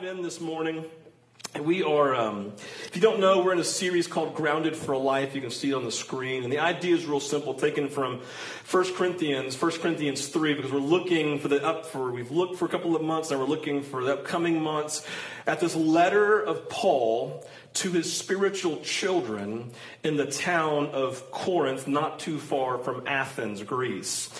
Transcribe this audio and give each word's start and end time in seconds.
dive 0.00 0.16
in 0.16 0.22
this 0.22 0.40
morning. 0.40 0.84
We 1.60 1.82
are, 1.82 2.14
um, 2.14 2.52
if 2.84 2.92
you 2.94 3.02
don't 3.02 3.18
know, 3.18 3.42
we're 3.42 3.52
in 3.52 3.58
a 3.58 3.64
series 3.64 4.06
called 4.06 4.34
Grounded 4.34 4.76
for 4.76 4.92
a 4.92 4.98
Life. 4.98 5.34
You 5.34 5.40
can 5.40 5.50
see 5.50 5.70
it 5.70 5.74
on 5.74 5.84
the 5.84 5.90
screen. 5.90 6.44
And 6.44 6.52
the 6.52 6.60
idea 6.60 6.94
is 6.94 7.06
real 7.06 7.20
simple, 7.20 7.54
taken 7.54 7.88
from 7.88 8.20
1 8.70 8.94
Corinthians, 8.94 9.60
1 9.60 9.72
Corinthians 9.72 10.28
3, 10.28 10.54
because 10.54 10.72
we're 10.72 10.78
looking 10.78 11.38
for 11.38 11.48
the 11.48 11.64
up 11.66 11.86
for, 11.86 12.12
we've 12.12 12.30
looked 12.30 12.56
for 12.56 12.66
a 12.66 12.68
couple 12.68 12.94
of 12.94 13.02
months, 13.02 13.30
and 13.30 13.40
we're 13.40 13.46
looking 13.46 13.82
for 13.82 14.04
the 14.04 14.14
upcoming 14.14 14.62
months 14.62 15.04
at 15.46 15.60
this 15.60 15.74
letter 15.74 16.40
of 16.40 16.68
Paul 16.68 17.44
to 17.74 17.90
his 17.90 18.10
spiritual 18.10 18.80
children 18.80 19.72
in 20.02 20.16
the 20.16 20.26
town 20.26 20.86
of 20.92 21.30
Corinth, 21.30 21.88
not 21.88 22.20
too 22.20 22.38
far 22.38 22.78
from 22.78 23.06
Athens, 23.06 23.62
Greece. 23.62 24.30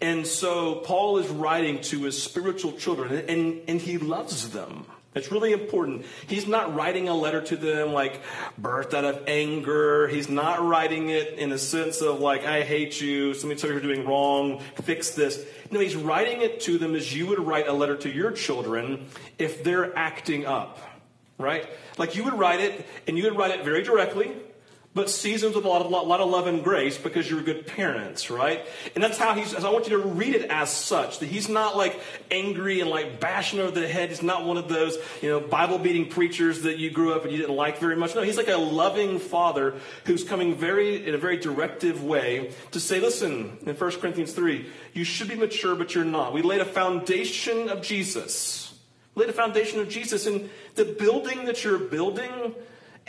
And 0.00 0.26
so 0.26 0.76
Paul 0.76 1.18
is 1.18 1.28
writing 1.28 1.82
to 1.82 2.04
his 2.04 2.22
spiritual 2.22 2.72
children, 2.72 3.24
and, 3.28 3.60
and 3.68 3.80
he 3.80 3.98
loves 3.98 4.50
them. 4.50 4.86
It's 5.12 5.32
really 5.32 5.52
important. 5.52 6.06
He's 6.28 6.46
not 6.46 6.72
writing 6.74 7.08
a 7.08 7.14
letter 7.14 7.40
to 7.40 7.56
them 7.56 7.92
like 7.92 8.20
birthed 8.60 8.94
out 8.94 9.04
of 9.04 9.24
anger. 9.26 10.06
He's 10.06 10.28
not 10.28 10.64
writing 10.64 11.08
it 11.08 11.34
in 11.34 11.50
a 11.50 11.58
sense 11.58 12.00
of 12.00 12.20
like, 12.20 12.46
I 12.46 12.62
hate 12.62 13.00
you, 13.00 13.34
something 13.34 13.58
you 13.58 13.68
you're 13.68 13.80
doing 13.80 14.06
wrong, 14.06 14.60
fix 14.82 15.10
this. 15.10 15.44
No, 15.72 15.80
he's 15.80 15.96
writing 15.96 16.42
it 16.42 16.60
to 16.60 16.78
them 16.78 16.94
as 16.94 17.14
you 17.14 17.26
would 17.26 17.40
write 17.40 17.66
a 17.66 17.72
letter 17.72 17.96
to 17.96 18.08
your 18.08 18.30
children 18.30 19.06
if 19.36 19.64
they're 19.64 19.96
acting 19.98 20.46
up, 20.46 20.78
right? 21.38 21.68
Like 21.98 22.14
you 22.14 22.22
would 22.22 22.34
write 22.34 22.60
it, 22.60 22.86
and 23.08 23.18
you 23.18 23.24
would 23.24 23.36
write 23.36 23.50
it 23.50 23.64
very 23.64 23.82
directly, 23.82 24.32
but 24.92 25.08
seasoned 25.08 25.54
with 25.54 25.64
a 25.64 25.68
lot 25.68 25.82
of, 25.82 25.90
lot 25.90 26.20
of 26.20 26.28
love 26.28 26.48
and 26.48 26.64
grace 26.64 26.98
because 26.98 27.30
you're 27.30 27.42
good 27.42 27.64
parents, 27.64 28.28
right? 28.28 28.66
And 28.96 29.04
that's 29.04 29.18
how 29.18 29.34
he's, 29.34 29.54
I 29.54 29.70
want 29.70 29.88
you 29.88 29.96
to 29.96 30.04
read 30.04 30.34
it 30.34 30.50
as 30.50 30.68
such, 30.68 31.20
that 31.20 31.26
he's 31.26 31.48
not 31.48 31.76
like 31.76 32.00
angry 32.28 32.80
and 32.80 32.90
like 32.90 33.20
bashing 33.20 33.60
over 33.60 33.70
the 33.70 33.86
head. 33.86 34.08
He's 34.08 34.22
not 34.22 34.44
one 34.44 34.56
of 34.56 34.68
those, 34.68 34.98
you 35.22 35.28
know, 35.28 35.38
Bible 35.38 35.78
beating 35.78 36.08
preachers 36.08 36.62
that 36.62 36.78
you 36.78 36.90
grew 36.90 37.12
up 37.12 37.22
and 37.22 37.30
you 37.30 37.38
didn't 37.38 37.54
like 37.54 37.78
very 37.78 37.94
much. 37.94 38.16
No, 38.16 38.22
he's 38.22 38.36
like 38.36 38.48
a 38.48 38.56
loving 38.56 39.20
father 39.20 39.74
who's 40.06 40.24
coming 40.24 40.56
very, 40.56 41.06
in 41.06 41.14
a 41.14 41.18
very 41.18 41.36
directive 41.36 42.02
way 42.02 42.50
to 42.72 42.80
say, 42.80 42.98
listen, 42.98 43.58
in 43.64 43.76
1 43.76 43.90
Corinthians 44.00 44.32
3, 44.32 44.68
you 44.92 45.04
should 45.04 45.28
be 45.28 45.36
mature, 45.36 45.76
but 45.76 45.94
you're 45.94 46.04
not. 46.04 46.32
We 46.32 46.42
laid 46.42 46.62
a 46.62 46.64
foundation 46.64 47.68
of 47.68 47.80
Jesus. 47.80 48.76
We 49.14 49.22
laid 49.22 49.30
a 49.30 49.34
foundation 49.34 49.78
of 49.78 49.88
Jesus, 49.88 50.26
and 50.26 50.50
the 50.74 50.84
building 50.84 51.44
that 51.44 51.62
you're 51.62 51.78
building, 51.78 52.54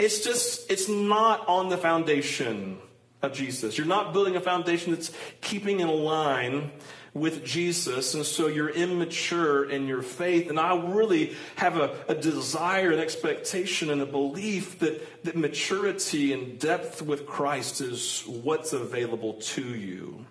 it's 0.02 0.22
just, 0.22 0.70
it's 0.72 0.90
not 0.90 1.48
on 1.48 1.70
the 1.70 1.78
foundation 1.78 2.80
of 3.22 3.34
Jesus. 3.34 3.78
You're 3.78 3.86
not 3.88 4.14
building 4.14 4.36
a 4.36 4.42
foundation 4.42 4.94
that's 4.94 5.12
keeping 5.42 5.80
in 5.80 5.88
line 5.90 6.72
with 7.14 7.44
Jesus, 7.44 8.14
and 8.14 8.26
so 8.26 8.48
you're 8.48 8.70
immature 8.70 9.70
in 9.70 9.86
your 9.86 10.02
faith. 10.02 10.50
And 10.50 10.60
I 10.60 10.76
really 10.78 11.36
have 11.58 11.78
a, 11.78 11.96
a 12.08 12.16
desire, 12.16 12.92
an 12.92 13.00
expectation, 13.00 13.92
and 13.92 14.02
a 14.02 14.06
belief 14.06 14.80
that, 14.80 15.24
that 15.24 15.36
maturity 15.36 16.34
and 16.34 16.58
depth 16.58 17.02
with 17.02 17.28
Christ 17.28 17.82
is 17.82 18.24
what's 18.26 18.74
available 18.74 19.34
to 19.34 19.62
you. 19.62 20.26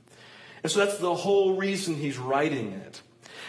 And 0.62 0.72
so 0.72 0.84
that's 0.84 0.98
the 0.98 1.14
whole 1.14 1.56
reason 1.56 1.94
he's 1.94 2.18
writing 2.18 2.72
it. 2.72 3.02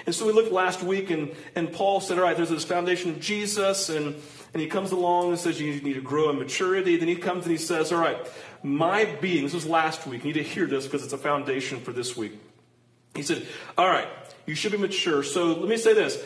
And 0.05 0.13
so 0.13 0.27
we 0.27 0.33
looked 0.33 0.51
last 0.51 0.83
week, 0.83 1.09
and, 1.09 1.33
and 1.55 1.71
Paul 1.71 1.99
said, 1.99 2.17
All 2.17 2.23
right, 2.25 2.35
there's 2.35 2.49
this 2.49 2.65
foundation 2.65 3.11
of 3.11 3.19
Jesus, 3.19 3.89
and 3.89 4.15
and 4.53 4.61
he 4.61 4.67
comes 4.67 4.91
along 4.91 5.29
and 5.29 5.39
says, 5.39 5.61
You 5.61 5.79
need 5.81 5.93
to 5.93 6.01
grow 6.01 6.29
in 6.29 6.37
maturity. 6.37 6.97
Then 6.97 7.07
he 7.07 7.15
comes 7.15 7.45
and 7.45 7.51
he 7.51 7.57
says, 7.57 7.91
All 7.91 7.99
right, 7.99 8.17
my 8.63 9.05
being, 9.05 9.43
this 9.43 9.53
was 9.53 9.65
last 9.65 10.05
week. 10.05 10.25
You 10.25 10.33
need 10.33 10.39
to 10.39 10.43
hear 10.43 10.65
this 10.65 10.85
because 10.85 11.03
it's 11.03 11.13
a 11.13 11.17
foundation 11.17 11.79
for 11.79 11.93
this 11.93 12.17
week. 12.17 12.39
He 13.15 13.23
said, 13.23 13.47
All 13.77 13.87
right, 13.87 14.07
you 14.45 14.55
should 14.55 14.71
be 14.71 14.77
mature. 14.77 15.23
So 15.23 15.53
let 15.53 15.69
me 15.69 15.77
say 15.77 15.93
this. 15.93 16.21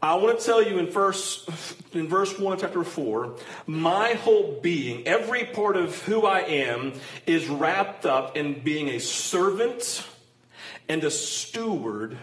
I 0.00 0.14
want 0.14 0.38
to 0.38 0.44
tell 0.44 0.62
you 0.62 0.78
in 0.78 0.86
verse, 0.86 1.44
in 1.92 2.06
verse 2.06 2.38
1 2.38 2.52
of 2.52 2.60
chapter 2.60 2.84
4, 2.84 3.34
my 3.66 4.10
whole 4.10 4.60
being, 4.60 5.06
every 5.08 5.44
part 5.44 5.76
of 5.76 6.00
who 6.04 6.24
I 6.24 6.40
am, 6.40 6.92
is 7.26 7.48
wrapped 7.48 8.06
up 8.06 8.36
in 8.36 8.60
being 8.60 8.88
a 8.90 9.00
servant 9.00 10.06
and 10.88 11.02
a 11.02 11.10
steward 11.10 12.16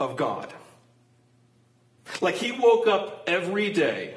of 0.00 0.16
God. 0.16 0.52
Like 2.20 2.34
he 2.34 2.50
woke 2.50 2.88
up 2.88 3.24
every 3.28 3.72
day 3.72 4.16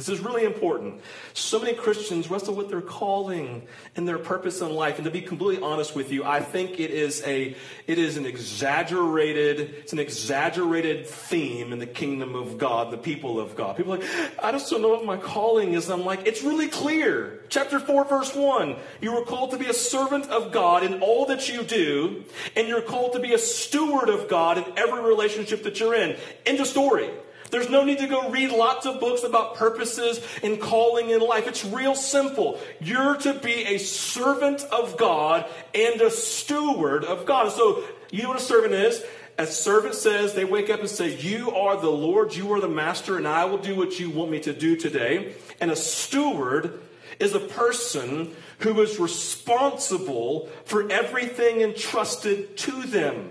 this 0.00 0.08
is 0.08 0.20
really 0.20 0.44
important. 0.44 1.02
So 1.34 1.58
many 1.58 1.74
Christians 1.74 2.30
wrestle 2.30 2.54
with 2.54 2.70
their 2.70 2.80
calling 2.80 3.66
and 3.96 4.08
their 4.08 4.18
purpose 4.18 4.62
in 4.62 4.74
life. 4.74 4.96
And 4.96 5.04
to 5.04 5.10
be 5.10 5.20
completely 5.20 5.62
honest 5.62 5.94
with 5.94 6.10
you, 6.10 6.24
I 6.24 6.40
think 6.40 6.80
it 6.80 6.90
is 6.90 7.22
a 7.26 7.54
it 7.86 7.98
is 7.98 8.16
an 8.16 8.24
exaggerated, 8.24 9.60
it's 9.60 9.92
an 9.92 9.98
exaggerated 9.98 11.06
theme 11.06 11.72
in 11.72 11.78
the 11.78 11.86
kingdom 11.86 12.34
of 12.34 12.56
God, 12.56 12.90
the 12.90 12.98
people 12.98 13.38
of 13.38 13.56
God. 13.56 13.76
People 13.76 13.98
like, 13.98 14.08
I 14.42 14.52
just 14.52 14.70
don't 14.70 14.80
know 14.80 14.88
what 14.88 15.04
my 15.04 15.18
calling 15.18 15.74
is. 15.74 15.90
I'm 15.90 16.06
like, 16.06 16.26
it's 16.26 16.42
really 16.42 16.68
clear. 16.68 17.40
Chapter 17.50 17.78
4, 17.78 18.04
verse 18.06 18.34
1. 18.34 18.76
You 19.02 19.12
were 19.12 19.24
called 19.24 19.50
to 19.50 19.58
be 19.58 19.66
a 19.66 19.74
servant 19.74 20.28
of 20.30 20.50
God 20.50 20.82
in 20.82 21.02
all 21.02 21.26
that 21.26 21.48
you 21.48 21.62
do, 21.62 22.24
and 22.56 22.68
you're 22.68 22.80
called 22.80 23.12
to 23.12 23.20
be 23.20 23.34
a 23.34 23.38
steward 23.38 24.08
of 24.08 24.28
God 24.28 24.56
in 24.56 24.64
every 24.78 25.02
relationship 25.02 25.64
that 25.64 25.78
you're 25.78 25.94
in. 25.94 26.16
End 26.46 26.60
of 26.60 26.66
story. 26.66 27.10
There's 27.50 27.68
no 27.68 27.84
need 27.84 27.98
to 27.98 28.06
go 28.06 28.30
read 28.30 28.50
lots 28.50 28.86
of 28.86 29.00
books 29.00 29.22
about 29.22 29.56
purposes 29.56 30.20
and 30.42 30.60
calling 30.60 31.10
in 31.10 31.20
life. 31.20 31.46
It's 31.46 31.64
real 31.64 31.94
simple. 31.94 32.60
You're 32.80 33.16
to 33.18 33.34
be 33.34 33.66
a 33.66 33.78
servant 33.78 34.62
of 34.72 34.96
God 34.96 35.46
and 35.74 36.00
a 36.00 36.10
steward 36.10 37.04
of 37.04 37.26
God. 37.26 37.52
So, 37.52 37.84
you 38.10 38.22
know 38.22 38.30
what 38.30 38.38
a 38.38 38.42
servant 38.42 38.74
is? 38.74 39.02
A 39.38 39.46
servant 39.46 39.94
says, 39.94 40.34
they 40.34 40.44
wake 40.44 40.68
up 40.68 40.80
and 40.80 40.88
say, 40.88 41.16
You 41.16 41.50
are 41.52 41.80
the 41.80 41.90
Lord, 41.90 42.34
you 42.34 42.52
are 42.52 42.60
the 42.60 42.68
master, 42.68 43.16
and 43.16 43.26
I 43.26 43.46
will 43.46 43.58
do 43.58 43.74
what 43.74 43.98
you 43.98 44.10
want 44.10 44.30
me 44.30 44.40
to 44.40 44.52
do 44.52 44.76
today. 44.76 45.34
And 45.60 45.70
a 45.70 45.76
steward 45.76 46.78
is 47.18 47.34
a 47.34 47.40
person 47.40 48.34
who 48.58 48.80
is 48.80 48.98
responsible 48.98 50.48
for 50.64 50.90
everything 50.90 51.60
entrusted 51.60 52.56
to 52.58 52.82
them. 52.82 53.30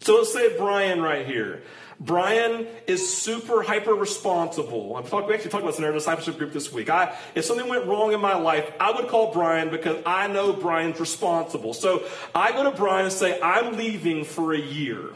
So 0.00 0.16
let's 0.16 0.32
say 0.32 0.56
Brian 0.56 1.02
right 1.02 1.26
here. 1.26 1.62
Brian 2.00 2.66
is 2.86 3.16
super 3.16 3.62
hyper 3.62 3.92
responsible. 3.92 4.96
I'm 4.96 5.04
talking, 5.04 5.28
we 5.28 5.34
actually 5.34 5.50
talked 5.50 5.64
about 5.64 5.72
this 5.72 5.78
in 5.78 5.84
our 5.84 5.92
discipleship 5.92 6.38
group 6.38 6.52
this 6.52 6.72
week. 6.72 6.88
I, 6.88 7.16
if 7.34 7.44
something 7.44 7.68
went 7.68 7.86
wrong 7.86 8.12
in 8.12 8.20
my 8.20 8.36
life, 8.36 8.70
I 8.78 8.92
would 8.92 9.08
call 9.08 9.32
Brian 9.32 9.70
because 9.70 10.00
I 10.06 10.28
know 10.28 10.52
Brian's 10.52 11.00
responsible. 11.00 11.74
So 11.74 12.04
I 12.34 12.52
go 12.52 12.64
to 12.64 12.70
Brian 12.70 13.06
and 13.06 13.12
say, 13.12 13.40
I'm 13.40 13.76
leaving 13.76 14.24
for 14.24 14.54
a 14.54 14.60
year. 14.60 15.10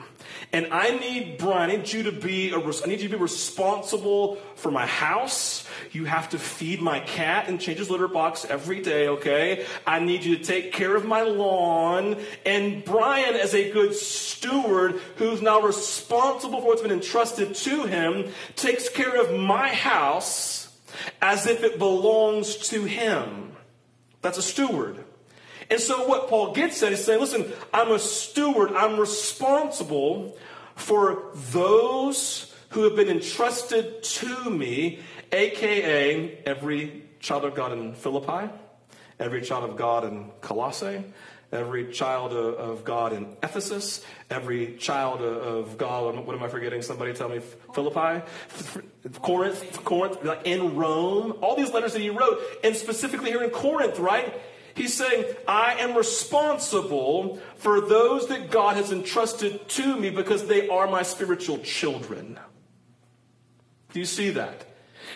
And 0.51 0.69
I 0.73 0.99
need 0.99 1.39
Brian, 1.39 1.71
I 1.71 1.77
need 1.77 1.93
you 1.93 2.05
to 2.05 2.13
be 2.13 2.51
a, 2.51 2.59
I 2.59 2.87
need 2.87 3.01
you 3.01 3.09
to 3.09 3.17
be 3.17 3.23
responsible 3.23 4.37
for 4.57 4.71
my 4.71 4.87
house. 4.87 5.67
You 5.93 6.05
have 6.07 6.31
to 6.31 6.39
feed 6.39 6.81
my 6.81 7.01
cat 7.01 7.49
and 7.49 7.61
change 7.61 7.79
his 7.79 7.91
litter 7.91 8.09
box 8.09 8.45
every 8.45 8.81
day, 8.81 9.09
okay? 9.09 9.67
I 9.87 10.01
need 10.01 10.25
you 10.25 10.37
to 10.39 10.45
take 10.45 10.73
care 10.73 10.97
of 10.97 11.05
my 11.05 11.23
lawn. 11.23 12.17
And 12.45 12.85
Brian, 12.85 13.35
as 13.35 13.55
a 13.55 13.71
good 13.71 13.95
steward 13.95 15.01
who's 15.17 15.43
now 15.43 15.61
responsible 15.61 16.61
for 16.61 16.67
what's 16.67 16.83
been 16.83 16.91
entrusted 16.91 17.55
to 17.55 17.85
him, 17.85 18.33
takes 18.57 18.89
care 18.89 19.21
of 19.21 19.39
my 19.39 19.69
house 19.69 20.77
as 21.21 21.47
if 21.47 21.63
it 21.63 21.79
belongs 21.79 22.57
to 22.69 22.85
him. 22.85 23.53
That's 24.23 24.39
a 24.39 24.43
steward. 24.43 25.05
And 25.73 25.81
so 25.81 26.07
what 26.07 26.29
Paul 26.29 26.53
gets 26.53 26.83
at 26.83 26.93
is 26.93 27.03
saying, 27.03 27.19
listen, 27.19 27.51
I'm 27.73 27.93
a 27.93 27.99
steward, 27.99 28.73
I'm 28.75 29.01
responsible 29.01 30.37
for 30.75 31.31
those 31.51 32.55
who 32.69 32.83
have 32.83 32.95
been 32.95 33.09
entrusted 33.09 34.03
to 34.03 34.51
me, 34.51 34.99
aka 35.33 36.39
every 36.45 37.05
child 37.21 37.47
of 37.47 37.55
God 37.55 37.73
in 37.73 37.95
Philippi, 37.95 38.53
every 39.19 39.41
child 39.41 39.65
of 39.65 39.79
God 39.79 40.05
in 40.05 40.31
Colossae, 40.43 41.05
every 41.51 41.91
child 41.91 42.35
of 42.35 42.85
God 42.85 43.15
in 43.15 43.35
Ephesus, 43.43 44.05
every 44.29 44.77
child 44.77 45.23
of 45.23 45.79
God, 45.79 46.27
what 46.27 46.37
am 46.37 46.43
I 46.43 46.49
forgetting? 46.49 46.83
Somebody 46.83 47.15
tell 47.15 47.31
me, 47.31 47.41
Philippi, 47.73 48.27
Corinth, 49.23 49.85
Corinth, 49.85 50.19
in 50.45 50.77
Rome, 50.77 51.39
all 51.41 51.57
these 51.57 51.73
letters 51.73 51.95
that 51.95 52.03
he 52.03 52.11
wrote, 52.11 52.41
and 52.63 52.77
specifically 52.77 53.31
here 53.31 53.43
in 53.43 53.49
Corinth, 53.49 53.99
right? 53.99 54.39
He's 54.75 54.95
saying, 54.95 55.25
I 55.47 55.75
am 55.75 55.97
responsible 55.97 57.39
for 57.57 57.81
those 57.81 58.29
that 58.29 58.51
God 58.51 58.77
has 58.77 58.91
entrusted 58.91 59.69
to 59.71 59.97
me 59.97 60.11
because 60.11 60.47
they 60.47 60.69
are 60.69 60.87
my 60.87 61.03
spiritual 61.03 61.59
children. 61.59 62.39
Do 63.93 64.01
you 64.01 64.07
see 64.07 64.31
that? 64.31 64.67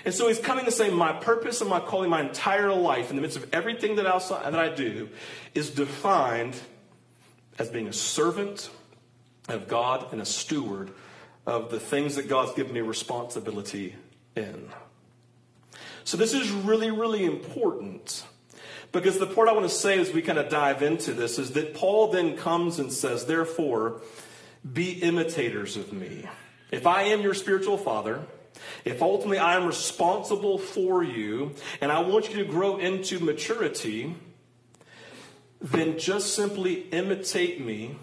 And 0.05 0.13
so 0.15 0.29
he's 0.29 0.39
coming 0.39 0.67
to 0.67 0.71
say, 0.71 0.91
My 0.91 1.13
purpose 1.13 1.61
and 1.61 1.71
my 1.71 1.81
calling, 1.81 2.11
my 2.11 2.21
entire 2.21 2.73
life, 2.73 3.11
in 3.11 3.17
the 3.17 3.23
midst 3.23 3.37
of 3.37 3.49
everything 3.53 3.97
that, 3.97 4.07
outside, 4.07 4.45
that 4.53 4.59
I 4.59 4.69
do, 4.69 5.09
is 5.55 5.71
defined 5.71 6.57
as 7.59 7.71
being 7.71 7.89
a 7.89 7.93
servant 7.93 8.69
of 9.49 9.69
God 9.69 10.13
and 10.13 10.21
a 10.21 10.27
steward 10.27 10.91
of 11.47 11.71
the 11.71 11.81
things 11.81 12.17
that 12.17 12.29
God's 12.29 12.53
given 12.53 12.75
me 12.75 12.81
responsibility 12.81 13.95
in. 14.35 14.69
So 16.05 16.17
this 16.17 16.35
is 16.35 16.51
really, 16.51 16.91
really 16.91 17.25
important 17.25 18.25
because 18.97 19.19
the 19.19 19.27
part 19.27 19.49
I 19.49 19.53
want 19.53 19.69
to 19.69 19.75
say 19.75 19.99
as 19.99 20.11
we 20.11 20.23
kind 20.23 20.39
of 20.39 20.49
dive 20.49 20.83
into 20.83 21.13
this 21.13 21.39
is 21.39 21.51
that 21.53 21.75
Paul 21.75 22.13
then 22.13 22.35
comes 22.37 22.79
and 22.79 22.91
says, 22.91 23.27
Therefore, 23.27 24.01
be 24.73 24.93
imitators 24.93 25.77
of 25.77 25.93
me. 25.93 26.25
If 26.71 26.87
I 26.87 27.03
am 27.03 27.21
your 27.21 27.35
spiritual 27.35 27.77
father, 27.77 28.23
if 28.87 29.03
ultimately 29.03 29.39
I 29.39 29.57
am 29.57 29.67
responsible 29.67 30.59
for 30.59 31.03
you 31.03 31.55
and 31.83 31.93
I 31.93 32.01
want 32.01 32.31
you 32.31 32.37
to 32.37 32.45
grow 32.45 32.79
into 32.79 33.19
maturity, 33.19 34.15
then 35.61 35.99
just 35.99 36.35
simply 36.35 36.89
imitate 36.91 37.61
me 37.61 37.97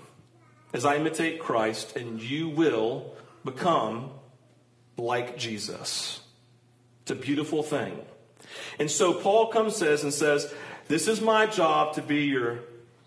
as 0.73 0.85
I 0.85 0.97
imitate 0.97 1.39
Christ, 1.39 1.95
and 1.95 2.21
you 2.21 2.49
will 2.49 3.15
become 3.43 4.11
like 4.97 5.37
Jesus. 5.37 6.21
It's 7.01 7.11
a 7.11 7.15
beautiful 7.15 7.63
thing. 7.63 7.99
And 8.79 8.89
so 8.89 9.13
Paul 9.13 9.47
comes 9.47 9.75
says 9.75 10.03
and 10.03 10.13
says, 10.13 10.53
This 10.93 11.07
is 11.07 11.21
my 11.21 11.47
job 11.47 11.95
to 11.95 12.03
be 12.03 12.25
your 12.25 12.59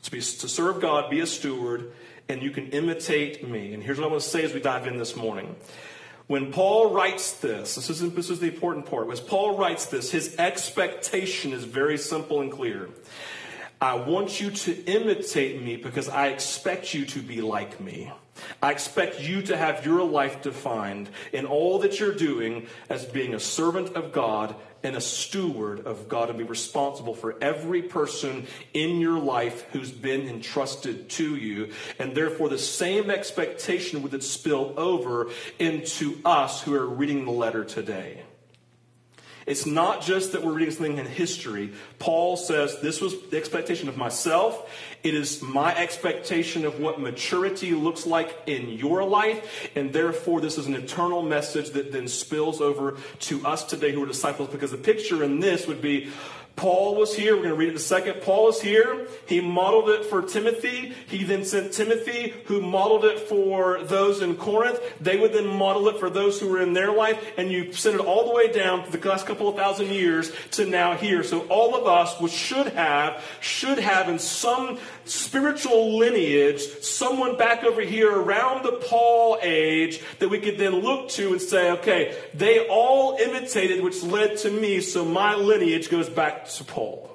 to 0.03 0.11
be 0.11 0.19
to 0.19 0.49
serve 0.49 0.81
God, 0.81 1.09
be 1.09 1.21
a 1.21 1.27
steward, 1.27 1.93
and 2.29 2.43
you 2.43 2.51
can 2.51 2.71
imitate 2.71 3.49
me. 3.49 3.75
And 3.75 3.81
here's 3.81 3.97
what 3.99 4.09
I 4.09 4.11
want 4.11 4.25
to 4.25 4.29
say 4.29 4.43
as 4.43 4.53
we 4.53 4.59
dive 4.59 4.89
in 4.89 4.97
this 4.97 5.15
morning. 5.15 5.55
When 6.27 6.53
Paul 6.53 6.93
writes 6.93 7.35
this, 7.35 7.77
this 7.77 7.89
is, 7.89 8.01
this 8.15 8.29
is 8.29 8.41
the 8.41 8.49
important 8.49 8.87
part. 8.87 9.09
As 9.13 9.21
Paul 9.21 9.57
writes 9.57 9.87
this, 9.87 10.11
his 10.11 10.35
expectation 10.37 11.53
is 11.53 11.63
very 11.63 11.97
simple 11.97 12.41
and 12.41 12.51
clear. 12.51 12.89
I 13.81 13.95
want 13.95 14.41
you 14.41 14.51
to 14.51 14.85
imitate 14.87 15.63
me 15.63 15.77
because 15.77 16.09
I 16.09 16.31
expect 16.31 16.93
you 16.93 17.07
to 17.07 17.21
be 17.21 17.41
like 17.41 17.81
me. 17.81 18.11
I 18.61 18.73
expect 18.73 19.21
you 19.21 19.43
to 19.43 19.57
have 19.57 19.87
your 19.87 20.03
life 20.03 20.43
defined 20.43 21.09
in 21.33 21.47
all 21.47 21.79
that 21.79 22.01
you're 22.01 22.15
doing 22.15 22.67
as 22.89 23.05
being 23.05 23.33
a 23.33 23.41
servant 23.41 23.95
of 23.95 24.11
God 24.11 24.57
and 24.87 24.95
a 24.95 25.01
steward 25.01 25.85
of 25.85 26.09
God 26.09 26.29
and 26.29 26.39
be 26.39 26.45
responsible 26.45 27.13
for 27.13 27.35
every 27.43 27.83
person 27.83 28.47
in 28.73 29.01
your 29.01 29.19
life 29.19 29.67
who's 29.73 29.91
been 29.91 30.29
entrusted 30.29 31.11
to 31.11 31.35
you. 31.35 31.73
And 31.99 32.15
therefore, 32.15 32.49
the 32.49 32.57
same 32.57 33.11
expectation 33.11 34.03
would 34.03 34.23
spill 34.23 34.75
over 34.77 35.31
into 35.59 36.21
us 36.25 36.63
who 36.63 36.75
are 36.75 36.87
reading 36.87 37.25
the 37.25 37.33
letter 37.33 37.65
today. 37.65 38.23
It's 39.47 39.65
not 39.65 40.03
just 40.03 40.33
that 40.33 40.45
we're 40.45 40.53
reading 40.53 40.75
something 40.75 40.99
in 40.99 41.07
history. 41.07 41.73
Paul 42.01 42.37
says 42.37 42.81
this 42.81 43.01
was 43.01 43.15
the 43.31 43.37
expectation 43.37 43.89
of 43.89 43.97
myself. 43.97 44.69
It 45.05 45.15
is 45.15 45.41
my 45.41 45.75
expectation 45.77 46.67
of 46.67 46.81
what 46.81 47.01
maturity 47.01 47.73
looks 47.73 48.07
like 48.07 48.37
in 48.47 48.71
your 48.71 49.05
life. 49.05 49.71
And 49.77 49.93
therefore, 49.93 50.41
this 50.41 50.59
is 50.59 50.67
an 50.67 50.75
eternal 50.75 51.23
message 51.23 51.71
that 51.71 51.93
then 51.93 52.09
spills 52.09 52.61
over 52.61 52.97
to 53.21 53.47
us 53.47 53.63
today 53.63 53.93
who 53.93 54.03
are 54.03 54.07
disciples 54.07 54.49
because 54.49 54.73
the 54.73 54.79
picture 54.79 55.23
in 55.23 55.39
this 55.39 55.69
would 55.69 55.81
be 55.81 56.11
Paul 56.57 56.95
was 56.95 57.15
here. 57.15 57.37
We're 57.37 57.43
going 57.43 57.55
to 57.55 57.59
read 57.59 57.69
it 57.69 57.73
in 57.73 57.77
a 57.77 57.81
second. 57.81 58.23
Paul 58.23 58.49
is 58.49 58.61
here. 58.61 59.07
He 59.27 59.43
modeled 59.43 59.91
it 59.91 60.07
for 60.07 60.23
Timothy. 60.23 60.95
He 61.07 61.23
then 61.23 61.45
sent 61.45 61.75
Timothy, 61.75 62.33
who 62.47 62.63
modeled 62.63 63.05
it 63.05 63.21
for 63.21 63.83
those 63.83 64.23
in 64.23 64.37
Corinth. 64.37 64.81
They 64.99 65.19
would 65.19 65.35
then 65.35 65.47
model 65.47 65.89
it 65.89 66.01
for 66.01 66.09
those 66.09 66.41
who 66.41 66.49
were 66.49 66.63
in 66.63 66.73
their 66.73 66.93
life. 66.93 67.23
And 67.37 67.53
you 67.53 67.73
send 67.73 68.01
it 68.01 68.05
all 68.05 68.27
the 68.27 68.35
way 68.35 68.51
down 68.51 68.85
to 68.85 68.97
the 68.97 69.09
last 69.09 69.27
couple 69.27 69.49
of 69.49 69.57
thousand 69.57 69.89
years 69.89 70.33
to 70.53 70.65
now 70.65 70.95
here. 70.95 71.23
So 71.23 71.41
all 71.49 71.77
of 71.77 71.87
us 71.87 72.33
should 72.33 72.69
have, 72.69 73.23
should 73.41 73.79
have 73.79 74.09
in 74.09 74.19
some 74.19 74.79
spiritual 75.09 75.99
lineage, 75.99 76.61
someone 76.83 77.37
back 77.37 77.65
over 77.65 77.81
here 77.81 78.11
around 78.11 78.65
the 78.65 78.73
Paul 78.73 79.39
age 79.43 80.03
that 80.19 80.29
we 80.29 80.39
could 80.39 80.59
then 80.59 80.75
look 80.81 81.09
to 81.11 81.33
and 81.33 81.41
say, 81.41 81.71
okay, 81.73 82.17
they 82.35 82.67
all 82.69 83.17
imitated, 83.17 83.83
which 83.83 84.03
led 84.03 84.39
to 84.39 84.51
me. 84.51 84.81
So 84.81 85.05
my 85.05 85.35
lineage 85.35 85.91
goes 85.91 86.09
back 86.09 86.49
to 86.49 86.65
Paul. 86.65 87.11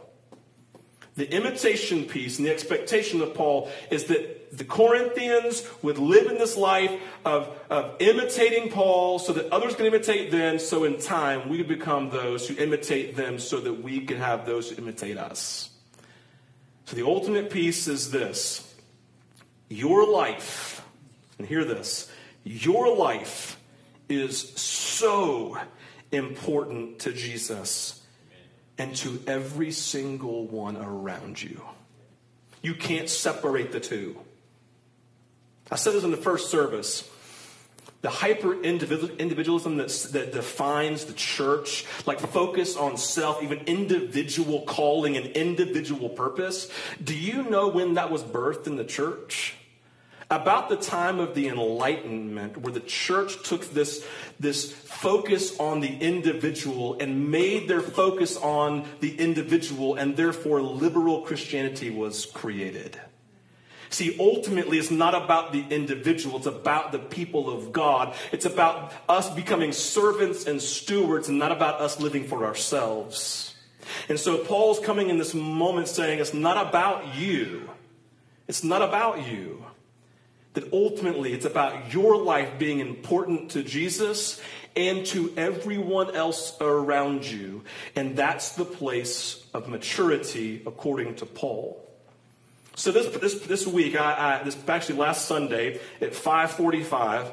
The 1.15 1.29
imitation 1.29 2.05
piece 2.05 2.37
and 2.37 2.47
the 2.47 2.53
expectation 2.53 3.21
of 3.21 3.33
Paul 3.33 3.69
is 3.89 4.05
that 4.05 4.41
the 4.51 4.63
Corinthians 4.63 5.67
would 5.81 5.97
live 5.97 6.27
in 6.27 6.37
this 6.37 6.57
life 6.57 6.91
of, 7.25 7.49
of 7.69 7.95
imitating 7.99 8.69
Paul 8.69 9.19
so 9.19 9.33
that 9.33 9.51
others 9.51 9.75
can 9.75 9.85
imitate 9.85 10.31
them, 10.31 10.59
so 10.59 10.83
in 10.83 10.99
time 10.99 11.49
we 11.49 11.63
become 11.63 12.09
those 12.09 12.47
who 12.47 12.55
imitate 12.57 13.15
them 13.15 13.39
so 13.39 13.59
that 13.61 13.81
we 13.81 14.05
can 14.05 14.17
have 14.17 14.45
those 14.45 14.69
who 14.69 14.81
imitate 14.81 15.17
us. 15.17 15.70
The 16.93 17.05
ultimate 17.05 17.49
piece 17.49 17.87
is 17.87 18.11
this 18.11 18.67
your 19.69 20.11
life, 20.11 20.85
and 21.37 21.47
hear 21.47 21.63
this, 21.63 22.11
your 22.43 22.95
life 22.95 23.57
is 24.09 24.39
so 24.59 25.57
important 26.11 26.99
to 26.99 27.13
Jesus 27.13 28.05
and 28.77 28.93
to 28.97 29.21
every 29.25 29.71
single 29.71 30.47
one 30.47 30.75
around 30.75 31.41
you. 31.41 31.61
You 32.61 32.73
can't 32.73 33.09
separate 33.09 33.71
the 33.71 33.79
two. 33.79 34.17
I 35.71 35.77
said 35.77 35.93
this 35.93 36.03
in 36.03 36.11
the 36.11 36.17
first 36.17 36.51
service. 36.51 37.09
The 38.01 38.09
hyper 38.09 38.59
individualism 38.61 39.77
that, 39.77 39.89
that 40.13 40.33
defines 40.33 41.05
the 41.05 41.13
church, 41.13 41.85
like 42.07 42.19
focus 42.19 42.75
on 42.75 42.97
self, 42.97 43.43
even 43.43 43.59
individual 43.67 44.61
calling 44.61 45.17
and 45.17 45.27
individual 45.27 46.09
purpose. 46.09 46.67
Do 47.03 47.15
you 47.15 47.43
know 47.43 47.67
when 47.67 47.93
that 47.93 48.09
was 48.09 48.23
birthed 48.23 48.65
in 48.65 48.75
the 48.75 48.85
church? 48.85 49.55
about 50.31 50.69
the 50.69 50.77
time 50.77 51.19
of 51.19 51.35
the 51.35 51.49
Enlightenment, 51.49 52.55
where 52.55 52.71
the 52.71 52.79
church 52.79 53.43
took 53.43 53.69
this, 53.73 54.03
this 54.39 54.71
focus 54.71 55.59
on 55.59 55.81
the 55.81 55.93
individual 55.97 56.97
and 57.01 57.29
made 57.29 57.67
their 57.67 57.81
focus 57.81 58.37
on 58.37 58.85
the 59.01 59.19
individual, 59.19 59.95
and 59.95 60.15
therefore 60.15 60.61
liberal 60.61 61.21
Christianity 61.23 61.89
was 61.89 62.25
created. 62.25 62.97
See, 63.91 64.15
ultimately, 64.19 64.79
it's 64.79 64.89
not 64.89 65.13
about 65.13 65.51
the 65.51 65.63
individual, 65.69 66.37
it's 66.37 66.47
about 66.47 66.91
the 66.91 66.99
people 66.99 67.49
of 67.49 67.71
God. 67.71 68.15
It's 68.31 68.45
about 68.45 68.93
us 69.07 69.29
becoming 69.29 69.73
servants 69.73 70.47
and 70.47 70.61
stewards, 70.61 71.29
and 71.29 71.37
not 71.37 71.51
about 71.51 71.81
us 71.81 71.99
living 71.99 72.25
for 72.25 72.45
ourselves. 72.45 73.53
And 74.09 74.19
so, 74.19 74.39
Paul's 74.39 74.79
coming 74.79 75.09
in 75.09 75.17
this 75.17 75.33
moment 75.33 75.89
saying, 75.89 76.19
It's 76.19 76.33
not 76.33 76.69
about 76.69 77.15
you. 77.15 77.69
It's 78.47 78.63
not 78.63 78.81
about 78.81 79.27
you 79.27 79.65
that 80.53 80.71
ultimately 80.73 81.33
it's 81.33 81.45
about 81.45 81.93
your 81.93 82.17
life 82.17 82.59
being 82.59 82.79
important 82.79 83.51
to 83.51 83.63
Jesus 83.63 84.41
and 84.75 85.05
to 85.07 85.33
everyone 85.37 86.15
else 86.15 86.57
around 86.59 87.25
you. 87.25 87.63
And 87.95 88.17
that's 88.17 88.55
the 88.55 88.65
place 88.65 89.45
of 89.53 89.69
maturity 89.69 90.61
according 90.65 91.15
to 91.15 91.25
Paul. 91.25 91.90
So 92.81 92.91
this, 92.91 93.15
this, 93.17 93.35
this 93.41 93.67
week, 93.67 93.95
I, 93.95 94.39
I, 94.39 94.43
this 94.43 94.57
actually 94.67 94.97
last 94.97 95.25
Sunday 95.27 95.79
at 96.01 96.15
545, 96.15 97.31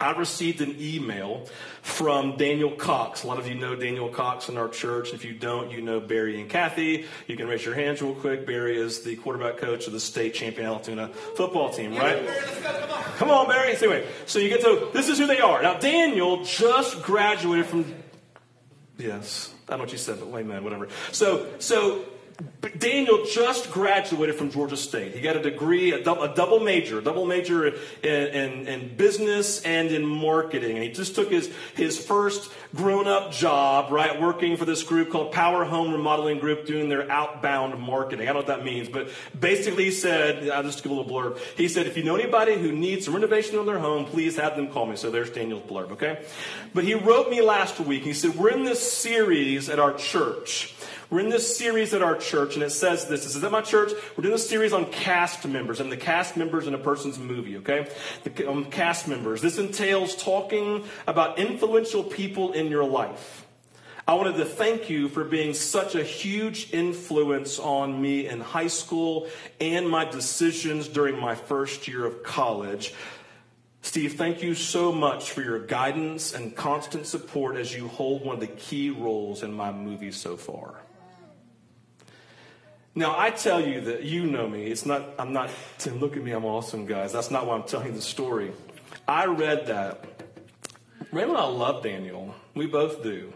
I 0.00 0.12
received 0.12 0.62
an 0.62 0.76
email 0.80 1.46
from 1.82 2.38
Daniel 2.38 2.70
Cox. 2.70 3.22
A 3.22 3.26
lot 3.26 3.38
of 3.38 3.46
you 3.46 3.54
know 3.54 3.76
Daniel 3.76 4.08
Cox 4.08 4.48
in 4.48 4.56
our 4.56 4.70
church. 4.70 5.12
If 5.12 5.26
you 5.26 5.34
don't, 5.34 5.70
you 5.70 5.82
know 5.82 6.00
Barry 6.00 6.40
and 6.40 6.48
Kathy. 6.48 7.04
You 7.26 7.36
can 7.36 7.48
raise 7.48 7.62
your 7.62 7.74
hands 7.74 8.00
real 8.00 8.14
quick. 8.14 8.46
Barry 8.46 8.78
is 8.78 9.02
the 9.02 9.14
quarterback 9.16 9.58
coach 9.58 9.86
of 9.86 9.92
the 9.92 10.00
state 10.00 10.32
champion 10.32 10.66
Altoona 10.66 11.08
football 11.08 11.68
team, 11.68 11.94
right? 11.94 12.26
come, 13.18 13.30
on. 13.30 13.48
Barry. 13.48 13.76
So 13.76 13.90
anyway, 13.90 14.08
so 14.24 14.38
you 14.38 14.48
get 14.48 14.62
to, 14.62 14.88
this 14.94 15.10
is 15.10 15.18
who 15.18 15.26
they 15.26 15.40
are. 15.40 15.60
Now, 15.60 15.74
Daniel 15.74 16.44
just 16.44 17.02
graduated 17.02 17.66
from, 17.66 17.94
yes, 18.96 19.52
I 19.68 19.72
don't 19.72 19.80
know 19.80 19.84
what 19.84 19.92
you 19.92 19.98
said, 19.98 20.18
but 20.18 20.28
wait 20.28 20.46
a 20.46 20.48
minute, 20.48 20.62
whatever. 20.62 20.88
So, 21.10 21.50
so 21.58 22.06
but 22.60 22.78
Daniel 22.78 23.24
just 23.24 23.72
graduated 23.72 24.36
from 24.36 24.50
Georgia 24.50 24.76
State. 24.76 25.14
He 25.14 25.20
got 25.20 25.36
a 25.36 25.42
degree, 25.42 25.92
a, 25.92 26.02
double, 26.02 26.22
a 26.22 26.34
double 26.34 26.60
major, 26.60 27.00
a 27.00 27.02
double 27.02 27.26
major 27.26 27.66
in, 27.66 27.74
in, 28.04 28.68
in, 28.68 28.96
business 28.96 29.62
and 29.62 29.90
in 29.90 30.06
marketing. 30.06 30.76
And 30.76 30.82
he 30.84 30.90
just 30.90 31.16
took 31.16 31.30
his, 31.30 31.52
his 31.74 31.98
first 31.98 32.52
grown 32.74 33.08
up 33.08 33.32
job, 33.32 33.90
right, 33.90 34.20
working 34.20 34.56
for 34.56 34.64
this 34.64 34.84
group 34.84 35.10
called 35.10 35.32
Power 35.32 35.64
Home 35.64 35.92
Remodeling 35.92 36.38
Group, 36.38 36.64
doing 36.64 36.88
their 36.88 37.10
outbound 37.10 37.80
marketing. 37.80 38.28
I 38.28 38.32
don't 38.32 38.46
know 38.46 38.54
what 38.54 38.58
that 38.58 38.64
means, 38.64 38.88
but 38.88 39.10
basically 39.38 39.86
he 39.86 39.90
said, 39.90 40.48
I'll 40.48 40.62
just 40.62 40.84
give 40.84 40.92
a 40.92 40.94
little 40.94 41.10
blurb. 41.10 41.38
He 41.56 41.66
said, 41.66 41.86
if 41.86 41.96
you 41.96 42.04
know 42.04 42.14
anybody 42.14 42.56
who 42.56 42.70
needs 42.70 43.06
some 43.06 43.14
renovation 43.14 43.58
on 43.58 43.66
their 43.66 43.80
home, 43.80 44.04
please 44.04 44.36
have 44.36 44.54
them 44.54 44.68
call 44.68 44.86
me. 44.86 44.94
So 44.94 45.10
there's 45.10 45.30
Daniel's 45.30 45.64
blurb, 45.64 45.90
okay? 45.92 46.24
But 46.74 46.84
he 46.84 46.94
wrote 46.94 47.28
me 47.28 47.42
last 47.42 47.80
week. 47.80 48.04
He 48.04 48.14
said, 48.14 48.36
we're 48.36 48.50
in 48.50 48.62
this 48.62 48.92
series 48.92 49.68
at 49.68 49.80
our 49.80 49.94
church 49.94 50.74
we're 51.12 51.20
in 51.20 51.28
this 51.28 51.58
series 51.58 51.92
at 51.92 52.00
our 52.00 52.16
church, 52.16 52.54
and 52.54 52.62
it 52.62 52.70
says 52.70 53.06
this. 53.06 53.26
It 53.26 53.30
says, 53.30 53.44
at 53.44 53.52
my 53.52 53.60
church, 53.60 53.92
we're 54.16 54.22
doing 54.22 54.34
a 54.34 54.38
series 54.38 54.72
on 54.72 54.86
cast 54.86 55.46
members 55.46 55.78
and 55.78 55.92
the 55.92 55.96
cast 55.98 56.38
members 56.38 56.66
in 56.66 56.72
a 56.72 56.78
person's 56.78 57.18
movie, 57.18 57.58
okay? 57.58 57.86
The 58.24 58.50
um, 58.50 58.64
cast 58.64 59.06
members. 59.06 59.42
This 59.42 59.58
entails 59.58 60.16
talking 60.16 60.84
about 61.06 61.38
influential 61.38 62.02
people 62.02 62.52
in 62.54 62.68
your 62.68 62.84
life. 62.84 63.44
I 64.08 64.14
wanted 64.14 64.36
to 64.36 64.46
thank 64.46 64.88
you 64.88 65.10
for 65.10 65.22
being 65.22 65.52
such 65.52 65.94
a 65.94 66.02
huge 66.02 66.72
influence 66.72 67.58
on 67.58 68.00
me 68.00 68.26
in 68.26 68.40
high 68.40 68.68
school 68.68 69.28
and 69.60 69.86
my 69.86 70.06
decisions 70.06 70.88
during 70.88 71.20
my 71.20 71.34
first 71.34 71.88
year 71.88 72.06
of 72.06 72.22
college. 72.22 72.94
Steve, 73.82 74.14
thank 74.14 74.42
you 74.42 74.54
so 74.54 74.90
much 74.90 75.32
for 75.32 75.42
your 75.42 75.58
guidance 75.58 76.32
and 76.32 76.56
constant 76.56 77.06
support 77.06 77.56
as 77.56 77.74
you 77.74 77.88
hold 77.88 78.24
one 78.24 78.36
of 78.36 78.40
the 78.40 78.46
key 78.46 78.88
roles 78.88 79.42
in 79.42 79.52
my 79.52 79.70
movie 79.70 80.10
so 80.10 80.38
far. 80.38 80.80
Now, 82.94 83.18
I 83.18 83.30
tell 83.30 83.60
you 83.66 83.80
that 83.82 84.02
you 84.02 84.26
know 84.26 84.46
me. 84.46 84.66
It's 84.66 84.84
not, 84.84 85.14
I'm 85.18 85.32
not 85.32 85.50
saying, 85.78 85.98
look 86.00 86.16
at 86.16 86.22
me, 86.22 86.32
I'm 86.32 86.44
awesome, 86.44 86.86
guys. 86.86 87.12
That's 87.12 87.30
not 87.30 87.46
why 87.46 87.54
I'm 87.54 87.64
telling 87.64 87.88
you 87.88 87.92
the 87.94 88.02
story. 88.02 88.52
I 89.08 89.26
read 89.26 89.66
that 89.66 90.04
Randall 91.12 91.36
and 91.36 91.44
I 91.44 91.48
love 91.48 91.82
Daniel. 91.82 92.34
We 92.54 92.66
both 92.66 93.02
do. 93.02 93.34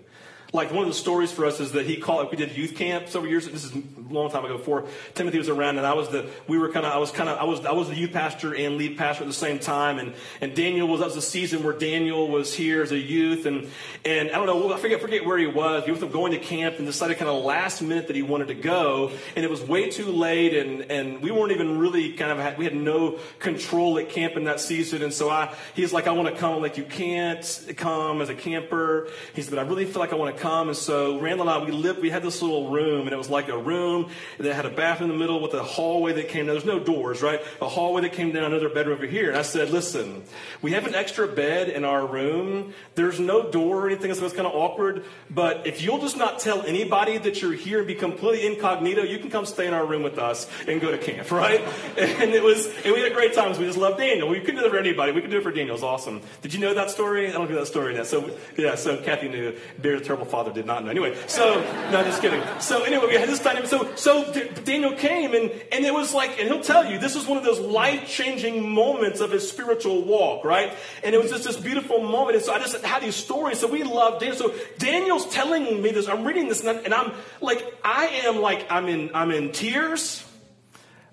Like 0.52 0.72
one 0.72 0.82
of 0.82 0.88
the 0.88 0.94
stories 0.94 1.32
for 1.32 1.44
us 1.44 1.60
is 1.60 1.72
that 1.72 1.86
he 1.86 1.96
called. 1.96 2.30
We 2.30 2.36
did 2.36 2.56
youth 2.56 2.75
camp 2.76 3.08
several 3.08 3.30
years. 3.30 3.46
This 3.46 3.64
is 3.64 3.72
long 4.10 4.30
time 4.30 4.44
ago. 4.44 4.58
Before 4.58 4.84
Timothy 5.14 5.38
was 5.38 5.48
around, 5.48 5.78
and 5.78 5.86
I 5.86 5.94
was 5.94 6.08
the. 6.08 6.28
We 6.48 6.58
were 6.58 6.70
kind 6.70 6.86
of. 6.86 6.92
I 6.92 6.98
was 6.98 7.10
kind 7.10 7.28
of. 7.28 7.38
I 7.38 7.44
was. 7.44 7.64
I 7.64 7.72
was 7.72 7.88
the 7.88 7.96
youth 7.96 8.12
pastor 8.12 8.54
and 8.54 8.76
lead 8.76 8.96
pastor 8.96 9.25
at 9.25 9.26
the 9.26 9.32
same 9.32 9.58
time. 9.58 9.98
And 9.98 10.14
and 10.40 10.54
Daniel 10.54 10.88
was. 10.88 11.00
That 11.00 11.06
was 11.06 11.14
the 11.14 11.22
season 11.22 11.62
where 11.62 11.72
Daniel 11.72 12.28
was 12.28 12.54
here 12.54 12.82
as 12.82 12.92
a 12.92 12.98
youth. 12.98 13.46
And 13.46 13.68
and 14.04 14.30
I 14.30 14.34
don't 14.34 14.46
know. 14.46 14.72
I 14.72 14.78
forget 14.78 15.00
forget 15.00 15.25
where 15.25 15.38
he 15.38 15.46
was. 15.46 15.84
He 15.84 15.90
was 15.90 16.02
going 16.02 16.32
to 16.32 16.38
camp 16.38 16.76
and 16.78 16.86
decided 16.86 17.18
kind 17.18 17.30
of 17.30 17.44
last 17.44 17.82
minute 17.82 18.06
that 18.08 18.16
he 18.16 18.22
wanted 18.22 18.48
to 18.48 18.54
go. 18.54 19.12
And 19.34 19.44
it 19.44 19.50
was 19.50 19.62
way 19.62 19.90
too 19.90 20.06
late. 20.06 20.54
And 20.54 20.90
and 20.90 21.22
we 21.22 21.30
weren't 21.30 21.52
even 21.52 21.78
really 21.78 22.12
kind 22.12 22.32
of. 22.32 22.38
Had, 22.38 22.58
we 22.58 22.64
had 22.64 22.75
no 22.75 23.18
control 23.38 23.98
at 23.98 24.08
camp 24.08 24.36
in 24.36 24.44
that 24.44 24.60
season. 24.60 25.02
And 25.02 25.12
so 25.12 25.30
I. 25.30 25.54
He's 25.75 25.92
like, 25.92 26.06
I 26.06 26.12
want 26.12 26.28
to 26.28 26.34
come. 26.34 26.54
I'm 26.54 26.62
like, 26.62 26.76
you 26.76 26.84
can't 26.84 27.75
come 27.76 28.20
as 28.20 28.28
a 28.28 28.34
camper. 28.34 29.08
He 29.34 29.42
said, 29.42 29.50
but 29.50 29.58
I 29.58 29.62
really 29.68 29.84
feel 29.84 30.00
like 30.00 30.12
I 30.12 30.16
want 30.16 30.34
to 30.34 30.40
come. 30.40 30.68
And 30.68 30.76
so 30.76 31.18
Randall 31.18 31.48
and 31.48 31.62
I, 31.62 31.64
we 31.64 31.72
lived, 31.72 32.00
we 32.00 32.10
had 32.10 32.22
this 32.22 32.42
little 32.42 32.70
room, 32.70 33.02
and 33.02 33.12
it 33.12 33.16
was 33.16 33.30
like 33.30 33.48
a 33.48 33.58
room 33.58 33.95
that 34.38 34.54
had 34.54 34.66
a 34.66 34.70
bathroom 34.70 35.10
in 35.10 35.16
the 35.16 35.20
middle 35.20 35.40
with 35.40 35.54
a 35.54 35.62
hallway 35.62 36.12
that 36.14 36.28
came 36.28 36.46
down. 36.46 36.54
There's 36.54 36.64
no 36.64 36.78
doors, 36.78 37.22
right? 37.22 37.40
A 37.60 37.68
hallway 37.68 38.02
that 38.02 38.12
came 38.12 38.32
down, 38.32 38.44
another 38.44 38.68
bedroom 38.68 38.98
over 38.98 39.06
here. 39.06 39.30
And 39.30 39.38
I 39.38 39.42
said, 39.42 39.70
listen, 39.70 40.22
we 40.62 40.72
have 40.72 40.86
an 40.86 40.94
extra 40.94 41.26
bed 41.26 41.68
in 41.68 41.84
our 41.84 42.06
room. 42.06 42.74
There's 42.94 43.20
no 43.20 43.50
door 43.50 43.82
or 43.82 43.86
anything, 43.86 44.12
so 44.14 44.24
it's 44.24 44.34
kind 44.34 44.46
of 44.46 44.54
awkward. 44.54 45.04
But 45.30 45.66
if 45.66 45.82
you'll 45.82 46.00
just 46.00 46.16
not 46.16 46.38
tell 46.38 46.62
anybody 46.62 47.18
that 47.18 47.42
you're 47.42 47.52
here 47.52 47.78
and 47.78 47.86
be 47.86 47.94
completely 47.94 48.46
incognito, 48.46 49.02
you 49.02 49.18
can 49.18 49.30
come 49.30 49.46
stay 49.46 49.66
in 49.66 49.74
our 49.74 49.86
room 49.86 50.02
with 50.02 50.18
us 50.18 50.48
and 50.68 50.80
go 50.80 50.90
to 50.90 50.98
camp, 50.98 51.30
right? 51.30 51.60
And 51.96 52.32
it 52.32 52.42
was, 52.42 52.66
and 52.84 52.94
we 52.94 53.00
had 53.00 53.12
great 53.12 53.34
time. 53.34 53.56
We 53.58 53.64
just 53.66 53.78
loved 53.78 53.98
Daniel. 53.98 54.28
We 54.28 54.40
couldn't 54.40 54.60
do 54.60 54.66
it 54.66 54.70
for 54.70 54.78
anybody. 54.78 55.12
We 55.12 55.20
could 55.20 55.30
do 55.30 55.38
it 55.38 55.42
for 55.42 55.52
Daniel. 55.52 55.70
It 55.70 55.80
was 55.80 55.82
awesome. 55.82 56.20
Did 56.42 56.54
you 56.54 56.60
know 56.60 56.74
that 56.74 56.90
story? 56.90 57.28
I 57.28 57.32
don't 57.32 57.50
know 57.50 57.58
that 57.58 57.66
story 57.66 57.94
now. 57.94 58.02
So, 58.04 58.36
yeah, 58.56 58.74
so 58.74 58.96
Kathy 59.02 59.28
knew. 59.28 59.56
Bear's 59.80 60.02
terrible 60.02 60.26
father 60.26 60.52
did 60.52 60.66
not 60.66 60.84
know. 60.84 60.90
Anyway, 60.90 61.16
so 61.26 61.60
no, 61.90 62.02
just 62.04 62.20
kidding. 62.20 62.42
So 62.60 62.84
anyway, 62.84 63.06
we 63.06 63.14
had 63.14 63.28
this 63.28 63.40
time. 63.40 63.66
So 63.66 63.86
so 63.95 64.33
Daniel 64.64 64.93
came 64.93 65.35
and 65.35 65.50
and 65.71 65.85
it 65.85 65.95
was 65.95 66.12
like, 66.12 66.40
and 66.40 66.49
he'll 66.49 66.62
tell 66.62 66.90
you, 66.90 66.99
this 66.99 67.14
was 67.14 67.26
one 67.26 67.38
of 67.38 67.45
those 67.45 67.61
life 67.61 68.09
changing 68.09 68.69
moments 68.69 69.21
of 69.21 69.31
his 69.31 69.49
spiritual 69.49 70.05
walk, 70.05 70.45
right? 70.45 70.73
And 71.05 71.14
it 71.14 71.23
was 71.23 71.31
just 71.31 71.45
this 71.45 71.57
beautiful 71.57 72.02
moment. 72.02 72.37
And 72.37 72.45
so 72.45 72.52
I 72.52 72.59
just 72.59 72.85
had 72.85 73.02
these 73.02 73.16
stories. 73.16 73.61
So 73.61 73.69
we 73.69 73.83
love 73.83 74.21
Daniel. 74.21 74.37
So 74.37 74.55
Daniel's 74.78 75.26
telling 75.31 75.83
me 75.83 75.90
this. 75.90 76.09
I'm 76.09 76.25
reading 76.25 76.49
this, 76.49 76.61
and 76.61 76.71
I'm, 76.71 76.85
and 76.85 76.95
I'm 76.95 77.12
like, 77.40 77.64
I 77.85 78.07
am 78.25 78.40
like, 78.40 78.66
I'm 78.71 78.88
in 78.88 79.11
I'm 79.14 79.31
in 79.31 79.52
tears. 79.52 80.25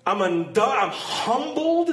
I'm 0.06 0.20
undone. 0.20 0.78
I'm 0.78 0.90
humbled. 0.90 1.88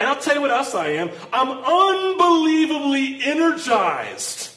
And 0.00 0.08
I'll 0.08 0.20
tell 0.20 0.36
you 0.36 0.40
what 0.40 0.50
else 0.50 0.74
I 0.74 0.90
am. 0.90 1.10
I'm 1.32 1.48
unbelievably 1.48 3.20
energized. 3.24 4.54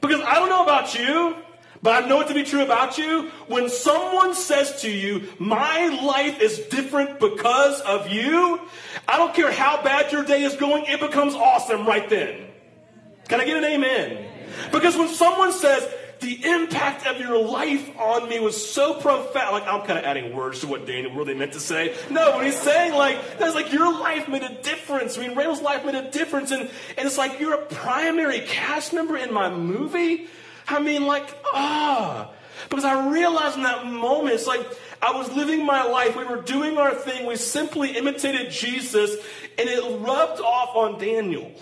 Because 0.00 0.20
I 0.20 0.34
don't 0.34 0.48
know 0.48 0.64
about 0.64 0.94
you, 0.98 1.36
but 1.84 2.02
I 2.02 2.08
know 2.08 2.22
it 2.22 2.28
to 2.28 2.34
be 2.34 2.44
true 2.44 2.62
about 2.62 2.96
you. 2.96 3.30
When 3.46 3.68
someone 3.68 4.34
says 4.34 4.80
to 4.80 4.90
you, 4.90 5.28
My 5.38 5.88
life 6.02 6.40
is 6.40 6.58
different 6.58 7.20
because 7.20 7.78
of 7.82 8.08
you, 8.08 8.58
I 9.06 9.18
don't 9.18 9.34
care 9.34 9.52
how 9.52 9.82
bad 9.82 10.10
your 10.10 10.24
day 10.24 10.44
is 10.44 10.56
going, 10.56 10.86
it 10.86 10.98
becomes 10.98 11.34
awesome 11.34 11.86
right 11.86 12.08
then. 12.08 12.46
Can 13.28 13.38
I 13.38 13.44
get 13.44 13.58
an 13.58 13.64
amen? 13.64 14.26
Because 14.72 14.96
when 14.96 15.08
someone 15.08 15.52
says, 15.52 15.86
the 16.20 16.42
impact 16.42 17.06
of 17.06 17.20
your 17.20 17.38
life 17.38 17.90
on 17.98 18.30
me 18.30 18.40
was 18.40 18.72
so 18.72 18.94
profound. 18.94 19.52
Like, 19.52 19.66
I'm 19.66 19.86
kind 19.86 19.98
of 19.98 20.06
adding 20.06 20.34
words 20.34 20.60
to 20.60 20.66
what 20.66 20.86
Daniel 20.86 21.12
really 21.12 21.34
meant 21.34 21.52
to 21.52 21.60
say. 21.60 21.94
No, 22.08 22.38
when 22.38 22.46
he's 22.46 22.58
saying, 22.58 22.94
like, 22.94 23.38
that's 23.38 23.54
like 23.54 23.74
your 23.74 23.92
life 23.92 24.26
made 24.26 24.42
a 24.42 24.62
difference. 24.62 25.18
I 25.18 25.26
mean, 25.26 25.36
Randall's 25.36 25.60
life 25.60 25.84
made 25.84 25.96
a 25.96 26.10
difference. 26.10 26.50
And, 26.50 26.62
and 26.96 27.06
it's 27.06 27.18
like 27.18 27.40
you're 27.40 27.52
a 27.52 27.66
primary 27.66 28.40
cast 28.40 28.94
member 28.94 29.18
in 29.18 29.34
my 29.34 29.50
movie. 29.50 30.28
I 30.68 30.80
mean, 30.80 31.06
like, 31.06 31.28
ah. 31.52 32.30
Because 32.68 32.84
I 32.84 33.10
realized 33.10 33.56
in 33.56 33.62
that 33.64 33.86
moment, 33.86 34.34
it's 34.34 34.46
like 34.46 34.66
I 35.02 35.12
was 35.12 35.30
living 35.32 35.66
my 35.66 35.84
life. 35.84 36.16
We 36.16 36.24
were 36.24 36.40
doing 36.40 36.78
our 36.78 36.94
thing. 36.94 37.26
We 37.26 37.36
simply 37.36 37.96
imitated 37.96 38.50
Jesus, 38.50 39.14
and 39.58 39.68
it 39.68 40.00
rubbed 40.00 40.40
off 40.40 40.74
on 40.74 40.98
Daniel 40.98 41.52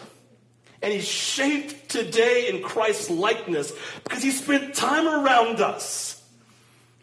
and 0.83 0.93
he's 0.93 1.07
shaped 1.07 1.89
today 1.89 2.49
in 2.49 2.63
Christ's 2.63 3.09
likeness 3.09 3.73
because 4.03 4.23
he 4.23 4.33
spent 4.33 4.75
time 4.75 5.07
around 5.07 5.61
us. 5.61 6.21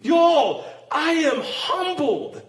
Y'all, 0.01 0.65
I 0.91 1.12
am 1.12 1.41
humbled. 1.41 2.41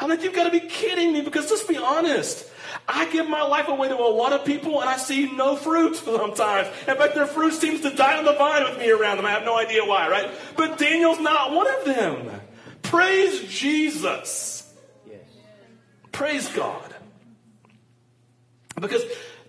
I'm 0.00 0.08
like, 0.08 0.22
you've 0.24 0.34
got 0.34 0.44
to 0.44 0.50
be 0.50 0.66
kidding 0.66 1.12
me 1.12 1.20
because 1.20 1.48
let's 1.50 1.64
be 1.64 1.76
honest. 1.76 2.48
I 2.88 3.10
give 3.10 3.28
my 3.28 3.42
life 3.42 3.68
away 3.68 3.88
to 3.88 3.96
a 3.96 4.08
lot 4.08 4.32
of 4.32 4.44
people 4.44 4.80
and 4.80 4.88
I 4.88 4.96
see 4.96 5.30
no 5.32 5.56
fruit 5.56 5.96
sometimes. 5.96 6.68
In 6.88 6.96
fact, 6.96 7.14
their 7.14 7.26
fruit 7.26 7.52
seems 7.52 7.80
to 7.82 7.90
die 7.90 8.18
on 8.18 8.24
the 8.24 8.34
vine 8.34 8.64
with 8.64 8.78
me 8.78 8.90
around 8.90 9.18
them. 9.18 9.26
I 9.26 9.30
have 9.30 9.44
no 9.44 9.56
idea 9.56 9.84
why, 9.84 10.08
right? 10.08 10.30
But 10.56 10.78
Daniel's 10.78 11.20
not 11.20 11.52
one 11.52 11.66
of 11.72 11.84
them. 11.84 12.40
Praise 12.82 13.44
Jesus. 13.44 14.72
Yes. 15.08 15.20
Praise 16.10 16.48
God. 16.48 16.94
Because 18.80 19.04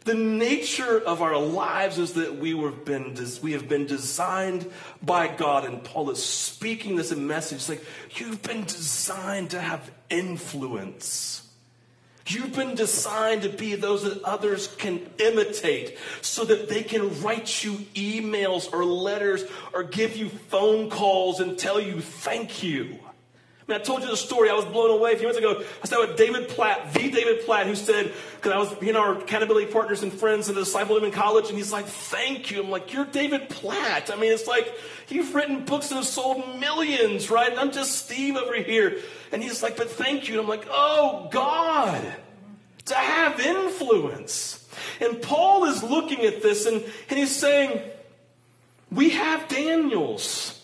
the 0.06 0.14
nature 0.14 1.00
of 1.00 1.22
our 1.22 1.38
lives 1.38 1.98
is 1.98 2.14
that 2.14 2.36
we 2.36 2.58
have 2.60 2.86
been, 2.86 3.18
we 3.42 3.54
have 3.54 3.68
been 3.68 3.86
designed 3.86 4.70
by 5.02 5.28
God, 5.28 5.66
and 5.66 5.84
Paul 5.84 6.10
is 6.12 6.24
speaking 6.24 6.98
this 6.98 7.16
message. 7.16 7.58
It's 7.58 7.70
like, 7.70 7.84
you've 8.12 8.42
been 8.44 8.66
designed 8.66 9.52
to 9.52 9.62
have 9.62 9.90
influence. 10.10 11.50
You've 12.26 12.56
been 12.56 12.76
designed 12.76 13.42
to 13.42 13.50
be 13.50 13.76
those 13.76 14.04
that 14.04 14.24
others 14.24 14.68
can 14.78 15.10
imitate 15.20 15.98
so 16.22 16.46
that 16.46 16.70
they 16.70 16.82
can 16.82 17.22
write 17.22 17.64
you 17.64 17.74
emails 17.96 18.72
or 18.72 18.86
letters 18.86 19.44
or 19.74 19.84
give 19.84 20.16
you 20.16 20.30
phone 20.30 20.90
calls 20.90 21.42
and 21.42 21.58
tell 21.58 21.82
you 21.82 22.00
thank 22.00 22.64
you. 22.64 23.00
I 23.74 23.84
I 23.84 23.86
told 23.86 24.02
you 24.02 24.10
the 24.10 24.16
story. 24.16 24.50
I 24.50 24.54
was 24.54 24.66
blown 24.66 24.92
away 24.92 25.12
a 25.12 25.18
few 25.18 25.28
minutes 25.28 25.40
ago. 25.40 25.62
I 25.84 25.88
sat 25.88 26.00
with 26.00 26.16
David 26.16 26.48
Platt, 26.48 26.94
the 26.94 27.10
David 27.10 27.44
Platt, 27.44 27.68
who 27.68 27.76
said, 27.76 28.14
because 28.36 28.52
I 28.54 28.58
was, 28.58 28.82
you 28.82 28.94
know, 28.94 29.02
our 29.02 29.18
accountability 29.18 29.72
partners 29.74 30.04
and 30.04 30.14
friends 30.14 30.48
in 30.48 30.56
the 30.56 30.62
disciple 30.62 31.04
in 31.04 31.12
college, 31.12 31.50
and 31.50 31.58
he's 31.58 31.74
like, 31.74 31.86
thank 31.86 32.50
you. 32.50 32.64
I'm 32.64 32.70
like, 32.70 32.94
you're 32.94 33.04
David 33.04 33.50
Platt. 33.50 34.10
I 34.10 34.16
mean, 34.16 34.32
it's 34.32 34.48
like, 34.48 34.74
you've 35.10 35.36
written 35.36 35.66
books 35.66 35.90
that 35.90 35.96
have 35.96 36.06
sold 36.06 36.60
millions, 36.62 37.30
right? 37.30 37.50
And 37.50 37.60
I'm 37.60 37.72
just 37.72 38.06
Steve 38.06 38.38
over 38.38 38.56
here. 38.56 39.00
And 39.34 39.44
he's 39.44 39.62
like, 39.62 39.76
but 39.76 39.90
thank 39.90 40.30
you. 40.30 40.36
And 40.36 40.44
I'm 40.44 40.48
like, 40.48 40.68
oh, 40.70 41.28
God, 41.32 42.02
to 42.86 42.96
have 42.96 43.40
influence. 43.42 44.66
And 45.02 45.22
Paul 45.22 45.66
is 45.66 45.84
looking 45.84 46.22
at 46.26 46.42
this, 46.42 46.68
and, 46.68 46.82
and 47.10 47.20
he's 47.20 47.36
saying, 47.36 47.82
we 48.92 49.10
have 49.10 49.50
Daniels, 49.50 50.64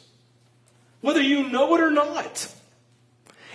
whether 1.01 1.21
you 1.21 1.49
know 1.49 1.75
it 1.75 1.81
or 1.81 1.91
not. 1.91 2.53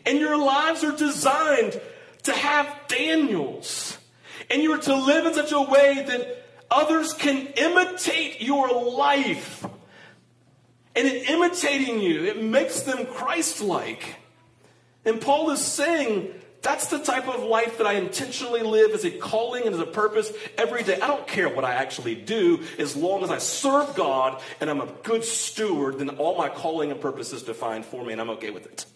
And 0.06 0.18
your 0.18 0.37
lives 0.37 0.84
are 0.84 0.96
designed 0.96 1.80
to 2.25 2.32
have 2.32 2.68
Daniels. 2.88 3.99
And 4.50 4.62
you're 4.62 4.78
to 4.78 4.94
live 4.94 5.26
in 5.26 5.34
such 5.34 5.52
a 5.52 5.61
way 5.61 6.04
that 6.06 6.44
others 6.70 7.14
can 7.14 7.46
imitate 7.56 8.42
your 8.42 8.73
life. 8.73 9.64
And 10.96 11.08
in 11.08 11.25
imitating 11.25 12.00
you, 12.00 12.25
it 12.25 12.42
makes 12.42 12.82
them 12.82 13.06
Christ 13.06 13.61
like. 13.61 14.16
And 15.04 15.20
Paul 15.20 15.50
is 15.50 15.61
saying, 15.61 16.32
that's 16.62 16.87
the 16.87 16.99
type 16.99 17.28
of 17.28 17.42
life 17.42 17.76
that 17.78 17.87
I 17.87 17.94
intentionally 17.94 18.62
live 18.62 18.92
as 18.92 19.04
a 19.04 19.11
calling 19.11 19.66
and 19.66 19.75
as 19.75 19.80
a 19.80 19.87
purpose 19.87 20.32
every 20.56 20.82
day. 20.82 20.99
I 20.99 21.08
don't 21.08 21.26
care 21.26 21.49
what 21.49 21.64
I 21.64 21.75
actually 21.75 22.14
do 22.14 22.62
as 22.78 22.96
long 22.96 23.23
as 23.23 23.30
I 23.30 23.37
serve 23.37 23.94
God 23.94 24.40
and 24.61 24.70
I'm 24.70 24.80
a 24.80 24.88
good 25.02 25.25
steward, 25.25 25.99
then 25.99 26.08
all 26.11 26.38
my 26.38 26.49
calling 26.49 26.90
and 26.90 26.99
purpose 26.99 27.34
is 27.34 27.42
defined 27.42 27.84
for 27.84 28.02
me 28.02 28.12
and 28.12 28.20
I'm 28.20 28.30
okay 28.30 28.50
with 28.50 28.64
it. 28.64 28.87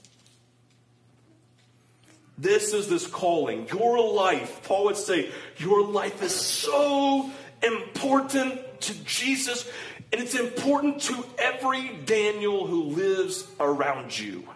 This 2.39 2.73
is 2.73 2.89
this 2.89 3.07
calling. 3.07 3.67
Your 3.69 4.13
life, 4.13 4.63
Paul 4.63 4.85
would 4.85 4.97
say, 4.97 5.31
your 5.57 5.85
life 5.85 6.23
is 6.23 6.33
so 6.33 7.29
important 7.63 8.81
to 8.83 8.95
Jesus, 9.05 9.69
and 10.13 10.21
it's 10.21 10.37
important 10.37 11.03
to 11.03 11.25
every 11.37 11.99
Daniel 12.07 12.65
who 12.67 12.85
lives 12.85 13.45
around 13.59 14.17
you. 14.17 14.49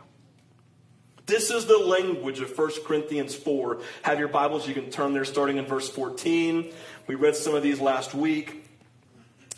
This 1.27 1.51
is 1.51 1.67
the 1.67 1.79
language 1.79 2.41
of 2.41 2.57
1 2.57 2.71
Corinthians 2.85 3.35
4. 3.35 3.81
Have 4.03 4.19
your 4.21 4.29
Bibles, 4.29 4.69
you 4.69 4.75
can 4.75 4.91
turn 4.91 5.13
there 5.13 5.25
starting 5.25 5.57
in 5.57 5.67
verse 5.67 5.89
14. 5.89 6.73
We 7.09 7.17
read 7.17 7.35
some 7.35 7.55
of 7.55 7.65
these 7.65 7.81
last 7.81 8.15
week. 8.15 8.65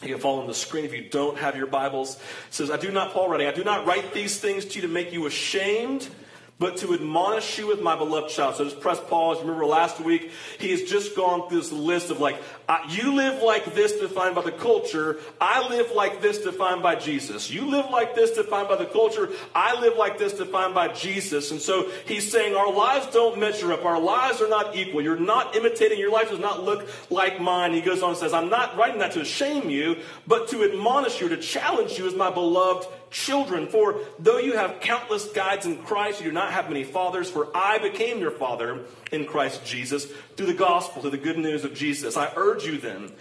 You 0.02 0.08
can 0.08 0.18
follow 0.18 0.40
on 0.40 0.46
the 0.46 0.54
screen 0.54 0.84
if 0.84 0.94
you 0.94 1.08
don't 1.08 1.38
have 1.38 1.56
your 1.56 1.66
Bibles. 1.66 2.16
It 2.16 2.54
says, 2.54 2.70
I 2.70 2.76
do 2.78 2.90
not, 2.90 3.12
Paul 3.12 3.28
writing, 3.28 3.48
I 3.48 3.52
do 3.52 3.64
not 3.64 3.86
write 3.86 4.14
these 4.14 4.38
things 4.38 4.64
to 4.66 4.74
you 4.76 4.82
to 4.82 4.88
make 4.88 5.12
you 5.12 5.26
ashamed 5.26 6.08
but 6.58 6.76
to 6.78 6.94
admonish 6.94 7.58
you 7.58 7.66
with 7.66 7.80
my 7.80 7.96
beloved 7.96 8.30
child. 8.30 8.56
So 8.56 8.64
just 8.64 8.80
press 8.80 9.00
pause. 9.00 9.40
Remember 9.40 9.66
last 9.66 10.00
week, 10.00 10.30
he 10.58 10.70
has 10.70 10.82
just 10.82 11.16
gone 11.16 11.48
through 11.48 11.60
this 11.60 11.72
list 11.72 12.10
of 12.10 12.20
like, 12.20 12.40
you 12.88 13.14
live 13.14 13.42
like 13.42 13.74
this 13.74 13.92
defined 13.92 14.34
by 14.34 14.42
the 14.42 14.52
culture. 14.52 15.18
I 15.40 15.68
live 15.68 15.92
like 15.94 16.22
this 16.22 16.38
defined 16.38 16.82
by 16.82 16.94
Jesus. 16.94 17.50
You 17.50 17.66
live 17.70 17.90
like 17.90 18.14
this 18.14 18.30
defined 18.32 18.68
by 18.68 18.76
the 18.76 18.86
culture. 18.86 19.30
I 19.54 19.78
live 19.80 19.96
like 19.96 20.18
this 20.18 20.32
defined 20.32 20.74
by 20.74 20.88
Jesus. 20.88 21.50
And 21.50 21.60
so 21.60 21.90
he's 22.06 22.30
saying 22.30 22.54
our 22.54 22.72
lives 22.72 23.06
don't 23.08 23.38
measure 23.38 23.72
up. 23.72 23.84
Our 23.84 24.00
lives 24.00 24.40
are 24.40 24.48
not 24.48 24.76
equal. 24.76 25.02
You're 25.02 25.16
not 25.16 25.56
imitating. 25.56 25.98
Your 25.98 26.12
life 26.12 26.30
does 26.30 26.38
not 26.38 26.62
look 26.62 26.88
like 27.10 27.40
mine. 27.40 27.74
He 27.74 27.80
goes 27.80 28.02
on 28.02 28.10
and 28.10 28.18
says, 28.18 28.32
I'm 28.32 28.48
not 28.48 28.76
writing 28.76 29.00
that 29.00 29.12
to 29.12 29.24
shame 29.24 29.68
you, 29.68 29.96
but 30.26 30.48
to 30.48 30.64
admonish 30.64 31.20
you, 31.20 31.28
to 31.28 31.36
challenge 31.36 31.98
you 31.98 32.06
as 32.06 32.14
my 32.14 32.30
beloved 32.30 32.86
children. 33.10 33.66
For 33.68 34.00
though 34.18 34.38
you 34.38 34.56
have 34.56 34.80
countless 34.80 35.26
guides 35.26 35.66
in 35.66 35.78
Christ, 35.78 36.20
you 36.20 36.26
do 36.26 36.32
not 36.32 36.52
have 36.52 36.68
many 36.68 36.84
fathers, 36.84 37.30
for 37.30 37.48
I 37.54 37.78
became 37.78 38.18
your 38.18 38.32
father 38.32 38.80
in 39.14 39.26
Christ 39.26 39.64
Jesus 39.64 40.06
through 40.36 40.46
the 40.46 40.54
gospel, 40.54 41.02
through 41.02 41.12
the 41.12 41.18
good 41.18 41.38
news 41.38 41.64
of 41.64 41.74
Jesus. 41.74 42.16
I 42.16 42.32
urge 42.36 42.64
you 42.64 42.78
then, 42.78 43.12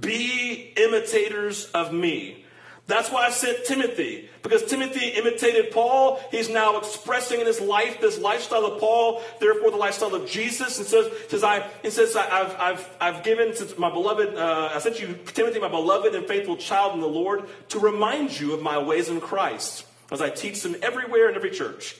be 0.00 0.72
imitators 0.76 1.66
of 1.72 1.92
me 1.92 2.44
that's 2.90 3.10
why 3.10 3.26
I 3.26 3.30
sent 3.30 3.64
Timothy, 3.64 4.28
because 4.42 4.64
Timothy 4.64 5.10
imitated 5.10 5.70
Paul. 5.70 6.20
He's 6.32 6.48
now 6.48 6.76
expressing 6.78 7.40
in 7.40 7.46
his 7.46 7.60
life 7.60 8.00
this 8.00 8.18
lifestyle 8.18 8.66
of 8.66 8.80
Paul, 8.80 9.22
therefore 9.38 9.70
the 9.70 9.76
lifestyle 9.76 10.14
of 10.14 10.28
Jesus. 10.28 10.78
And 10.78 10.86
says, 10.86 11.10
says 11.28 11.44
I, 11.44 11.68
it 11.84 11.92
says, 11.92 12.16
I've, 12.16 12.56
I've, 12.58 12.96
I've 13.00 13.22
given 13.22 13.54
to 13.54 13.80
my 13.80 13.90
beloved, 13.90 14.34
uh, 14.34 14.72
I 14.74 14.78
sent 14.80 15.00
you, 15.00 15.16
Timothy, 15.26 15.60
my 15.60 15.68
beloved 15.68 16.14
and 16.14 16.26
faithful 16.26 16.56
child 16.56 16.94
in 16.94 17.00
the 17.00 17.06
Lord, 17.06 17.48
to 17.68 17.78
remind 17.78 18.38
you 18.38 18.54
of 18.54 18.60
my 18.62 18.78
ways 18.78 19.08
in 19.08 19.20
Christ, 19.20 19.86
as 20.10 20.20
I 20.20 20.30
teach 20.30 20.60
them 20.62 20.74
everywhere 20.82 21.28
in 21.28 21.36
every 21.36 21.50
church. 21.50 21.96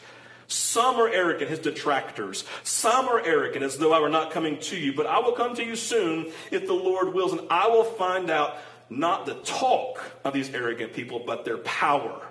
Some 0.51 0.97
are 0.97 1.09
arrogant, 1.09 1.49
his 1.49 1.61
detractors. 1.61 2.45
Some 2.65 3.07
are 3.09 3.25
arrogant, 3.25 3.65
as 3.65 3.79
though 3.79 3.93
I 3.93 4.01
were 4.01 4.09
not 4.09 4.33
coming 4.33 4.59
to 4.59 4.77
you. 4.77 4.93
But 4.93 5.07
I 5.07 5.21
will 5.21 5.33
come 5.33 5.55
to 5.55 5.65
you 5.65 5.77
soon, 5.77 6.33
if 6.51 6.67
the 6.67 6.75
Lord 6.75 7.15
wills, 7.15 7.33
and 7.33 7.43
I 7.51 7.69
will 7.69 7.85
find 7.85 8.31
out 8.31 8.57
not 8.89 9.27
the 9.27 9.35
talk 9.35 10.03
of 10.25 10.33
these 10.33 10.53
arrogant 10.53 10.93
people, 10.93 11.23
but 11.25 11.45
their 11.45 11.59
power. 11.59 12.27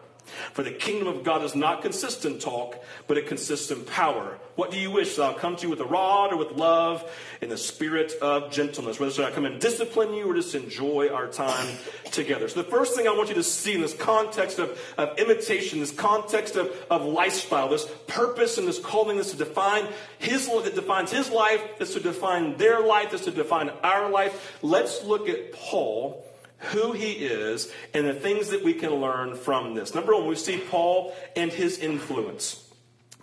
For 0.53 0.63
the 0.63 0.71
kingdom 0.71 1.07
of 1.07 1.23
God 1.23 1.39
does 1.39 1.55
not 1.55 1.81
consist 1.81 2.25
in 2.25 2.39
talk, 2.39 2.81
but 3.07 3.17
it 3.17 3.27
consists 3.27 3.71
in 3.71 3.83
power. 3.83 4.37
What 4.55 4.71
do 4.71 4.77
you 4.77 4.91
wish? 4.91 5.15
That 5.15 5.23
I'll 5.23 5.33
come 5.33 5.55
to 5.55 5.63
you 5.63 5.69
with 5.69 5.79
a 5.79 5.85
rod 5.85 6.33
or 6.33 6.37
with 6.37 6.51
love 6.51 7.09
in 7.41 7.49
the 7.49 7.57
spirit 7.57 8.13
of 8.21 8.51
gentleness? 8.51 8.99
Whether 8.99 9.13
should 9.13 9.25
I 9.25 9.31
come 9.31 9.45
and 9.45 9.61
discipline 9.61 10.13
you 10.13 10.29
or 10.29 10.35
just 10.35 10.53
enjoy 10.53 11.09
our 11.09 11.27
time 11.27 11.77
together? 12.11 12.49
So 12.49 12.61
the 12.61 12.69
first 12.69 12.95
thing 12.95 13.07
I 13.07 13.11
want 13.11 13.29
you 13.29 13.35
to 13.35 13.43
see 13.43 13.75
in 13.75 13.81
this 13.81 13.93
context 13.93 14.59
of, 14.59 14.77
of 14.97 15.17
imitation, 15.17 15.79
this 15.79 15.91
context 15.91 16.57
of, 16.57 16.75
of 16.89 17.05
lifestyle, 17.05 17.69
this 17.69 17.87
purpose 18.07 18.57
and 18.57 18.67
this 18.67 18.79
calling, 18.79 19.17
this 19.17 19.31
to 19.31 19.37
define 19.37 19.87
his 20.17 20.49
that 20.49 20.75
defines 20.75 21.11
his 21.11 21.29
life, 21.29 21.61
this 21.77 21.93
to 21.93 21.99
define 21.99 22.57
their 22.57 22.81
life, 22.81 23.11
this 23.11 23.25
to 23.25 23.31
define 23.31 23.69
our 23.83 24.09
life. 24.09 24.57
Let's 24.61 25.03
look 25.03 25.29
at 25.29 25.53
Paul 25.53 26.25
who 26.59 26.91
he 26.91 27.11
is 27.13 27.71
and 27.93 28.05
the 28.05 28.13
things 28.13 28.49
that 28.49 28.63
we 28.63 28.73
can 28.73 28.95
learn 28.95 29.35
from 29.35 29.73
this. 29.73 29.95
Number 29.95 30.13
one, 30.13 30.27
we 30.27 30.35
see 30.35 30.57
Paul 30.57 31.13
and 31.35 31.51
his 31.51 31.79
influence. 31.79 32.65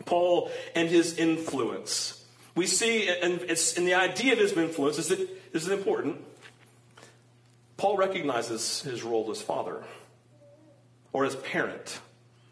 Paul 0.05 0.51
and 0.75 0.89
his 0.89 1.19
influence. 1.19 2.25
We 2.55 2.67
see, 2.67 3.09
and 3.09 3.41
it's 3.43 3.75
in 3.75 3.85
the 3.85 3.95
idea 3.95 4.33
of 4.33 4.39
his 4.39 4.53
influence, 4.53 4.99
is 4.99 5.09
that 5.09 5.29
is 5.53 5.69
important. 5.69 6.23
Paul 7.77 7.97
recognizes 7.97 8.81
his 8.83 9.03
role 9.03 9.31
as 9.31 9.43
father 9.43 9.85
or 11.13 11.25
as 11.25 11.37
parent. 11.37 12.01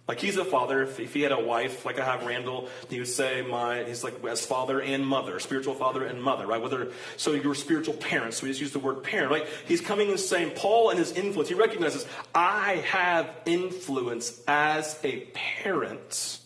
Like 0.06 0.20
he's 0.20 0.36
a 0.36 0.44
father. 0.44 0.82
If, 0.82 1.00
if, 1.00 1.14
he 1.14 1.22
had 1.22 1.32
a 1.32 1.40
wife, 1.40 1.86
like 1.86 1.98
I 1.98 2.04
have 2.04 2.26
Randall, 2.26 2.68
he 2.90 2.98
would 2.98 3.08
say, 3.08 3.40
"My," 3.40 3.84
he's 3.84 4.04
like 4.04 4.22
as 4.24 4.44
father 4.44 4.80
and 4.80 5.06
mother, 5.06 5.38
spiritual 5.40 5.74
father 5.74 6.04
and 6.04 6.22
mother, 6.22 6.46
right? 6.46 6.60
Whether 6.60 6.90
so, 7.16 7.32
you're 7.32 7.54
spiritual 7.54 7.94
parents. 7.94 8.38
So 8.38 8.44
we 8.44 8.50
just 8.50 8.60
use 8.60 8.72
the 8.72 8.78
word 8.80 9.02
parent, 9.02 9.30
right? 9.30 9.46
He's 9.66 9.80
coming 9.80 10.10
and 10.10 10.20
saying, 10.20 10.52
Paul 10.56 10.90
and 10.90 10.98
his 10.98 11.12
influence. 11.12 11.48
He 11.48 11.54
recognizes, 11.54 12.06
I 12.34 12.82
have 12.86 13.30
influence 13.46 14.42
as 14.46 14.98
a 15.04 15.20
parent, 15.32 16.38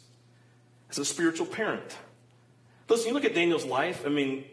as 0.91 0.99
a 0.99 1.05
spiritual 1.05 1.47
parent. 1.47 1.97
Listen, 2.88 3.09
you 3.09 3.14
look 3.14 3.25
at 3.25 3.35
Daniel's 3.35 3.66
life. 3.66 4.05
I 4.07 4.09
mean, 4.09 4.44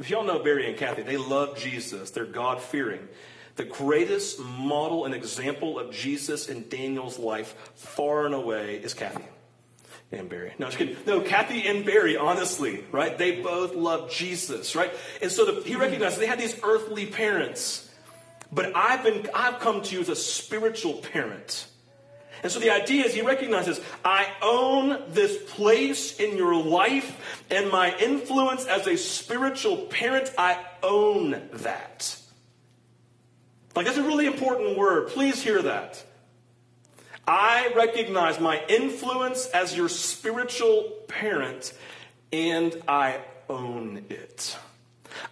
if 0.00 0.10
y'all 0.10 0.24
know 0.24 0.42
Barry 0.42 0.68
and 0.68 0.76
Kathy, 0.76 1.02
they 1.02 1.16
love 1.16 1.56
Jesus. 1.58 2.10
They're 2.10 2.24
God 2.24 2.60
fearing. 2.60 3.06
The 3.58 3.64
greatest 3.64 4.38
model 4.38 5.04
and 5.04 5.12
example 5.12 5.80
of 5.80 5.90
Jesus 5.90 6.48
in 6.48 6.68
Daniel's 6.68 7.18
life, 7.18 7.56
far 7.74 8.24
and 8.24 8.32
away, 8.32 8.76
is 8.76 8.94
Kathy 8.94 9.24
and 10.12 10.28
Barry. 10.28 10.52
No, 10.60 10.66
just 10.66 10.78
kidding. 10.78 10.96
No, 11.08 11.22
Kathy 11.22 11.66
and 11.66 11.84
Barry, 11.84 12.16
honestly, 12.16 12.84
right? 12.92 13.18
They 13.18 13.40
both 13.42 13.74
love 13.74 14.12
Jesus, 14.12 14.76
right? 14.76 14.92
And 15.20 15.32
so 15.32 15.44
the, 15.44 15.68
he 15.68 15.74
recognized 15.74 16.20
they 16.20 16.26
had 16.26 16.38
these 16.38 16.56
earthly 16.62 17.06
parents, 17.06 17.90
but 18.52 18.76
I've 18.76 19.02
been, 19.02 19.28
I've 19.34 19.58
come 19.58 19.82
to 19.82 19.92
you 19.92 20.02
as 20.02 20.08
a 20.08 20.14
spiritual 20.14 20.94
parent. 20.94 21.66
And 22.44 22.52
so 22.52 22.60
the 22.60 22.70
idea 22.70 23.06
is 23.06 23.12
he 23.12 23.22
recognizes, 23.22 23.80
I 24.04 24.28
own 24.40 25.02
this 25.08 25.36
place 25.54 26.20
in 26.20 26.36
your 26.36 26.54
life 26.54 27.44
and 27.50 27.72
my 27.72 27.92
influence 27.98 28.66
as 28.66 28.86
a 28.86 28.96
spiritual 28.96 29.78
parent, 29.86 30.32
I 30.38 30.64
own 30.80 31.42
that. 31.54 32.17
Like, 33.74 33.86
that's 33.86 33.98
a 33.98 34.02
really 34.02 34.26
important 34.26 34.76
word. 34.76 35.08
Please 35.08 35.42
hear 35.42 35.62
that. 35.62 36.04
I 37.26 37.72
recognize 37.76 38.40
my 38.40 38.62
influence 38.68 39.46
as 39.48 39.76
your 39.76 39.88
spiritual 39.88 40.84
parent, 41.08 41.74
and 42.32 42.82
I 42.88 43.20
own 43.48 44.04
it. 44.08 44.56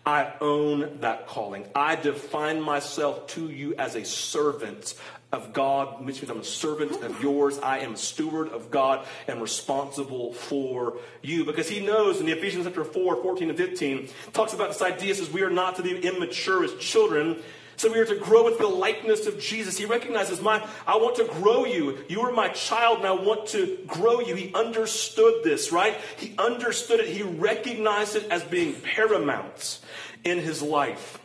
I 0.04 0.32
own 0.40 1.00
that 1.00 1.26
calling. 1.26 1.66
I 1.74 1.96
define 1.96 2.60
myself 2.60 3.28
to 3.28 3.48
you 3.48 3.74
as 3.76 3.94
a 3.94 4.04
servant 4.04 4.94
of 5.32 5.52
God, 5.52 6.04
which 6.04 6.16
means 6.16 6.30
I'm 6.30 6.40
a 6.40 6.44
servant 6.44 7.02
of 7.02 7.22
yours. 7.22 7.58
I 7.58 7.80
am 7.80 7.94
a 7.94 7.96
steward 7.96 8.48
of 8.48 8.70
God 8.70 9.06
and 9.26 9.40
responsible 9.40 10.32
for 10.32 10.98
you. 11.22 11.44
Because 11.44 11.68
he 11.68 11.84
knows 11.84 12.20
in 12.20 12.26
the 12.26 12.32
Ephesians 12.32 12.64
chapter 12.64 12.84
4, 12.84 13.22
14 13.22 13.48
and 13.50 13.58
15, 13.58 14.08
talks 14.32 14.52
about 14.52 14.68
this 14.68 14.82
idea 14.82 15.14
says 15.14 15.30
we 15.30 15.42
are 15.42 15.50
not 15.50 15.76
to 15.76 15.82
be 15.82 15.98
immature 15.98 16.64
as 16.64 16.74
children, 16.76 17.42
so 17.76 17.92
we 17.92 17.98
are 17.98 18.06
to 18.06 18.16
grow 18.16 18.44
with 18.44 18.58
the 18.58 18.66
likeness 18.66 19.26
of 19.26 19.38
Jesus. 19.38 19.76
He 19.76 19.84
recognizes 19.84 20.40
my, 20.40 20.66
I 20.86 20.96
want 20.96 21.16
to 21.16 21.24
grow 21.24 21.66
you. 21.66 21.98
You 22.08 22.22
are 22.22 22.32
my 22.32 22.48
child 22.48 22.98
and 22.98 23.06
I 23.06 23.12
want 23.12 23.48
to 23.48 23.78
grow 23.86 24.20
you. 24.20 24.34
He 24.34 24.52
understood 24.54 25.44
this, 25.44 25.72
right? 25.72 25.96
He 26.16 26.34
understood 26.38 27.00
it. 27.00 27.08
He 27.08 27.22
recognized 27.22 28.16
it 28.16 28.30
as 28.30 28.42
being 28.44 28.74
paramount 28.80 29.80
in 30.24 30.38
his 30.38 30.62
life. 30.62 31.18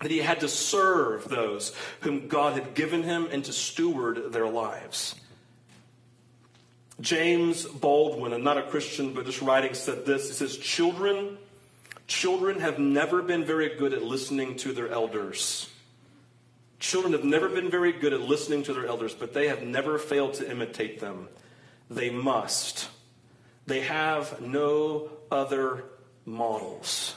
That 0.00 0.10
he 0.10 0.18
had 0.18 0.40
to 0.40 0.48
serve 0.48 1.28
those 1.28 1.74
whom 2.00 2.28
God 2.28 2.52
had 2.52 2.74
given 2.74 3.02
him 3.02 3.28
and 3.32 3.44
to 3.44 3.52
steward 3.52 4.32
their 4.32 4.48
lives. 4.48 5.14
James 7.00 7.64
Baldwin, 7.64 8.32
and 8.32 8.42
not 8.42 8.58
a 8.58 8.62
Christian, 8.62 9.12
but 9.12 9.26
just 9.26 9.42
writing, 9.42 9.74
said 9.74 10.04
this. 10.04 10.28
He 10.28 10.34
says, 10.34 10.56
Children 10.56 11.38
Children 12.08 12.60
have 12.60 12.78
never 12.78 13.22
been 13.22 13.44
very 13.44 13.76
good 13.76 13.92
at 13.92 14.02
listening 14.02 14.56
to 14.56 14.72
their 14.72 14.88
elders. 14.88 15.68
Children 16.80 17.12
have 17.12 17.24
never 17.24 17.48
been 17.48 17.70
very 17.70 17.92
good 17.92 18.14
at 18.14 18.20
listening 18.20 18.62
to 18.64 18.72
their 18.72 18.86
elders, 18.86 19.14
but 19.14 19.34
they 19.34 19.48
have 19.48 19.62
never 19.62 19.98
failed 19.98 20.34
to 20.34 20.50
imitate 20.50 21.00
them. 21.00 21.28
They 21.90 22.08
must. 22.08 22.88
They 23.66 23.80
have 23.80 24.40
no 24.40 25.10
other 25.30 25.84
models. 26.24 27.14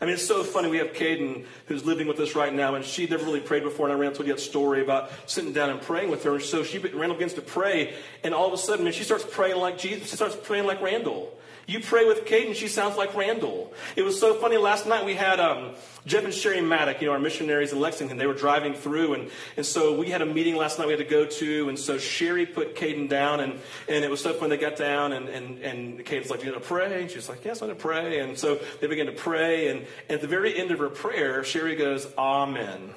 I 0.00 0.04
mean, 0.04 0.14
it's 0.14 0.26
so 0.26 0.42
funny. 0.42 0.68
We 0.68 0.78
have 0.78 0.94
Caden 0.94 1.44
who's 1.66 1.84
living 1.84 2.08
with 2.08 2.18
us 2.18 2.34
right 2.34 2.52
now, 2.52 2.74
and 2.74 2.84
she 2.84 3.06
never 3.06 3.24
really 3.24 3.38
prayed 3.38 3.62
before. 3.62 3.86
And 3.86 3.96
I 3.96 3.98
ran 4.00 4.14
told 4.14 4.26
you 4.26 4.34
that 4.34 4.40
story 4.40 4.82
about 4.82 5.12
sitting 5.26 5.52
down 5.52 5.70
and 5.70 5.80
praying 5.80 6.10
with 6.10 6.24
her. 6.24 6.34
And 6.34 6.42
so 6.42 6.64
she 6.64 6.78
Randall 6.78 7.14
begins 7.14 7.34
to 7.34 7.40
pray, 7.40 7.94
and 8.24 8.34
all 8.34 8.48
of 8.48 8.52
a 8.52 8.58
sudden, 8.58 8.84
man, 8.84 8.92
she 8.94 9.04
starts 9.04 9.24
praying 9.30 9.58
like 9.58 9.78
Jesus. 9.78 10.10
She 10.10 10.16
starts 10.16 10.34
praying 10.34 10.66
like 10.66 10.82
Randall. 10.82 11.38
You 11.66 11.80
pray 11.80 12.06
with 12.06 12.26
Kate, 12.26 12.46
and 12.46 12.56
she 12.56 12.68
sounds 12.68 12.96
like 12.96 13.14
Randall. 13.14 13.72
It 13.94 14.02
was 14.02 14.18
so 14.18 14.34
funny. 14.34 14.56
Last 14.56 14.86
night 14.86 15.04
we 15.04 15.14
had 15.14 15.38
um, 15.38 15.72
Jeff 16.06 16.24
and 16.24 16.34
Sherry 16.34 16.60
Maddock, 16.60 17.00
you 17.00 17.06
know, 17.06 17.12
our 17.12 17.20
missionaries 17.20 17.72
in 17.72 17.78
Lexington. 17.78 18.18
They 18.18 18.26
were 18.26 18.34
driving 18.34 18.74
through, 18.74 19.14
and, 19.14 19.30
and 19.56 19.64
so 19.64 19.96
we 19.96 20.10
had 20.10 20.22
a 20.22 20.26
meeting 20.26 20.56
last 20.56 20.78
night 20.78 20.86
we 20.86 20.92
had 20.92 20.98
to 20.98 21.04
go 21.04 21.24
to, 21.24 21.68
and 21.68 21.78
so 21.78 21.98
Sherry 21.98 22.46
put 22.46 22.74
Caden 22.74 23.08
down, 23.08 23.40
and, 23.40 23.52
and 23.88 24.04
it 24.04 24.10
was 24.10 24.20
so 24.20 24.32
fun. 24.32 24.50
They 24.50 24.56
got 24.56 24.76
down, 24.76 25.12
and, 25.12 25.28
and, 25.28 25.58
and 25.60 26.04
Caden's 26.04 26.30
like, 26.30 26.40
You 26.40 26.50
going 26.50 26.60
to 26.60 26.66
pray? 26.66 27.02
And 27.02 27.10
she's 27.10 27.28
like, 27.28 27.44
Yes, 27.44 27.62
I'm 27.62 27.68
going 27.68 27.78
to 27.78 27.82
pray. 27.82 28.18
And 28.18 28.36
so 28.36 28.58
they 28.80 28.88
began 28.88 29.06
to 29.06 29.12
pray, 29.12 29.68
and, 29.68 29.80
and 30.08 30.16
at 30.16 30.20
the 30.20 30.26
very 30.26 30.58
end 30.58 30.72
of 30.72 30.80
her 30.80 30.88
prayer, 30.88 31.44
Sherry 31.44 31.76
goes, 31.76 32.06
Amen. 32.18 32.90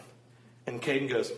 And 0.67 0.82
Caden 0.82 1.10
goes, 1.10 1.32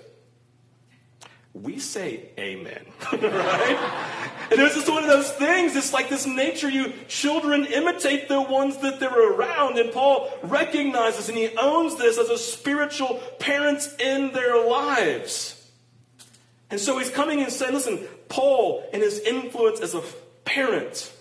we 1.64 1.80
say 1.80 2.30
amen, 2.38 2.86
right? 3.14 4.32
And 4.52 4.62
it's 4.62 4.76
just 4.76 4.90
one 4.90 5.04
of 5.04 5.10
those 5.10 5.32
things. 5.32 5.76
It's 5.76 5.94
like 5.94 6.10
this 6.10 6.26
nature 6.26 6.70
you 6.70 6.94
children 7.08 7.66
imitate 7.66 8.28
the 8.28 8.42
ones 8.42 8.78
that 8.78 9.00
they're 9.00 9.34
around. 9.34 9.78
And 9.78 9.92
Paul 9.92 10.30
recognizes 10.44 11.30
and 11.30 11.38
he 11.38 11.50
owns 11.58 11.98
this 11.98 12.18
as 12.18 12.30
a 12.30 12.38
spiritual 12.38 13.20
parent 13.40 13.88
in 14.00 14.32
their 14.32 14.66
lives. 14.68 15.54
And 16.70 16.80
so 16.80 16.98
he's 16.98 17.10
coming 17.10 17.42
and 17.42 17.52
saying, 17.52 17.74
listen, 17.74 18.06
Paul 18.30 18.84
and 18.94 19.02
his 19.02 19.20
influence 19.20 19.80
as 19.80 19.96
a 19.96 20.04
parent, 20.46 21.12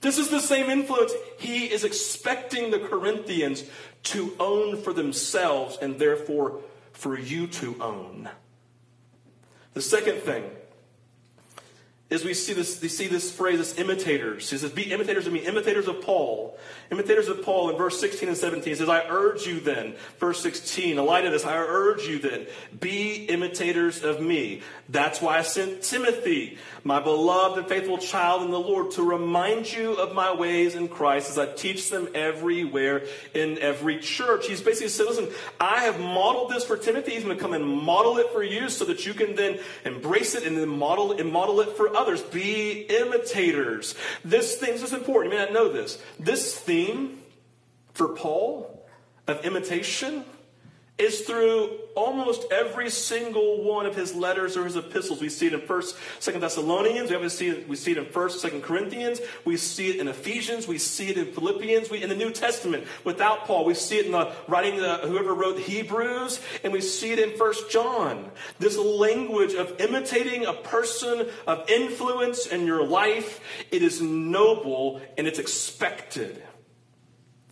This 0.00 0.18
is 0.18 0.28
the 0.28 0.40
same 0.40 0.70
influence. 0.70 1.12
He 1.38 1.66
is 1.66 1.82
expecting 1.82 2.70
the 2.70 2.78
Corinthians 2.78 3.64
to 4.04 4.34
own 4.38 4.76
for 4.76 4.92
themselves 4.92 5.76
and 5.80 5.98
therefore 5.98 6.60
for 6.92 7.18
you 7.18 7.48
to 7.48 7.76
own. 7.80 8.28
The 9.78 9.82
second 9.82 10.22
thing 10.22 10.42
is 12.10 12.24
we 12.24 12.32
see 12.32 12.54
this, 12.54 12.80
we 12.80 12.88
see 12.88 13.06
this 13.06 13.30
phrase 13.30 13.60
as 13.60 13.78
imitators. 13.78 14.48
He 14.48 14.56
says, 14.56 14.70
be 14.70 14.90
imitators 14.92 15.26
of 15.26 15.32
me, 15.32 15.40
imitators 15.40 15.88
of 15.88 16.00
Paul. 16.00 16.58
Imitators 16.90 17.28
of 17.28 17.42
Paul 17.42 17.68
in 17.68 17.76
verse 17.76 18.00
16 18.00 18.30
and 18.30 18.38
17. 18.38 18.64
He 18.64 18.74
says, 18.74 18.88
I 18.88 19.02
urge 19.08 19.46
you 19.46 19.60
then, 19.60 19.94
verse 20.18 20.40
16, 20.42 20.98
in 20.98 21.04
light 21.04 21.26
of 21.26 21.32
this, 21.32 21.44
I 21.44 21.58
urge 21.58 22.06
you 22.06 22.18
then, 22.18 22.46
be 22.80 23.26
imitators 23.26 24.02
of 24.02 24.22
me. 24.22 24.62
That's 24.88 25.20
why 25.20 25.36
I 25.36 25.42
sent 25.42 25.82
Timothy, 25.82 26.56
my 26.82 26.98
beloved 26.98 27.58
and 27.58 27.68
faithful 27.68 27.98
child 27.98 28.40
in 28.42 28.50
the 28.50 28.58
Lord, 28.58 28.92
to 28.92 29.02
remind 29.02 29.70
you 29.70 29.92
of 29.92 30.14
my 30.14 30.34
ways 30.34 30.74
in 30.74 30.88
Christ 30.88 31.28
as 31.28 31.38
I 31.38 31.52
teach 31.52 31.90
them 31.90 32.08
everywhere 32.14 33.02
in 33.34 33.58
every 33.58 33.98
church. 33.98 34.46
He's 34.46 34.62
basically 34.62 34.88
saying, 34.88 35.10
listen, 35.10 35.28
I 35.60 35.80
have 35.84 36.00
modeled 36.00 36.52
this 36.52 36.64
for 36.64 36.78
Timothy. 36.78 37.12
He's 37.12 37.24
going 37.24 37.36
to 37.36 37.42
come 37.42 37.52
and 37.52 37.68
model 37.68 38.16
it 38.16 38.32
for 38.32 38.42
you 38.42 38.70
so 38.70 38.86
that 38.86 39.04
you 39.04 39.12
can 39.12 39.36
then 39.36 39.58
embrace 39.84 40.34
it 40.34 40.44
and 40.44 40.56
then 40.56 40.70
model 40.70 41.12
and 41.12 41.30
model 41.30 41.60
it 41.60 41.76
for 41.76 41.97
others. 41.98 42.22
Be 42.22 42.86
imitators. 42.88 43.94
This 44.24 44.56
thing, 44.56 44.72
this 44.72 44.82
is 44.82 44.92
important. 44.92 45.32
You 45.32 45.38
may 45.38 45.44
not 45.44 45.52
know 45.52 45.72
this. 45.72 46.00
This 46.18 46.56
theme 46.56 47.18
for 47.92 48.08
Paul 48.08 48.86
of 49.26 49.44
imitation 49.44 50.24
is 50.98 51.20
through 51.20 51.78
almost 51.94 52.44
every 52.50 52.90
single 52.90 53.62
one 53.62 53.86
of 53.86 53.94
his 53.94 54.14
letters 54.14 54.56
or 54.56 54.64
his 54.64 54.74
epistles. 54.74 55.20
We 55.20 55.28
see 55.28 55.46
it 55.46 55.52
in 55.52 55.60
First, 55.60 55.96
Second 56.18 56.40
Thessalonians. 56.40 57.10
We 57.10 57.28
see 57.28 57.48
it. 57.48 57.68
We 57.68 57.76
see 57.76 57.92
it 57.92 57.98
in 57.98 58.06
First, 58.06 58.40
Second 58.40 58.62
Corinthians. 58.62 59.20
We 59.44 59.56
see 59.56 59.90
it 59.90 60.00
in 60.00 60.08
Ephesians. 60.08 60.66
We 60.66 60.78
see 60.78 61.08
it 61.08 61.16
in 61.16 61.32
Philippians. 61.32 61.88
We, 61.88 62.02
in 62.02 62.08
the 62.08 62.16
New 62.16 62.32
Testament, 62.32 62.84
without 63.04 63.44
Paul, 63.44 63.64
we 63.64 63.74
see 63.74 63.98
it 63.98 64.06
in 64.06 64.12
the 64.12 64.32
writing. 64.48 64.78
The, 64.78 64.98
whoever 64.98 65.34
wrote 65.34 65.60
Hebrews, 65.60 66.40
and 66.64 66.72
we 66.72 66.80
see 66.80 67.12
it 67.12 67.20
in 67.20 67.36
First 67.36 67.70
John. 67.70 68.30
This 68.58 68.76
language 68.76 69.54
of 69.54 69.80
imitating 69.80 70.46
a 70.46 70.52
person 70.52 71.28
of 71.46 71.68
influence 71.70 72.46
in 72.46 72.66
your 72.66 72.84
life. 72.84 73.40
It 73.70 73.82
is 73.82 74.02
noble 74.02 75.00
and 75.16 75.28
it's 75.28 75.38
expected. 75.38 76.42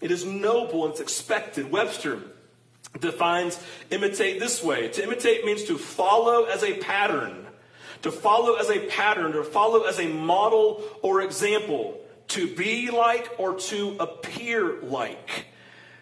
It 0.01 0.11
is 0.11 0.25
noble 0.25 0.85
and 0.85 0.93
it's 0.93 1.01
expected. 1.01 1.71
Webster 1.71 2.23
defines 3.01 3.59
imitate 3.91 4.41
this 4.41 4.63
way. 4.63 4.89
To 4.89 5.03
imitate 5.03 5.45
means 5.45 5.65
to 5.65 5.79
follow 5.79 6.45
as 6.45 6.63
a 6.63 6.79
pattern, 6.79 7.47
to 8.03 8.11
follow 8.11 8.55
as 8.55 8.71
a 8.71 8.87
pattern, 8.87 9.35
or 9.35 9.45
follow 9.45 9.85
as 9.85 9.99
a 9.99 10.07
model 10.09 10.83
or 11.03 11.23
example, 11.23 11.99
to 12.29 12.55
be 12.55 12.91
like 12.91 13.31
or 13.39 13.55
to 13.55 13.97
appear 14.01 14.81
like. 14.83 15.47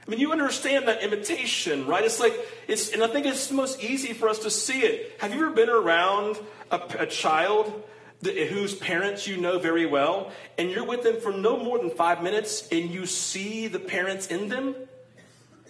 I 0.07 0.11
mean, 0.11 0.21
you 0.21 0.33
understand 0.33 0.87
that 0.89 1.03
imitation, 1.03 1.87
right? 1.87 2.05
It's 2.05 2.21
like, 2.21 2.39
it's, 2.69 2.91
and 2.93 3.03
I 3.03 3.07
think 3.07 3.25
it's 3.25 3.51
most 3.51 3.83
easy 3.83 4.13
for 4.13 4.29
us 4.29 4.41
to 4.41 4.51
see 4.51 4.81
it. 4.81 5.17
Have 5.19 5.35
you 5.35 5.47
ever 5.47 5.55
been 5.55 5.71
around 5.71 6.39
a, 6.71 6.81
a 6.99 7.07
child 7.07 7.83
whose 8.23 8.75
parents 8.75 9.27
you 9.27 9.39
know 9.39 9.59
very 9.59 9.87
well, 9.87 10.31
and 10.59 10.71
you're 10.71 10.85
with 10.85 11.03
them 11.03 11.21
for 11.21 11.33
no 11.33 11.57
more 11.57 11.79
than 11.79 11.91
five 11.91 12.23
minutes, 12.23 12.69
and 12.71 12.91
you 12.91 13.07
see 13.07 13.67
the 13.67 13.79
parents 13.79 14.27
in 14.27 14.49
them? 14.49 14.75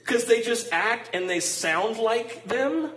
Because 0.04 0.26
they 0.26 0.42
just 0.42 0.68
act 0.70 1.10
and 1.14 1.28
they 1.28 1.40
sound 1.40 1.96
like 1.96 2.44
them. 2.44 2.90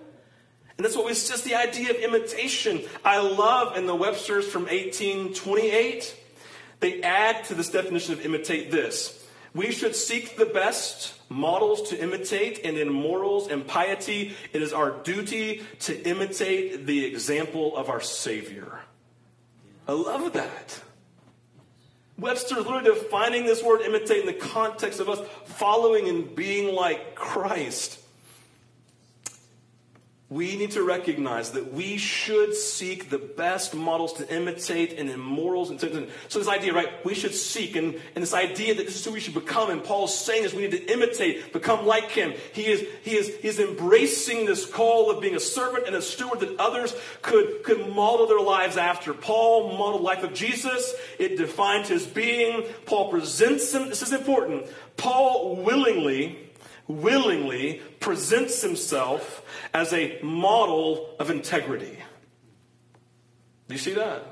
And 0.77 0.85
that's 0.85 0.95
what 0.95 1.05
was 1.05 1.27
just 1.27 1.45
the 1.45 1.55
idea 1.55 1.89
of 1.89 1.95
imitation. 1.95 2.81
I 3.03 3.19
love 3.19 3.77
in 3.77 3.87
the 3.87 3.95
Webster's 3.95 4.47
from 4.47 4.63
1828, 4.63 6.15
they 6.79 7.01
add 7.01 7.45
to 7.45 7.55
this 7.55 7.69
definition 7.69 8.13
of 8.13 8.23
imitate 8.23 8.69
this. 8.71 9.25
We 9.55 9.71
should 9.71 9.95
seek 9.95 10.37
the 10.37 10.45
best 10.45 11.15
models 11.29 11.89
to 11.89 11.99
imitate, 11.99 12.63
and 12.63 12.77
in 12.77 12.89
morals 12.89 13.47
and 13.47 13.65
piety, 13.65 14.35
it 14.53 14.61
is 14.61 14.71
our 14.71 14.91
duty 14.91 15.63
to 15.79 15.99
imitate 16.07 16.85
the 16.85 17.05
example 17.05 17.75
of 17.75 17.89
our 17.89 18.01
Savior. 18.01 18.81
I 19.87 19.93
love 19.93 20.33
that. 20.33 20.81
Webster 22.17 22.55
literally 22.55 22.83
defining 22.83 23.45
this 23.45 23.63
word 23.63 23.81
imitate 23.81 24.21
in 24.21 24.25
the 24.25 24.33
context 24.33 24.99
of 24.99 25.09
us 25.09 25.19
following 25.45 26.07
and 26.07 26.35
being 26.35 26.73
like 26.73 27.15
Christ 27.15 27.99
we 30.29 30.57
need 30.57 30.71
to 30.71 30.83
recognize 30.83 31.51
that 31.51 31.73
we 31.73 31.97
should 31.97 32.53
seek 32.53 33.09
the 33.09 33.17
best 33.17 33.73
models 33.73 34.13
to 34.13 34.33
imitate 34.33 34.97
and 34.99 35.09
in 35.09 35.19
morals 35.19 35.69
and 35.69 35.79
so 35.79 36.39
this 36.39 36.47
idea 36.47 36.73
right 36.73 37.05
we 37.05 37.13
should 37.13 37.33
seek 37.33 37.75
and, 37.75 37.95
and 38.15 38.21
this 38.21 38.33
idea 38.33 38.75
that 38.75 38.85
this 38.85 38.95
is 38.95 39.05
who 39.05 39.11
we 39.11 39.19
should 39.19 39.33
become 39.33 39.69
and 39.69 39.83
paul's 39.83 40.17
saying 40.17 40.43
is 40.43 40.53
we 40.53 40.61
need 40.61 40.71
to 40.71 40.91
imitate 40.91 41.53
become 41.53 41.85
like 41.85 42.11
him. 42.11 42.33
He 42.53 42.65
is 42.67 42.85
he 43.03 43.15
is 43.15 43.27
he 43.41 43.47
is 43.47 43.59
embracing 43.59 44.45
this 44.45 44.65
call 44.65 45.09
of 45.09 45.21
being 45.21 45.35
a 45.35 45.39
servant 45.39 45.87
and 45.87 45.95
a 45.95 46.01
steward 46.01 46.39
that 46.41 46.59
others 46.59 46.95
could 47.21 47.63
could 47.63 47.89
model 47.93 48.27
their 48.27 48.39
lives 48.39 48.77
after. 48.77 49.13
Paul 49.13 49.77
modeled 49.77 50.03
life 50.03 50.23
of 50.23 50.33
jesus. 50.33 50.93
It 51.19 51.37
defined 51.37 51.87
his 51.87 52.05
being. 52.05 52.63
Paul 52.85 53.09
presents 53.09 53.73
him. 53.73 53.89
This 53.89 54.01
is 54.01 54.13
important. 54.13 54.67
Paul 54.97 55.57
willingly 55.57 56.46
willingly 56.87 57.81
presents 57.99 58.61
himself 58.61 59.43
as 59.73 59.93
a 59.93 60.19
model 60.21 61.15
of 61.19 61.29
integrity. 61.29 61.97
Do 63.67 63.73
you 63.73 63.79
see 63.79 63.93
that? 63.93 64.23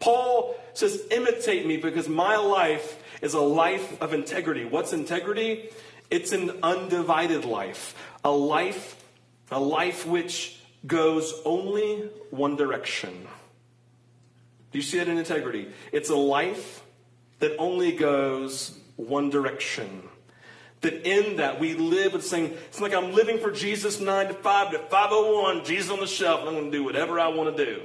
Paul 0.00 0.56
says, 0.74 1.02
imitate 1.10 1.64
me 1.64 1.76
because 1.76 2.08
my 2.08 2.36
life 2.36 2.98
is 3.22 3.34
a 3.34 3.40
life 3.40 4.00
of 4.02 4.12
integrity. 4.12 4.64
What's 4.64 4.92
integrity? 4.92 5.70
It's 6.10 6.32
an 6.32 6.58
undivided 6.62 7.44
life, 7.44 7.94
a 8.24 8.30
life, 8.32 9.02
a 9.50 9.60
life 9.60 10.06
which 10.06 10.60
goes 10.86 11.32
only 11.44 12.08
one 12.30 12.56
direction. 12.56 13.28
Do 14.72 14.78
you 14.78 14.82
see 14.82 14.98
that 14.98 15.08
in 15.08 15.18
integrity? 15.18 15.68
It's 15.92 16.10
a 16.10 16.16
life 16.16 16.82
that 17.38 17.56
only 17.58 17.92
goes 17.92 18.76
one 18.96 19.30
direction. 19.30 20.02
That 20.82 21.06
in 21.06 21.36
that 21.36 21.60
we 21.60 21.74
live 21.74 22.14
and 22.14 22.22
saying, 22.22 22.56
it's 22.66 22.80
like 22.80 22.92
I'm 22.92 23.12
living 23.12 23.38
for 23.38 23.50
Jesus 23.50 24.00
9 24.00 24.28
to 24.28 24.34
5 24.34 24.70
to 24.72 24.78
501, 24.78 25.64
Jesus 25.64 25.90
on 25.90 26.00
the 26.00 26.06
shelf, 26.06 26.40
and 26.40 26.48
I'm 26.48 26.54
going 26.54 26.70
to 26.70 26.76
do 26.76 26.84
whatever 26.84 27.20
I 27.20 27.28
want 27.28 27.56
to 27.56 27.64
do. 27.64 27.82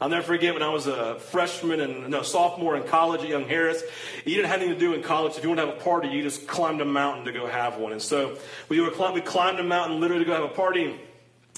I'll 0.00 0.08
never 0.08 0.22
forget 0.22 0.54
when 0.54 0.62
I 0.62 0.70
was 0.70 0.86
a 0.86 1.18
freshman 1.18 1.80
and 1.80 2.08
no 2.08 2.22
sophomore 2.22 2.74
in 2.74 2.84
college 2.84 3.20
at 3.20 3.28
Young 3.28 3.46
Harris. 3.46 3.82
You 4.24 4.34
didn't 4.34 4.48
have 4.48 4.60
anything 4.60 4.78
to 4.78 4.80
do 4.80 4.94
in 4.94 5.02
college. 5.02 5.36
If 5.36 5.42
you 5.42 5.50
want 5.50 5.60
to 5.60 5.66
have 5.66 5.76
a 5.76 5.80
party, 5.80 6.08
you 6.08 6.22
just 6.22 6.48
climbed 6.48 6.80
a 6.80 6.86
mountain 6.86 7.26
to 7.26 7.32
go 7.32 7.46
have 7.46 7.76
one. 7.76 7.92
And 7.92 8.00
so 8.00 8.38
we 8.70 8.80
were 8.80 8.90
we 9.12 9.20
climbed 9.20 9.60
a 9.60 9.62
mountain 9.62 10.00
literally 10.00 10.24
to 10.24 10.28
go 10.28 10.34
have 10.34 10.50
a 10.50 10.54
party. 10.54 10.98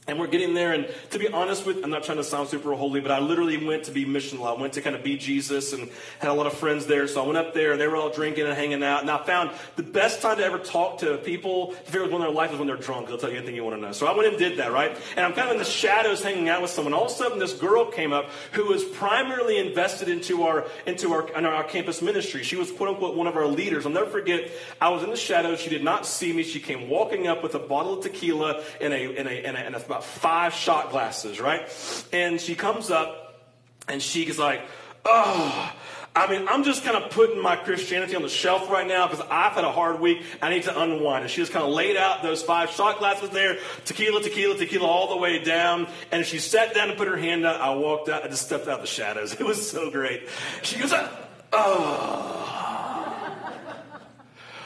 And 0.08 0.18
we're 0.18 0.26
getting 0.26 0.52
there, 0.52 0.72
and 0.72 0.92
to 1.10 1.18
be 1.20 1.28
honest 1.28 1.64
with, 1.64 1.84
I'm 1.84 1.90
not 1.90 2.02
trying 2.02 2.16
to 2.16 2.24
sound 2.24 2.48
super 2.48 2.74
holy, 2.74 2.98
but 2.98 3.12
I 3.12 3.20
literally 3.20 3.64
went 3.64 3.84
to 3.84 3.92
be 3.92 4.04
missional. 4.04 4.48
I 4.48 4.60
went 4.60 4.72
to 4.72 4.82
kind 4.82 4.96
of 4.96 5.04
be 5.04 5.16
Jesus, 5.16 5.72
and 5.72 5.88
had 6.18 6.28
a 6.28 6.32
lot 6.32 6.48
of 6.48 6.54
friends 6.54 6.86
there. 6.86 7.06
So 7.06 7.22
I 7.22 7.26
went 7.26 7.38
up 7.38 7.54
there, 7.54 7.70
and 7.70 7.80
they 7.80 7.86
were 7.86 7.94
all 7.94 8.10
drinking 8.10 8.46
and 8.46 8.52
hanging 8.52 8.82
out. 8.82 9.02
And 9.02 9.10
I 9.10 9.22
found 9.22 9.52
the 9.76 9.84
best 9.84 10.20
time 10.20 10.38
to 10.38 10.44
ever 10.44 10.58
talk 10.58 10.98
to 10.98 11.18
people, 11.18 11.76
if 11.86 11.94
it 11.94 12.00
was 12.00 12.10
when 12.10 12.20
their 12.20 12.32
life 12.32 12.52
is 12.52 12.58
when 12.58 12.66
they're 12.66 12.76
drunk. 12.76 13.06
They'll 13.06 13.16
tell 13.16 13.30
you 13.30 13.36
anything 13.36 13.54
you 13.54 13.62
want 13.62 13.76
to 13.76 13.80
know. 13.80 13.92
So 13.92 14.08
I 14.08 14.16
went 14.16 14.28
and 14.28 14.36
did 14.36 14.58
that, 14.58 14.72
right? 14.72 14.90
And 15.16 15.24
I'm 15.24 15.34
kind 15.34 15.46
of 15.46 15.52
in 15.52 15.58
the 15.58 15.64
shadows, 15.64 16.20
hanging 16.20 16.48
out 16.48 16.62
with 16.62 16.72
someone. 16.72 16.94
All 16.94 17.06
of 17.06 17.12
a 17.12 17.14
sudden, 17.14 17.38
this 17.38 17.52
girl 17.52 17.86
came 17.86 18.12
up 18.12 18.28
who 18.52 18.66
was 18.66 18.82
primarily 18.82 19.58
invested 19.58 20.08
into 20.08 20.42
our 20.42 20.66
into 20.84 21.12
our, 21.12 21.28
in 21.38 21.46
our 21.46 21.62
campus 21.62 22.02
ministry. 22.02 22.42
She 22.42 22.56
was 22.56 22.72
quote 22.72 22.88
unquote 22.88 23.16
one 23.16 23.28
of 23.28 23.36
our 23.36 23.46
leaders. 23.46 23.86
I'll 23.86 23.92
never 23.92 24.10
forget. 24.10 24.50
I 24.80 24.88
was 24.88 25.04
in 25.04 25.10
the 25.10 25.16
shadows. 25.16 25.60
She 25.60 25.70
did 25.70 25.84
not 25.84 26.06
see 26.06 26.32
me. 26.32 26.42
She 26.42 26.58
came 26.58 26.88
walking 26.88 27.28
up 27.28 27.40
with 27.40 27.54
a 27.54 27.60
bottle 27.60 27.98
of 27.98 28.02
tequila 28.02 28.64
and 28.80 28.92
a 28.92 29.16
and 29.16 29.28
a 29.28 29.46
and 29.46 29.56
a, 29.76 29.91
a 29.91 29.91
about 29.92 30.04
five 30.04 30.54
shot 30.54 30.90
glasses, 30.90 31.38
right? 31.38 31.68
And 32.12 32.40
she 32.40 32.54
comes 32.54 32.90
up 32.90 33.42
and 33.88 34.02
she 34.02 34.24
she's 34.24 34.38
like, 34.38 34.62
oh, 35.04 35.72
I 36.14 36.30
mean, 36.30 36.46
I'm 36.46 36.62
just 36.62 36.84
kind 36.84 36.96
of 36.96 37.10
putting 37.10 37.40
my 37.40 37.56
Christianity 37.56 38.16
on 38.16 38.22
the 38.22 38.28
shelf 38.28 38.70
right 38.70 38.86
now 38.86 39.08
because 39.08 39.24
I've 39.30 39.52
had 39.52 39.64
a 39.64 39.72
hard 39.72 39.98
week. 39.98 40.22
I 40.42 40.50
need 40.50 40.64
to 40.64 40.78
unwind. 40.78 41.22
And 41.22 41.30
she 41.30 41.40
just 41.40 41.52
kind 41.52 41.64
of 41.64 41.72
laid 41.72 41.96
out 41.96 42.22
those 42.22 42.42
five 42.42 42.70
shot 42.70 42.98
glasses 42.98 43.30
there, 43.30 43.58
tequila, 43.86 44.22
tequila, 44.22 44.56
tequila, 44.56 44.86
all 44.86 45.08
the 45.08 45.16
way 45.16 45.42
down. 45.42 45.88
And 46.10 46.26
she 46.26 46.38
sat 46.38 46.74
down 46.74 46.90
and 46.90 46.98
put 46.98 47.08
her 47.08 47.16
hand 47.16 47.46
out. 47.46 47.60
I 47.60 47.74
walked 47.74 48.10
out. 48.10 48.24
I 48.24 48.28
just 48.28 48.44
stepped 48.44 48.68
out 48.68 48.76
of 48.76 48.80
the 48.82 48.86
shadows. 48.86 49.34
It 49.40 49.46
was 49.46 49.70
so 49.70 49.90
great. 49.90 50.28
She 50.62 50.78
goes, 50.78 50.92
oh, 51.52 52.62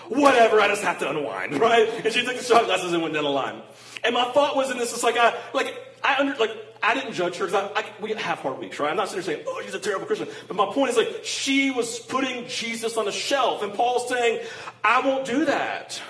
whatever. 0.09 0.61
I 0.61 0.69
just 0.69 0.83
have 0.83 0.99
to 0.99 1.11
unwind, 1.11 1.61
right? 1.61 1.89
And 2.05 2.13
she 2.13 2.25
took 2.25 2.37
the 2.37 2.43
shot 2.43 2.65
glasses 2.67 2.93
and 2.93 3.03
went 3.03 3.15
down 3.15 3.25
the 3.25 3.31
line. 3.31 3.63
And 4.05 4.15
my 4.15 4.25
thought 4.33 4.57
was 4.57 4.71
in 4.71 4.79
this, 4.79 4.93
it's 4.93 5.03
like 5.03 5.17
I 5.17 5.35
like 5.53 5.75
I 6.03 6.19
under 6.19 6.35
like 6.37 6.51
I 6.83 6.95
didn't 6.95 7.15
judge 7.15 7.37
her 7.37 7.47
because 7.47 7.71
I, 7.77 7.81
I, 7.81 7.85
we 8.01 8.13
have 8.13 8.39
hard 8.39 8.59
weeks, 8.59 8.79
right? 8.79 8.91
I'm 8.91 8.97
not 8.97 9.09
sitting 9.09 9.25
there 9.25 9.37
saying, 9.37 9.47
oh, 9.49 9.61
she's 9.65 9.75
a 9.75 9.81
terrible 9.81 10.07
Christian. 10.07 10.29
But 10.47 10.57
my 10.57 10.67
point 10.67 10.91
is 10.91 10.97
like 10.97 11.25
she 11.25 11.71
was 11.71 11.99
putting 11.99 12.47
Jesus 12.47 12.97
on 12.97 13.09
a 13.09 13.13
shelf, 13.13 13.63
and 13.63 13.75
Paul's 13.75 14.09
saying, 14.09 14.45
I 14.85 15.01
won't 15.01 15.25
do 15.25 15.47
that. 15.47 16.01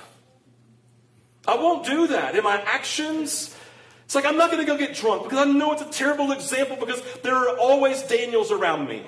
I 1.48 1.56
won't 1.56 1.86
do 1.86 2.08
that. 2.08 2.34
In 2.34 2.42
my 2.42 2.60
actions, 2.60 3.56
it's 4.04 4.14
like 4.14 4.26
I'm 4.26 4.36
not 4.36 4.50
going 4.50 4.64
to 4.64 4.70
go 4.70 4.76
get 4.76 4.94
drunk 4.94 5.24
because 5.24 5.38
I 5.38 5.50
know 5.50 5.72
it's 5.72 5.82
a 5.82 5.90
terrible 5.90 6.32
example 6.32 6.76
because 6.76 7.02
there 7.22 7.34
are 7.34 7.58
always 7.58 8.02
Daniels 8.02 8.50
around 8.50 8.88
me. 8.88 9.06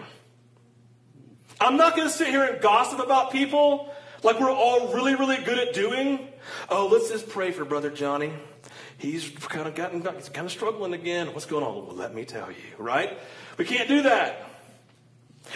I'm 1.60 1.76
not 1.76 1.96
going 1.96 2.06
to 2.08 2.14
sit 2.14 2.28
here 2.28 2.44
and 2.44 2.60
gossip 2.60 3.00
about 3.00 3.32
people 3.32 3.92
like 4.22 4.40
we're 4.40 4.50
all 4.50 4.92
really, 4.92 5.14
really 5.14 5.37
good 5.38 5.59
at 5.59 5.74
doing. 5.74 6.28
Oh, 6.68 6.88
let's 6.90 7.11
just 7.11 7.28
pray 7.28 7.50
for 7.50 7.64
Brother 7.64 7.90
Johnny. 7.90 8.33
He's 8.98 9.28
kind 9.28 9.68
of 9.68 9.74
gotten, 9.74 10.02
he's 10.16 10.28
kind 10.28 10.46
of 10.46 10.52
struggling 10.52 10.92
again. 10.92 11.33
What's 11.33 11.46
going 11.46 11.64
on? 11.64 11.87
Well, 11.87 11.96
let 11.96 12.14
me 12.14 12.24
tell 12.24 12.50
you, 12.50 12.57
right? 12.78 13.16
We 13.57 13.64
can't 13.64 13.88
do 13.88 14.02
that. 14.02 14.44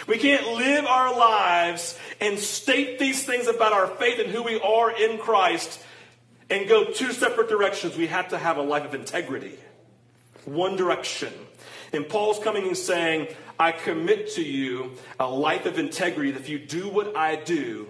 We 0.07 0.17
can't 0.17 0.47
live 0.53 0.85
our 0.85 1.17
lives 1.17 1.97
and 2.19 2.39
state 2.39 2.99
these 2.99 3.23
things 3.23 3.47
about 3.47 3.73
our 3.73 3.87
faith 3.87 4.19
and 4.19 4.29
who 4.29 4.43
we 4.43 4.59
are 4.59 4.91
in 4.91 5.17
Christ 5.19 5.79
and 6.49 6.67
go 6.67 6.85
two 6.85 7.11
separate 7.11 7.49
directions. 7.49 7.95
We 7.95 8.07
have 8.07 8.29
to 8.29 8.37
have 8.37 8.57
a 8.57 8.61
life 8.61 8.85
of 8.85 8.95
integrity. 8.95 9.57
One 10.45 10.75
direction. 10.75 11.33
And 11.91 12.07
Paul's 12.07 12.39
coming 12.39 12.67
and 12.67 12.77
saying, 12.77 13.27
I 13.59 13.71
commit 13.71 14.31
to 14.31 14.43
you 14.43 14.93
a 15.19 15.29
life 15.29 15.65
of 15.65 15.77
integrity 15.77 16.31
if 16.31 16.49
you 16.49 16.59
do 16.59 16.89
what 16.89 17.15
I 17.15 17.35
do, 17.35 17.87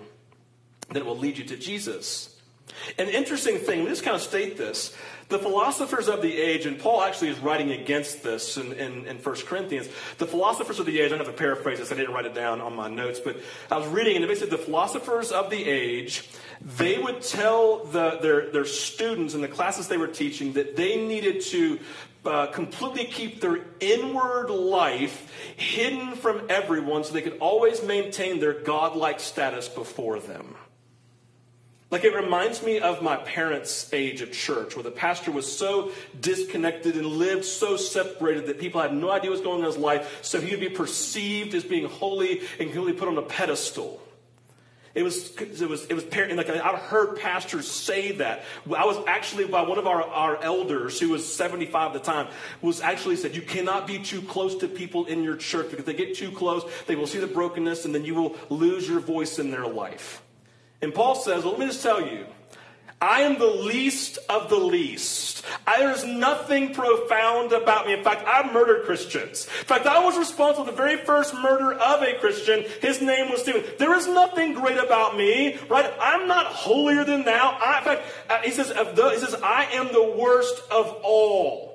then 0.96 1.04
it 1.04 1.06
will 1.06 1.18
lead 1.18 1.38
you 1.38 1.44
to 1.46 1.58
Jesus. 1.58 2.30
An 2.98 3.08
interesting 3.08 3.58
thing, 3.58 3.84
we 3.84 3.90
just 3.90 4.04
kind 4.04 4.16
of 4.16 4.22
state 4.22 4.58
this. 4.58 4.96
The 5.30 5.40
philosophers 5.40 6.10
of 6.10 6.22
the 6.22 6.38
age, 6.38 6.66
and 6.66 6.78
Paul 6.78 7.02
actually 7.02 7.30
is 7.30 7.40
writing 7.40 7.72
against 7.72 8.24
this 8.24 8.58
in, 8.58 8.74
in, 8.74 9.06
in 9.06 9.18
1 9.18 9.36
Corinthians. 9.46 9.88
The 10.18 10.28
philosophers 10.28 10.80
of 10.80 10.86
the 10.86 11.00
age, 11.00 11.08
I 11.08 11.10
don't 11.10 11.26
have 11.26 11.28
to 11.28 11.34
paraphrase 11.34 11.80
this, 11.80 11.92
I 11.92 11.96
didn't 11.96 12.14
write 12.14 12.26
it 12.26 12.36
down 12.36 12.62
on 12.62 12.76
my 12.76 12.90
notes, 12.90 13.20
but 13.20 13.38
I 13.72 13.78
was 13.78 13.88
reading, 13.88 14.18
and 14.18 14.28
basically 14.28 14.58
the 14.58 14.64
philosophers 14.64 15.32
of 15.32 15.50
the 15.50 15.66
age, 15.66 16.30
they 16.62 16.98
would 16.98 17.22
tell 17.22 17.86
the, 17.86 18.20
their, 18.22 18.52
their 18.52 18.66
students 18.66 19.34
in 19.34 19.42
the 19.42 19.48
classes 19.48 19.88
they 19.88 19.98
were 19.98 20.08
teaching 20.08 20.54
that 20.54 20.76
they 20.76 21.04
needed 21.06 21.42
to 21.42 21.80
uh, 22.26 22.48
completely 22.48 23.06
keep 23.06 23.42
their 23.42 23.66
inward 23.80 24.50
life 24.50 25.32
hidden 25.58 26.16
from 26.16 26.42
everyone 26.50 27.04
so 27.04 27.14
they 27.14 27.22
could 27.22 27.38
always 27.40 27.84
maintain 27.84 28.40
their 28.40 28.54
godlike 28.54 29.20
status 29.20 29.68
before 29.68 30.20
them. 30.20 30.56
Like 31.94 32.06
it 32.06 32.16
reminds 32.16 32.64
me 32.64 32.80
of 32.80 33.04
my 33.04 33.18
parents' 33.18 33.94
age 33.94 34.24
at 34.24 34.34
church, 34.34 34.76
where 34.76 34.82
the 34.82 34.90
pastor 34.90 35.32
was 35.32 35.56
so 35.56 35.92
disconnected 36.20 36.96
and 36.96 37.06
lived 37.06 37.46
so 37.46 37.78
separated 37.78 38.48
that 38.48 38.60
people 38.60 38.82
had 38.82 38.96
no 38.96 39.12
idea 39.12 39.30
what 39.30 39.38
was 39.38 39.42
going 39.42 39.60
on 39.60 39.66
in 39.68 39.72
his 39.72 39.78
life, 39.78 40.18
so 40.24 40.42
he 40.42 40.50
would 40.50 40.60
be 40.60 40.70
perceived 40.70 41.54
as 41.54 41.64
being 41.64 41.88
holy 41.88 42.40
and 42.60 42.72
completely 42.72 42.94
put 42.94 43.08
on 43.08 43.18
a 43.20 43.22
pedestal. 43.22 44.02
It 44.96 45.04
was, 45.04 45.40
it 45.40 45.70
was, 45.70 45.86
it 45.86 45.94
was, 45.94 46.06
like 46.06 46.50
I've 46.50 46.80
heard 46.80 47.20
pastors 47.20 47.70
say 47.70 48.14
that. 48.14 48.42
I 48.66 48.86
was 48.86 48.98
actually 49.06 49.46
by 49.46 49.62
one 49.62 49.78
of 49.78 49.86
our, 49.86 50.02
our 50.02 50.42
elders 50.42 51.00
who 51.00 51.10
was 51.10 51.32
75 51.32 51.96
at 51.96 52.04
the 52.04 52.12
time 52.12 52.28
was 52.64 52.82
actually 52.82 53.18
said, 53.18 53.36
you 53.36 53.44
cannot 53.44 53.86
be 53.86 54.00
too 54.00 54.24
close 54.24 54.56
to 54.56 54.68
people 54.68 55.06
in 55.06 55.24
your 55.24 55.38
church 55.38 55.70
because 55.70 55.86
they 55.86 55.94
get 55.94 56.16
too 56.16 56.32
close, 56.32 56.64
they 56.88 56.96
will 56.96 57.06
see 57.06 57.20
the 57.20 57.28
brokenness 57.28 57.86
and 57.86 57.94
then 57.94 58.04
you 58.04 58.16
will 58.16 58.36
lose 58.50 58.90
your 58.90 59.00
voice 59.00 59.38
in 59.38 59.52
their 59.52 59.68
life. 59.68 60.24
And 60.84 60.94
Paul 60.94 61.16
says, 61.16 61.44
well, 61.44 61.54
let 61.54 61.62
me 61.62 61.68
just 61.68 61.82
tell 61.82 62.06
you, 62.06 62.26
I 63.00 63.22
am 63.22 63.40
the 63.40 63.48
least 63.48 64.20
of 64.28 64.50
the 64.50 64.58
least. 64.58 65.46
There's 65.66 66.04
nothing 66.04 66.74
profound 66.74 67.54
about 67.54 67.88
me. 67.88 67.94
In 67.94 68.04
fact, 68.04 68.26
I 68.28 68.52
murdered 68.52 68.86
Christians. 68.86 69.48
In 69.62 69.66
fact, 69.66 69.86
I 69.86 70.04
was 70.04 70.18
responsible 70.18 70.66
for 70.66 70.72
the 70.72 70.78
very 70.78 70.98
first 70.98 71.34
murder 71.36 71.72
of 71.74 72.02
a 72.02 72.20
Christian. 72.20 72.66
His 72.82 73.02
name 73.02 73.32
was 73.32 73.42
Stephen. 73.42 73.64
There 73.80 73.96
is 73.96 74.08
nothing 74.08 74.54
great 74.54 74.78
about 74.78 75.16
me, 75.18 75.58
right? 75.70 75.90
I'm 76.02 76.28
not 76.28 76.48
holier 76.48 77.06
than 77.06 77.24
thou. 77.24 77.58
I, 77.62 77.78
in 77.78 77.84
fact, 77.86 78.02
uh, 78.30 78.42
he 78.42 78.52
says, 78.52 78.68
he 78.68 79.20
says, 79.20 79.36
I 79.42 79.70
am 79.74 79.94
the 79.94 80.16
worst 80.18 80.62
of 80.70 81.00
all. 81.02 81.73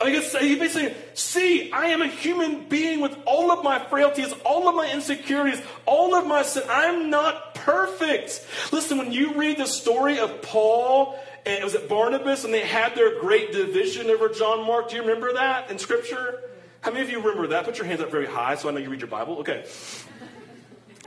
I 0.00 0.10
guess 0.10 0.34
he 0.36 0.56
basically, 0.56 0.94
see, 1.14 1.70
I 1.72 1.86
am 1.86 2.02
a 2.02 2.08
human 2.08 2.68
being 2.68 3.00
with 3.00 3.16
all 3.26 3.50
of 3.50 3.64
my 3.64 3.78
frailties, 3.78 4.32
all 4.44 4.68
of 4.68 4.74
my 4.74 4.90
insecurities, 4.90 5.62
all 5.86 6.14
of 6.14 6.26
my 6.26 6.42
sin. 6.42 6.64
I'm 6.68 7.10
not 7.10 7.54
perfect. 7.54 8.44
Listen, 8.72 8.98
when 8.98 9.12
you 9.12 9.34
read 9.34 9.56
the 9.56 9.66
story 9.66 10.18
of 10.18 10.42
Paul 10.42 11.18
and 11.46 11.60
it 11.60 11.64
was 11.64 11.74
at 11.74 11.88
Barnabas 11.88 12.44
and 12.44 12.52
they 12.52 12.66
had 12.66 12.94
their 12.94 13.20
great 13.20 13.52
division 13.52 14.10
over 14.10 14.28
John 14.28 14.66
Mark, 14.66 14.90
do 14.90 14.96
you 14.96 15.02
remember 15.02 15.32
that 15.34 15.70
in 15.70 15.78
Scripture? 15.78 16.42
How 16.80 16.90
many 16.90 17.02
of 17.02 17.10
you 17.10 17.20
remember 17.20 17.46
that? 17.48 17.64
Put 17.64 17.78
your 17.78 17.86
hands 17.86 18.02
up 18.02 18.10
very 18.10 18.26
high 18.26 18.56
so 18.56 18.68
I 18.68 18.72
know 18.72 18.78
you 18.78 18.90
read 18.90 19.00
your 19.00 19.08
Bible. 19.08 19.38
Okay. 19.38 19.64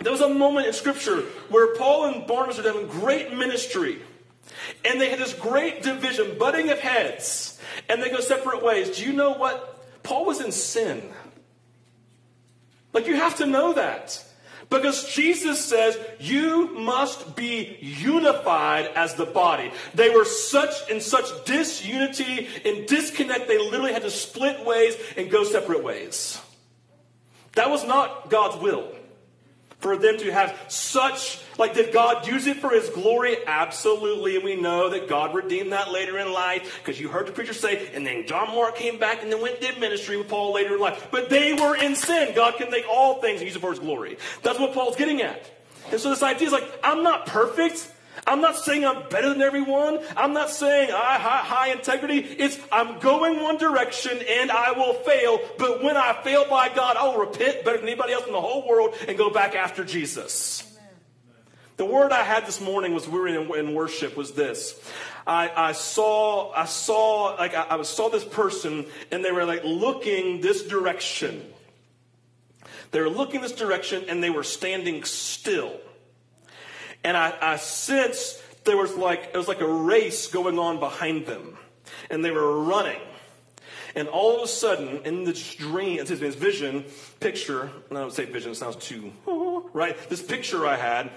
There 0.02 0.12
was 0.12 0.22
a 0.22 0.30
moment 0.30 0.66
in 0.66 0.74
Scripture 0.74 1.22
where 1.50 1.76
Paul 1.76 2.06
and 2.06 2.26
Barnabas 2.26 2.58
were 2.58 2.64
having 2.64 2.88
great 2.88 3.34
ministry. 3.34 4.00
And 4.84 5.00
they 5.00 5.10
had 5.10 5.20
this 5.20 5.34
great 5.34 5.84
division, 5.84 6.38
butting 6.40 6.70
of 6.70 6.80
heads, 6.80 7.47
and 7.90 8.02
they 8.02 8.10
go 8.10 8.20
separate 8.20 8.64
ways. 8.64 8.98
Do 8.98 9.06
you 9.06 9.14
know 9.14 9.32
what? 9.32 10.04
Paul 10.04 10.26
was 10.26 10.42
in 10.42 10.52
sin. 10.52 11.02
Like, 12.94 13.08
you 13.08 13.16
have 13.16 13.38
to 13.38 13.46
know 13.46 13.74
that. 13.74 14.24
Because 14.70 15.14
Jesus 15.14 15.64
says 15.64 15.98
you 16.20 16.74
must 16.74 17.36
be 17.36 17.78
unified 17.80 18.88
as 18.96 19.14
the 19.16 19.26
body. 19.26 19.72
They 19.94 20.10
were 20.10 20.26
such 20.26 20.90
in 20.90 21.00
such 21.00 21.46
disunity 21.46 22.50
and 22.66 22.86
disconnect, 22.86 23.48
they 23.48 23.58
literally 23.58 23.94
had 23.94 24.02
to 24.02 24.12
split 24.12 24.66
ways 24.66 24.98
and 25.16 25.32
go 25.32 25.46
separate 25.46 25.84
ways. 25.84 26.42
That 27.54 27.70
was 27.70 27.86
not 27.86 28.30
God's 28.30 28.62
will 28.62 28.92
for 29.80 29.96
them 29.96 30.18
to 30.18 30.32
have 30.32 30.60
such 30.68 31.40
like 31.58 31.74
did 31.74 31.94
god 31.94 32.28
use 32.28 32.48
it 32.48 32.58
for 32.58 32.70
his 32.70 32.90
glory? 32.90 33.38
Absolutely. 33.46 34.36
And 34.36 34.44
we 34.44 34.56
know 34.56 34.90
that 34.90 35.08
god 35.08 35.36
redeemed 35.36 35.72
that 35.72 35.92
later 35.92 36.18
in 36.18 36.32
life 36.32 36.80
because 36.80 37.00
you 37.00 37.10
heard 37.10 37.28
the 37.28 37.32
preacher 37.32 37.54
say 37.54 37.92
and 37.94 38.06
then 38.06 38.26
john 38.28 38.54
mark 38.56 38.76
came 38.76 38.98
back 39.00 39.22
and 39.24 39.32
then 39.32 39.42
went 39.42 39.56
and 39.56 39.64
did 39.64 39.80
ministry 39.80 40.18
with 40.18 40.28
paul 40.28 40.54
later 40.54 40.76
in 40.76 40.80
life. 40.80 41.08
But 41.12 41.30
they 41.30 41.54
were 41.54 41.76
in 41.76 41.96
sin. 41.96 42.34
God 42.36 42.56
can 42.58 42.72
make 42.72 42.86
all 42.90 43.22
things 43.22 43.40
and 43.40 43.48
use 43.48 43.56
it 43.56 43.60
for 43.60 43.72
his 43.72 43.80
glory. 43.80 44.18
That's 44.44 44.60
what 44.60 44.74
paul's 44.74 44.96
getting 44.96 45.22
at. 45.22 45.50
And 45.92 46.00
so 46.00 46.10
this 46.10 46.24
idea 46.24 46.48
is 46.48 46.54
like 46.54 46.68
i'm 46.84 47.04
not 47.04 47.26
perfect 47.26 47.92
I'm 48.26 48.42
not 48.42 48.58
saying 48.58 48.86
I'm 48.86 49.08
better 49.10 49.30
than 49.30 49.42
everyone. 49.42 50.00
I'm 50.16 50.34
not 50.34 50.50
saying 50.50 50.92
I 50.92 51.18
high, 51.18 51.44
high 51.44 51.72
integrity. 51.72 52.20
It's 52.20 52.60
I'm 52.72 53.00
going 53.00 53.42
one 53.42 53.58
direction 53.58 54.18
and 54.28 54.52
I 54.52 54.72
will 54.72 54.94
fail. 54.94 55.40
But 55.58 55.84
when 55.84 55.98
I 55.98 56.20
fail 56.24 56.50
by 56.50 56.70
God, 56.70 56.98
I 56.98 57.08
will 57.08 57.20
repent 57.20 57.64
better 57.64 57.78
than 57.78 57.88
anybody 57.88 58.14
else 58.14 58.26
in 58.26 58.34
the 58.34 58.42
whole 58.42 58.68
world 58.68 58.96
and 59.08 59.18
go 59.18 59.30
back 59.30 59.56
after 59.56 59.84
Jesus. 59.84 60.64
The 61.78 61.86
word 61.86 62.12
I 62.12 62.24
had 62.24 62.48
this 62.48 62.60
morning 62.60 62.96
was 62.96 63.08
we 63.08 63.20
were 63.20 63.28
in, 63.28 63.54
in 63.54 63.74
worship 63.76 64.18
was 64.18 64.32
this. 64.32 64.80
I, 65.28 65.52
I, 65.56 65.72
saw 65.74 66.52
I 66.54 66.66
saw 66.66 67.36
like 67.36 67.54
I, 67.54 67.68
I 67.70 67.82
saw 67.84 68.10
this 68.10 68.26
person 68.26 68.86
and 69.12 69.24
they 69.24 69.32
were 69.32 69.46
like 69.46 69.64
looking 69.64 70.42
this 70.42 70.64
direction. 70.64 71.44
They 72.92 73.02
were 73.02 73.10
looking 73.10 73.42
this 73.42 73.52
direction 73.52 74.06
and 74.10 74.24
they 74.24 74.30
were 74.30 74.44
standing 74.44 75.04
still. 75.04 75.74
And 77.04 77.16
I, 77.16 77.34
I 77.42 77.56
sensed 77.58 78.42
there 78.66 78.78
was 78.78 78.96
like, 78.96 79.32
it 79.34 79.38
was 79.38 79.48
like 79.48 79.62
a 79.62 79.68
race 79.68 80.28
going 80.28 80.60
on 80.60 80.80
behind 80.80 81.26
them. 81.26 81.58
And 82.10 82.24
they 82.24 82.32
were 82.32 82.64
running. 82.64 83.00
And 83.96 84.08
all 84.08 84.38
of 84.38 84.44
a 84.44 84.48
sudden, 84.48 85.02
in 85.06 85.24
this 85.24 85.56
dream, 85.56 86.00
excuse 86.00 86.22
me, 86.22 86.28
this 86.28 86.36
vision, 86.36 86.86
picture, 87.20 87.72
I 87.90 87.96
don't 87.96 88.14
say 88.14 88.26
vision, 88.26 88.52
it 88.52 88.56
sounds 88.56 88.76
too, 88.76 89.12
right? 89.74 89.98
This 90.10 90.22
picture 90.22 90.68
I 90.68 90.76
had, 90.76 91.10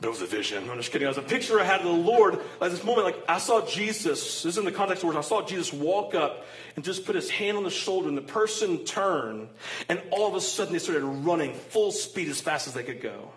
there 0.00 0.10
was 0.10 0.22
a 0.22 0.26
vision. 0.26 0.70
I'm 0.70 0.76
just 0.76 0.92
kidding. 0.92 1.06
It 1.06 1.08
was 1.08 1.18
a 1.18 1.22
picture 1.22 1.60
I 1.60 1.64
had 1.64 1.80
of 1.80 1.86
the 1.86 1.92
Lord. 1.92 2.38
At 2.60 2.70
this 2.70 2.84
moment, 2.84 3.04
like 3.04 3.24
I 3.28 3.38
saw 3.38 3.66
Jesus. 3.66 4.42
This 4.42 4.54
is 4.54 4.58
in 4.58 4.64
the 4.64 4.72
context 4.72 5.02
of 5.02 5.08
words. 5.08 5.18
I 5.18 5.28
saw 5.28 5.44
Jesus 5.44 5.72
walk 5.72 6.14
up 6.14 6.46
and 6.76 6.84
just 6.84 7.04
put 7.04 7.16
his 7.16 7.28
hand 7.28 7.56
on 7.56 7.64
the 7.64 7.70
shoulder, 7.70 8.08
and 8.08 8.16
the 8.16 8.22
person 8.22 8.84
turned, 8.84 9.48
and 9.88 10.00
all 10.10 10.28
of 10.28 10.34
a 10.34 10.40
sudden 10.40 10.72
they 10.72 10.78
started 10.78 11.04
running 11.04 11.52
full 11.52 11.90
speed 11.90 12.28
as 12.28 12.40
fast 12.40 12.68
as 12.68 12.74
they 12.74 12.84
could 12.84 13.00
go. 13.00 13.30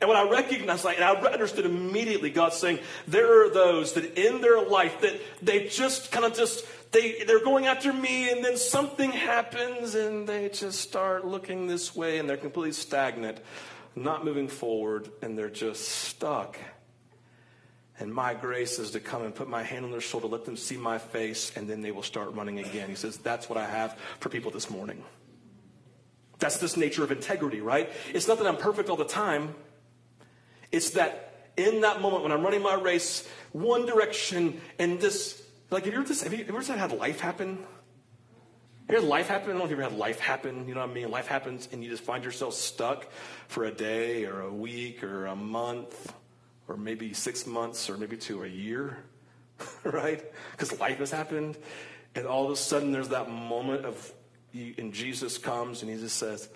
And 0.00 0.08
when 0.08 0.16
I 0.16 0.28
recognized, 0.28 0.84
like, 0.84 0.98
and 0.98 1.04
I 1.04 1.12
understood 1.12 1.66
immediately 1.66 2.30
God 2.30 2.52
saying, 2.52 2.78
there 3.06 3.44
are 3.44 3.50
those 3.50 3.92
that 3.94 4.18
in 4.18 4.40
their 4.40 4.62
life 4.62 5.00
that 5.00 5.20
they 5.42 5.66
just 5.68 6.10
kind 6.10 6.24
of 6.24 6.34
just, 6.34 6.64
they, 6.92 7.24
they're 7.24 7.44
going 7.44 7.66
after 7.66 7.92
me 7.92 8.30
and 8.30 8.44
then 8.44 8.56
something 8.56 9.10
happens 9.10 9.94
and 9.94 10.26
they 10.26 10.48
just 10.48 10.80
start 10.80 11.26
looking 11.26 11.66
this 11.66 11.94
way 11.94 12.18
and 12.18 12.28
they're 12.28 12.36
completely 12.36 12.72
stagnant, 12.72 13.38
not 13.94 14.24
moving 14.24 14.48
forward, 14.48 15.10
and 15.20 15.36
they're 15.36 15.50
just 15.50 15.86
stuck. 15.86 16.58
And 17.98 18.12
my 18.12 18.34
grace 18.34 18.78
is 18.78 18.92
to 18.92 19.00
come 19.00 19.22
and 19.22 19.34
put 19.34 19.48
my 19.48 19.62
hand 19.62 19.84
on 19.84 19.90
their 19.90 20.00
shoulder, 20.00 20.26
let 20.26 20.44
them 20.44 20.56
see 20.56 20.76
my 20.76 20.98
face, 20.98 21.52
and 21.54 21.68
then 21.68 21.82
they 21.82 21.92
will 21.92 22.02
start 22.02 22.34
running 22.34 22.58
again. 22.58 22.88
He 22.88 22.94
says, 22.94 23.18
that's 23.18 23.48
what 23.48 23.58
I 23.58 23.66
have 23.66 23.98
for 24.18 24.28
people 24.28 24.50
this 24.50 24.70
morning. 24.70 25.04
That's 26.38 26.56
this 26.56 26.76
nature 26.76 27.04
of 27.04 27.12
integrity, 27.12 27.60
right? 27.60 27.90
It's 28.12 28.26
not 28.26 28.38
that 28.38 28.46
I'm 28.46 28.56
perfect 28.56 28.88
all 28.88 28.96
the 28.96 29.04
time. 29.04 29.54
It's 30.72 30.90
that 30.90 31.50
in 31.56 31.82
that 31.82 32.00
moment 32.00 32.22
when 32.22 32.32
I'm 32.32 32.42
running 32.42 32.62
my 32.62 32.74
race, 32.74 33.28
one 33.52 33.86
direction, 33.86 34.60
and 34.78 34.98
this, 34.98 35.42
like, 35.70 35.84
have 35.84 35.92
you 35.92 36.00
ever, 36.00 36.08
just, 36.08 36.24
have 36.24 36.32
you 36.32 36.44
ever 36.48 36.62
had 36.62 36.92
life 36.92 37.20
happen? 37.20 37.58
Have 38.86 38.96
you 38.96 38.96
had 38.96 39.04
life 39.04 39.28
happen? 39.28 39.50
I 39.50 39.52
don't 39.52 39.58
know 39.58 39.64
if 39.64 39.70
you 39.70 39.76
ever 39.76 39.90
had 39.90 39.98
life 39.98 40.18
happen. 40.18 40.66
You 40.66 40.74
know 40.74 40.80
what 40.80 40.90
I 40.90 40.94
mean? 40.94 41.10
Life 41.10 41.28
happens, 41.28 41.68
and 41.70 41.84
you 41.84 41.90
just 41.90 42.02
find 42.02 42.24
yourself 42.24 42.54
stuck 42.54 43.08
for 43.48 43.64
a 43.64 43.70
day 43.70 44.24
or 44.24 44.40
a 44.40 44.52
week 44.52 45.04
or 45.04 45.26
a 45.26 45.36
month 45.36 46.14
or 46.68 46.76
maybe 46.76 47.12
six 47.12 47.46
months 47.46 47.90
or 47.90 47.98
maybe 47.98 48.16
to 48.16 48.44
a 48.44 48.46
year, 48.46 49.04
right? 49.84 50.24
Because 50.52 50.78
life 50.80 50.98
has 50.98 51.10
happened. 51.10 51.58
And 52.14 52.26
all 52.26 52.46
of 52.46 52.50
a 52.50 52.56
sudden, 52.56 52.92
there's 52.92 53.08
that 53.08 53.30
moment 53.30 53.84
of, 53.84 54.12
and 54.54 54.92
Jesus 54.92 55.38
comes 55.38 55.82
and 55.82 55.90
he 55.90 55.98
just 55.98 56.16
says, 56.16 56.48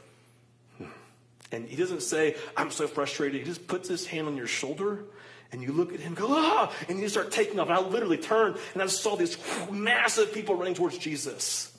And 1.53 1.69
he 1.69 1.77
doesn't 1.77 2.03
say, 2.03 2.37
I'm 2.57 2.71
so 2.71 2.89
frustrated. 2.89 3.41
He 3.41 3.47
just 3.47 3.67
puts 3.69 3.89
his 3.89 4.07
hand 4.07 4.27
on 4.27 4.37
your 4.37 4.49
shoulder 4.49 5.05
and 5.53 5.63
you 5.63 5.73
look 5.73 5.95
at 5.95 6.01
him 6.01 6.15
go, 6.15 6.27
ah, 6.29 6.73
and 6.89 6.99
you 6.99 7.09
start 7.09 7.31
taking 7.31 7.61
off. 7.61 7.69
And 7.69 7.77
I 7.77 7.81
literally 7.81 8.19
turned 8.19 8.57
and 8.75 8.83
I 8.83 8.87
saw 8.87 9.17
these 9.17 9.39
massive 9.71 10.33
people 10.33 10.57
running 10.57 10.75
towards 10.75 10.99
Jesus. 10.99 11.73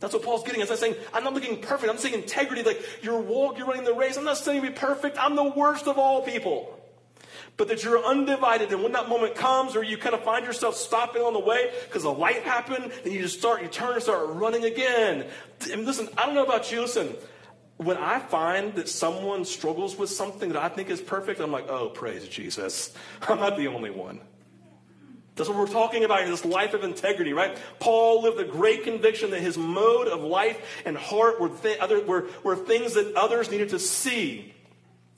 That's 0.00 0.14
what 0.14 0.24
Paul's 0.24 0.42
getting. 0.42 0.60
He's 0.60 0.68
not 0.68 0.78
saying, 0.78 0.96
I'm 1.14 1.22
not 1.22 1.32
looking 1.32 1.60
perfect. 1.60 1.88
I'm 1.88 1.98
saying 1.98 2.14
integrity, 2.14 2.64
like 2.64 2.82
your 3.04 3.20
walk, 3.20 3.56
you're 3.56 3.68
running 3.68 3.84
the 3.84 3.94
race. 3.94 4.16
I'm 4.16 4.24
not 4.24 4.36
saying 4.36 4.60
be 4.60 4.70
perfect. 4.70 5.16
I'm 5.16 5.36
the 5.36 5.44
worst 5.44 5.86
of 5.86 5.96
all 5.96 6.22
people. 6.22 6.76
But 7.56 7.68
that 7.68 7.84
you're 7.84 8.02
undivided, 8.02 8.72
and 8.72 8.82
when 8.82 8.92
that 8.92 9.08
moment 9.08 9.34
comes, 9.34 9.76
or 9.76 9.82
you 9.84 9.98
kind 9.98 10.14
of 10.14 10.24
find 10.24 10.44
yourself 10.44 10.74
stopping 10.74 11.22
on 11.22 11.34
the 11.34 11.38
way 11.38 11.70
because 11.86 12.02
a 12.02 12.10
light 12.10 12.42
happened, 12.42 12.90
then 13.04 13.12
you 13.12 13.20
just 13.20 13.38
start, 13.38 13.62
you 13.62 13.68
turn 13.68 13.92
and 13.92 14.02
start 14.02 14.26
running 14.30 14.64
again. 14.64 15.26
And 15.70 15.84
listen, 15.84 16.08
I 16.16 16.26
don't 16.26 16.34
know 16.34 16.44
about 16.44 16.72
you, 16.72 16.80
listen, 16.80 17.14
when 17.84 17.96
I 17.96 18.18
find 18.18 18.74
that 18.74 18.88
someone 18.88 19.44
struggles 19.44 19.96
with 19.96 20.10
something 20.10 20.50
that 20.52 20.62
I 20.62 20.68
think 20.68 20.90
is 20.90 21.00
perfect, 21.00 21.40
I'm 21.40 21.52
like, 21.52 21.68
oh, 21.68 21.88
praise 21.88 22.26
Jesus. 22.28 22.94
I'm 23.28 23.38
not 23.38 23.56
the 23.56 23.68
only 23.68 23.90
one. 23.90 24.20
That's 25.34 25.48
what 25.48 25.58
we're 25.58 25.66
talking 25.66 26.04
about 26.04 26.22
in 26.22 26.30
this 26.30 26.44
life 26.44 26.74
of 26.74 26.84
integrity, 26.84 27.32
right? 27.32 27.56
Paul 27.78 28.22
lived 28.22 28.38
a 28.38 28.44
great 28.44 28.84
conviction 28.84 29.30
that 29.30 29.40
his 29.40 29.56
mode 29.56 30.08
of 30.08 30.20
life 30.20 30.82
and 30.84 30.96
heart 30.96 31.40
were, 31.40 31.48
th- 31.48 31.78
other, 31.78 32.04
were, 32.04 32.26
were 32.42 32.54
things 32.54 32.94
that 32.94 33.14
others 33.14 33.50
needed 33.50 33.70
to 33.70 33.78
see. 33.78 34.52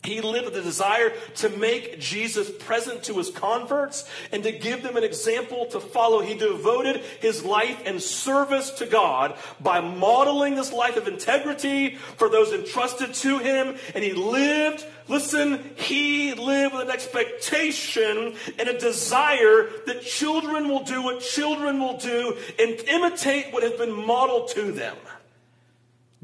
He 0.04 0.20
lived 0.20 0.46
with 0.46 0.56
a 0.56 0.62
desire 0.62 1.12
to 1.36 1.48
make 1.48 1.98
Jesus 1.98 2.50
present 2.50 3.02
to 3.04 3.14
his 3.14 3.30
converts 3.30 4.04
and 4.30 4.42
to 4.42 4.52
give 4.52 4.82
them 4.82 4.96
an 4.96 5.04
example 5.04 5.66
to 5.66 5.80
follow. 5.80 6.20
He 6.20 6.34
devoted 6.34 7.02
his 7.20 7.42
life 7.42 7.80
and 7.86 8.02
service 8.02 8.70
to 8.72 8.86
God 8.86 9.34
by 9.60 9.80
modeling 9.80 10.56
this 10.56 10.72
life 10.72 10.96
of 10.96 11.08
integrity 11.08 11.96
for 11.96 12.28
those 12.28 12.52
entrusted 12.52 13.14
to 13.14 13.38
him. 13.38 13.76
And 13.94 14.04
he 14.04 14.12
lived, 14.12 14.84
listen, 15.08 15.70
he 15.76 16.34
lived 16.34 16.74
with 16.74 16.88
an 16.88 16.90
expectation 16.90 18.34
and 18.58 18.68
a 18.68 18.78
desire 18.78 19.70
that 19.86 20.02
children 20.02 20.68
will 20.68 20.84
do 20.84 21.02
what 21.02 21.20
children 21.20 21.80
will 21.80 21.96
do 21.96 22.36
and 22.58 22.78
imitate 22.88 23.52
what 23.52 23.62
has 23.62 23.72
been 23.72 23.92
modeled 24.06 24.48
to 24.50 24.70
them. 24.70 24.96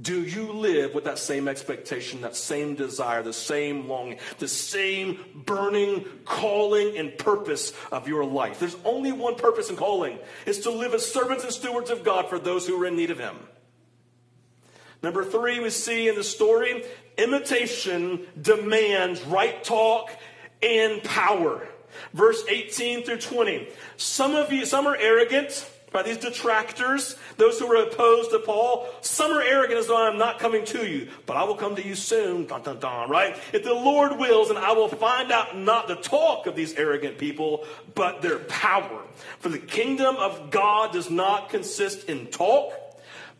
Do 0.00 0.22
you 0.22 0.52
live 0.52 0.94
with 0.94 1.04
that 1.04 1.18
same 1.18 1.48
expectation, 1.48 2.22
that 2.22 2.36
same 2.36 2.74
desire, 2.74 3.22
the 3.22 3.32
same 3.32 3.88
longing, 3.88 4.18
the 4.38 4.48
same 4.48 5.18
burning 5.34 6.04
calling 6.24 6.96
and 6.96 7.16
purpose 7.18 7.72
of 7.92 8.08
your 8.08 8.24
life? 8.24 8.60
There's 8.60 8.76
only 8.84 9.12
one 9.12 9.34
purpose 9.34 9.68
and 9.68 9.76
calling. 9.76 10.18
is 10.46 10.60
to 10.60 10.70
live 10.70 10.94
as 10.94 11.10
servants 11.10 11.44
and 11.44 11.52
stewards 11.52 11.90
of 11.90 12.04
God 12.04 12.28
for 12.28 12.38
those 12.38 12.66
who 12.66 12.80
are 12.82 12.86
in 12.86 12.96
need 12.96 13.10
of 13.10 13.18
Him. 13.18 13.36
Number 15.02 15.24
three, 15.24 15.60
we 15.60 15.70
see 15.70 16.08
in 16.08 16.14
the 16.14 16.24
story, 16.24 16.84
imitation 17.18 18.26
demands 18.40 19.22
right 19.22 19.62
talk 19.64 20.10
and 20.62 21.02
power. 21.02 21.66
Verse 22.12 22.42
18 22.48 23.04
through 23.04 23.18
20. 23.18 23.68
Some 23.96 24.34
of 24.34 24.52
you, 24.52 24.64
some 24.64 24.86
are 24.86 24.96
arrogant 24.96 25.68
by 25.92 26.02
these 26.02 26.18
detractors, 26.18 27.16
those 27.36 27.58
who 27.58 27.66
are 27.72 27.82
opposed 27.82 28.30
to 28.30 28.38
Paul. 28.38 28.86
Some 29.00 29.32
are 29.32 29.42
arrogant 29.42 29.78
as 29.78 29.88
though 29.88 30.06
I'm 30.06 30.18
not 30.18 30.38
coming 30.38 30.64
to 30.66 30.86
you, 30.88 31.08
but 31.26 31.36
I 31.36 31.44
will 31.44 31.56
come 31.56 31.76
to 31.76 31.86
you 31.86 31.94
soon. 31.94 32.46
Dun, 32.46 32.62
dun, 32.62 32.78
dun, 32.78 33.10
right? 33.10 33.36
If 33.52 33.64
the 33.64 33.74
Lord 33.74 34.18
wills, 34.18 34.50
and 34.50 34.58
I 34.58 34.72
will 34.72 34.88
find 34.88 35.32
out 35.32 35.56
not 35.56 35.88
the 35.88 35.96
talk 35.96 36.46
of 36.46 36.54
these 36.54 36.74
arrogant 36.74 37.18
people, 37.18 37.64
but 37.94 38.22
their 38.22 38.38
power. 38.38 39.02
For 39.40 39.48
the 39.48 39.58
kingdom 39.58 40.16
of 40.16 40.50
God 40.50 40.92
does 40.92 41.10
not 41.10 41.48
consist 41.48 42.08
in 42.08 42.26
talk, 42.26 42.72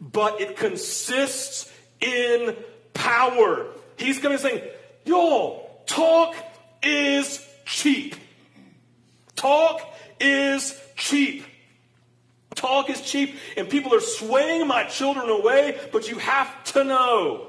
but 0.01 0.41
it 0.41 0.57
consists 0.57 1.71
in 2.01 2.57
power. 2.95 3.67
He's 3.97 4.19
coming 4.19 4.39
saying, 4.39 4.63
y'all, 5.05 5.83
talk 5.87 6.35
is 6.83 7.47
cheap. 7.65 8.17
Talk 9.37 9.81
is 10.19 10.79
cheap. 10.97 11.45
Talk 12.61 12.90
is 12.90 13.01
cheap, 13.01 13.38
and 13.57 13.70
people 13.70 13.94
are 13.94 14.01
swaying 14.01 14.66
my 14.66 14.85
children 14.85 15.31
away, 15.31 15.81
but 15.92 16.11
you 16.11 16.18
have 16.18 16.62
to 16.75 16.85
know. 16.85 17.46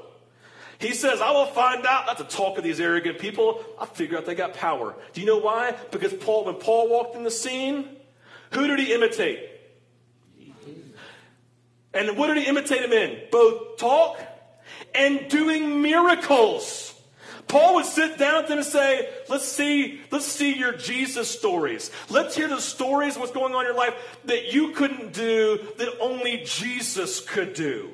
He 0.78 0.94
says, 0.94 1.20
I 1.20 1.32
will 1.32 1.44
find 1.44 1.84
out, 1.84 2.06
not 2.06 2.16
the 2.16 2.24
talk 2.24 2.56
of 2.56 2.64
these 2.64 2.80
arrogant 2.80 3.18
people. 3.18 3.62
I'll 3.78 3.86
figure 3.86 4.16
out 4.16 4.24
they 4.24 4.34
got 4.34 4.54
power. 4.54 4.96
Do 5.12 5.20
you 5.20 5.26
know 5.26 5.36
why? 5.36 5.76
Because 5.90 6.14
Paul, 6.14 6.46
when 6.46 6.54
Paul 6.54 6.88
walked 6.88 7.14
in 7.14 7.24
the 7.24 7.30
scene, 7.30 7.90
who 8.52 8.66
did 8.66 8.78
he 8.78 8.94
imitate? 8.94 9.50
And 11.92 12.16
what 12.16 12.28
did 12.28 12.38
he 12.38 12.44
imitate 12.44 12.82
him 12.82 12.92
in? 12.92 13.18
Both 13.30 13.76
talk 13.76 14.18
and 14.94 15.28
doing 15.28 15.82
miracles. 15.82 16.94
Paul 17.48 17.74
would 17.74 17.84
sit 17.84 18.18
down 18.18 18.42
with 18.42 18.48
them 18.48 18.58
and 18.58 18.66
say, 18.66 19.08
let's 19.28 19.46
see, 19.46 20.00
let's 20.10 20.26
see 20.26 20.56
your 20.56 20.72
Jesus 20.72 21.30
stories. 21.30 21.90
Let's 22.08 22.34
hear 22.34 22.48
the 22.48 22.60
stories 22.60 23.14
of 23.16 23.20
what's 23.20 23.32
going 23.32 23.54
on 23.54 23.66
in 23.66 23.66
your 23.66 23.76
life 23.76 23.94
that 24.24 24.54
you 24.54 24.70
couldn't 24.70 25.12
do, 25.12 25.58
that 25.76 25.98
only 26.00 26.42
Jesus 26.44 27.20
could 27.20 27.52
do. 27.52 27.90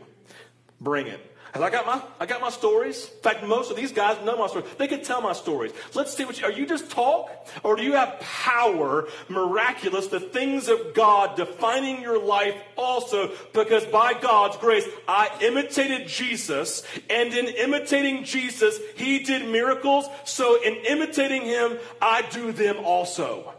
Bring 0.81 1.09
it. 1.09 1.28
And 1.55 1.65
I 1.65 1.71
got 1.71 1.87
my 1.87 2.03
I 2.21 2.27
got 2.27 2.41
my 2.41 2.51
stories. 2.51 3.05
In 3.05 3.23
fact, 3.23 3.45
most 3.45 3.71
of 3.71 3.77
these 3.77 3.93
guys 3.93 4.23
know 4.25 4.37
my 4.37 4.47
stories. 4.47 4.69
They 4.77 4.89
could 4.89 5.05
tell 5.05 5.21
my 5.21 5.33
stories. 5.33 5.73
Let's 5.95 6.15
see 6.17 6.25
what 6.25 6.39
you, 6.39 6.47
are 6.47 6.53
you 6.53 6.67
just 6.67 6.91
talk 6.91 7.31
or 7.63 7.77
do 7.77 7.83
you 7.83 7.93
have 7.93 8.21
power, 8.21 9.09
miraculous, 9.29 10.09
the 10.09 10.21
things 10.21 10.69
of 10.69 10.95
God 10.95 11.37
defining 11.37 12.03
your 12.03 12.23
life 12.23 12.55
also? 12.77 13.33
Because 13.53 13.85
by 13.87 14.15
God's 14.15 14.57
grace, 14.57 14.87
I 15.07 15.31
imitated 15.41 16.09
Jesus, 16.09 16.83
and 17.09 17.33
in 17.33 17.47
imitating 17.47 18.25
Jesus, 18.25 18.79
he 18.97 19.21
did 19.21 19.49
miracles. 19.49 20.07
So 20.25 20.63
in 20.63 20.75
imitating 20.75 21.43
him, 21.43 21.79
I 22.01 22.23
do 22.31 22.53
them 22.53 22.77
also. 22.85 23.55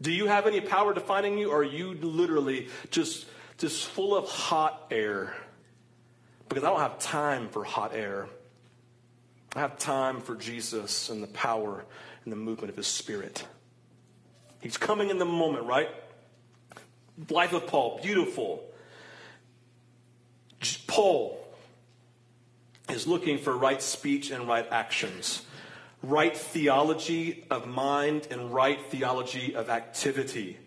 Do 0.00 0.12
you 0.12 0.26
have 0.26 0.46
any 0.46 0.60
power 0.60 0.94
defining 0.94 1.38
you, 1.38 1.50
or 1.50 1.58
are 1.58 1.64
you 1.64 1.94
literally 1.94 2.68
just 2.90 3.26
just 3.58 3.86
full 3.86 4.16
of 4.16 4.26
hot 4.26 4.86
air? 4.90 5.34
Because 6.50 6.64
I 6.64 6.68
don't 6.68 6.80
have 6.80 6.98
time 6.98 7.48
for 7.48 7.62
hot 7.62 7.94
air. 7.94 8.26
I 9.54 9.60
have 9.60 9.78
time 9.78 10.20
for 10.20 10.34
Jesus 10.34 11.08
and 11.08 11.22
the 11.22 11.28
power 11.28 11.84
and 12.24 12.32
the 12.32 12.36
movement 12.36 12.70
of 12.70 12.76
his 12.76 12.88
spirit. 12.88 13.46
He's 14.60 14.76
coming 14.76 15.10
in 15.10 15.18
the 15.18 15.24
moment, 15.24 15.66
right? 15.66 15.88
Life 17.30 17.52
of 17.52 17.68
Paul, 17.68 18.00
beautiful. 18.02 18.64
Paul 20.88 21.38
is 22.88 23.06
looking 23.06 23.38
for 23.38 23.56
right 23.56 23.80
speech 23.80 24.32
and 24.32 24.48
right 24.48 24.66
actions, 24.72 25.46
right 26.02 26.36
theology 26.36 27.44
of 27.48 27.68
mind 27.68 28.26
and 28.28 28.52
right 28.52 28.84
theology 28.86 29.54
of 29.54 29.70
activity. 29.70 30.58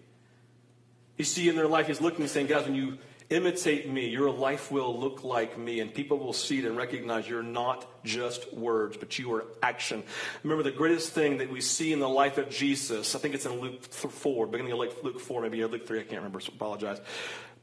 You 1.18 1.26
see, 1.26 1.50
in 1.50 1.58
their 1.58 1.68
life, 1.68 1.88
he's 1.88 2.00
looking 2.00 2.22
and 2.22 2.30
saying, 2.30 2.48
guys, 2.48 2.64
when 2.64 2.76
you 2.76 2.98
Imitate 3.34 3.90
me. 3.90 4.10
Your 4.10 4.30
life 4.30 4.72
will 4.72 4.96
look 4.96 5.24
like 5.24 5.58
me, 5.58 5.80
and 5.80 5.92
people 5.92 6.20
will 6.20 6.34
see 6.34 6.60
it 6.60 6.66
and 6.66 6.78
recognize 6.78 7.28
you're 7.28 7.42
not 7.42 7.84
just 8.04 8.54
words, 8.54 8.96
but 8.96 9.18
you 9.18 9.34
are 9.34 9.46
action. 9.64 10.04
Remember, 10.44 10.62
the 10.62 10.70
greatest 10.70 11.14
thing 11.14 11.40
that 11.40 11.50
we 11.50 11.60
see 11.60 11.92
in 11.92 12.00
the 12.00 12.08
life 12.08 12.38
of 12.38 12.52
Jesus, 12.52 13.16
I 13.16 13.18
think 13.18 13.34
it's 13.34 13.48
in 13.48 13.60
Luke 13.60 13.84
4, 13.86 14.46
beginning 14.46 14.74
of 14.74 14.78
Luke 14.78 15.20
4, 15.20 15.42
maybe 15.42 15.66
Luke 15.66 15.88
3, 15.88 16.02
I 16.02 16.04
can't 16.04 16.18
remember, 16.18 16.42
so 16.42 16.52
apologize. 16.54 17.02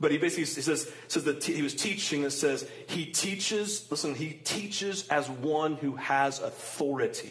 But 0.01 0.11
he 0.11 0.19
basically 0.19 0.43
he 0.43 0.61
says, 0.61 0.93
says 1.07 1.23
that 1.23 1.45
he 1.45 1.63
was 1.63 1.77
teaching, 1.77 2.25
it 2.25 2.33
says, 2.33 2.69
he 2.89 3.07
teaches, 3.07 3.89
listen, 3.93 4.17
he 4.17 4.31
teaches 4.31 5.07
as 5.07 5.31
one 5.31 5.77
who 5.77 5.95
has 5.95 6.41
authority 6.41 7.31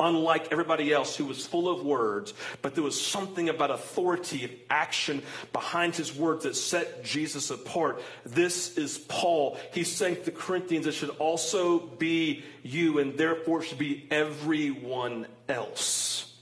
unlike 0.00 0.50
everybody 0.50 0.92
else 0.92 1.16
who 1.16 1.26
was 1.26 1.46
full 1.46 1.68
of 1.68 1.84
words, 1.84 2.34
but 2.62 2.74
there 2.74 2.82
was 2.82 3.00
something 3.00 3.48
about 3.48 3.70
authority 3.70 4.44
and 4.44 4.52
action 4.68 5.22
behind 5.52 5.94
his 5.94 6.14
words 6.14 6.44
that 6.44 6.56
set 6.56 7.04
Jesus 7.04 7.50
apart. 7.50 8.02
This 8.24 8.76
is 8.76 8.98
Paul. 8.98 9.58
He's 9.72 9.92
saying 9.92 10.16
to 10.16 10.22
the 10.22 10.30
Corinthians, 10.30 10.86
it 10.86 10.94
should 10.94 11.10
also 11.18 11.78
be 11.78 12.42
you, 12.62 12.98
and 12.98 13.16
therefore 13.16 13.62
should 13.62 13.78
be 13.78 14.06
everyone 14.10 15.26
else. 15.48 16.34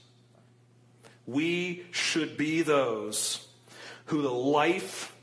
We 1.27 1.85
should 1.91 2.37
be 2.37 2.63
those 2.63 3.45
who 4.05 4.23
the 4.23 4.31
life 4.31 5.15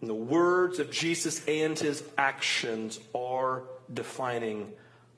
and 0.00 0.08
the 0.08 0.14
words 0.14 0.78
of 0.78 0.90
Jesus 0.90 1.44
and 1.46 1.78
his 1.78 2.02
actions 2.16 3.00
are 3.14 3.64
defining 3.92 4.72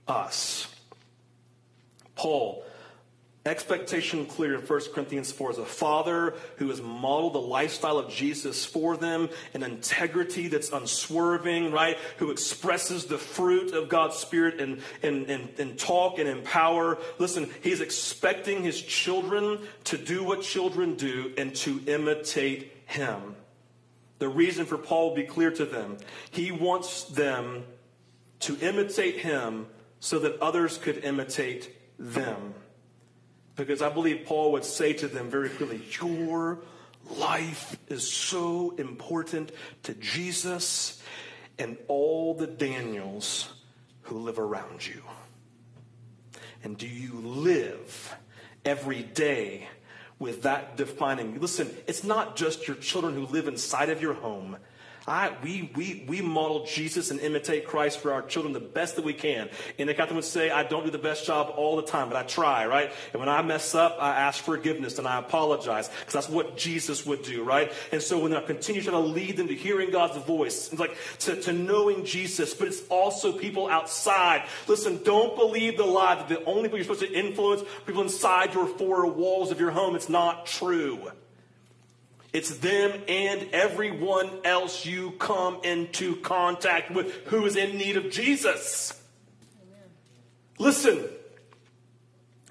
us. 0.08 0.71
Paul, 2.14 2.64
expectation 3.44 4.24
clear 4.26 4.54
in 4.54 4.60
1 4.60 4.80
Corinthians 4.94 5.32
4 5.32 5.50
as 5.50 5.58
a 5.58 5.64
father 5.64 6.34
who 6.56 6.68
has 6.68 6.80
modeled 6.80 7.32
the 7.32 7.40
lifestyle 7.40 7.98
of 7.98 8.08
Jesus 8.08 8.64
for 8.64 8.96
them, 8.96 9.28
an 9.52 9.62
integrity 9.64 10.46
that's 10.48 10.70
unswerving, 10.70 11.72
right? 11.72 11.96
Who 12.18 12.30
expresses 12.30 13.06
the 13.06 13.18
fruit 13.18 13.72
of 13.72 13.88
God's 13.88 14.16
Spirit 14.16 14.60
in, 14.60 14.80
in, 15.02 15.24
in, 15.26 15.48
in 15.58 15.76
talk 15.76 16.18
and 16.18 16.28
in 16.28 16.42
power. 16.42 16.98
Listen, 17.18 17.50
he's 17.62 17.80
expecting 17.80 18.62
his 18.62 18.80
children 18.80 19.58
to 19.84 19.98
do 19.98 20.22
what 20.22 20.42
children 20.42 20.94
do 20.94 21.32
and 21.36 21.54
to 21.56 21.80
imitate 21.86 22.72
him. 22.86 23.34
The 24.20 24.28
reason 24.28 24.66
for 24.66 24.78
Paul 24.78 25.08
will 25.08 25.16
be 25.16 25.24
clear 25.24 25.50
to 25.50 25.64
them. 25.64 25.96
He 26.30 26.52
wants 26.52 27.04
them 27.04 27.64
to 28.40 28.56
imitate 28.60 29.18
him 29.18 29.66
so 29.98 30.20
that 30.20 30.40
others 30.40 30.78
could 30.78 30.98
imitate 30.98 31.74
them. 32.02 32.54
Because 33.54 33.80
I 33.80 33.90
believe 33.90 34.24
Paul 34.26 34.52
would 34.52 34.64
say 34.64 34.92
to 34.94 35.08
them 35.08 35.30
very 35.30 35.48
clearly, 35.48 35.82
Your 36.00 36.58
life 37.16 37.76
is 37.88 38.10
so 38.10 38.74
important 38.76 39.52
to 39.84 39.94
Jesus 39.94 41.00
and 41.58 41.76
all 41.86 42.34
the 42.34 42.46
Daniels 42.46 43.48
who 44.02 44.18
live 44.18 44.38
around 44.38 44.86
you. 44.86 45.02
And 46.64 46.76
do 46.76 46.86
you 46.86 47.14
live 47.14 48.14
every 48.64 49.02
day 49.02 49.68
with 50.18 50.42
that 50.42 50.76
defining? 50.76 51.40
Listen, 51.40 51.70
it's 51.86 52.04
not 52.04 52.36
just 52.36 52.66
your 52.66 52.76
children 52.76 53.14
who 53.14 53.26
live 53.26 53.48
inside 53.48 53.90
of 53.90 54.00
your 54.00 54.14
home. 54.14 54.56
I, 55.06 55.32
we, 55.42 55.70
we, 55.74 56.04
we 56.06 56.20
model 56.20 56.64
Jesus 56.64 57.10
and 57.10 57.18
imitate 57.20 57.66
Christ 57.66 57.98
for 57.98 58.12
our 58.12 58.22
children 58.22 58.52
the 58.52 58.60
best 58.60 58.96
that 58.96 59.04
we 59.04 59.12
can. 59.12 59.48
And 59.78 59.88
the 59.88 59.94
captain 59.94 60.14
would 60.16 60.24
say, 60.24 60.50
I 60.50 60.62
don't 60.62 60.84
do 60.84 60.90
the 60.90 60.98
best 60.98 61.26
job 61.26 61.52
all 61.56 61.76
the 61.76 61.82
time, 61.82 62.08
but 62.08 62.16
I 62.16 62.22
try, 62.22 62.66
right? 62.66 62.92
And 63.12 63.20
when 63.20 63.28
I 63.28 63.42
mess 63.42 63.74
up, 63.74 63.96
I 64.00 64.10
ask 64.10 64.42
forgiveness 64.44 64.98
and 64.98 65.08
I 65.08 65.18
apologize 65.18 65.88
because 65.88 66.12
that's 66.12 66.28
what 66.28 66.56
Jesus 66.56 67.04
would 67.04 67.22
do, 67.22 67.42
right? 67.42 67.72
And 67.90 68.00
so 68.00 68.20
when 68.20 68.34
I 68.34 68.42
continue 68.42 68.82
to 68.82 68.98
lead 68.98 69.36
them 69.36 69.48
to 69.48 69.54
hearing 69.54 69.90
God's 69.90 70.24
voice, 70.24 70.70
it's 70.72 70.80
like 70.80 70.96
to, 71.20 71.40
to 71.42 71.52
knowing 71.52 72.04
Jesus, 72.04 72.54
but 72.54 72.68
it's 72.68 72.82
also 72.88 73.32
people 73.32 73.68
outside. 73.68 74.46
Listen, 74.68 75.02
don't 75.02 75.36
believe 75.36 75.76
the 75.76 75.84
lie 75.84 76.14
that 76.14 76.28
the 76.28 76.44
only 76.44 76.64
people 76.64 76.78
you're 76.78 76.84
supposed 76.84 77.00
to 77.00 77.12
influence 77.12 77.62
people 77.86 78.02
inside 78.02 78.54
your 78.54 78.66
four 78.66 79.06
walls 79.06 79.50
of 79.50 79.58
your 79.58 79.70
home. 79.70 79.96
It's 79.96 80.08
not 80.08 80.46
true. 80.46 81.10
It's 82.32 82.58
them 82.58 83.02
and 83.08 83.48
everyone 83.52 84.30
else 84.44 84.86
you 84.86 85.10
come 85.12 85.60
into 85.64 86.16
contact 86.16 86.90
with 86.90 87.12
who 87.26 87.44
is 87.44 87.56
in 87.56 87.76
need 87.76 87.96
of 87.96 88.10
Jesus. 88.10 88.98
Amen. 89.62 89.80
Listen, 90.58 91.04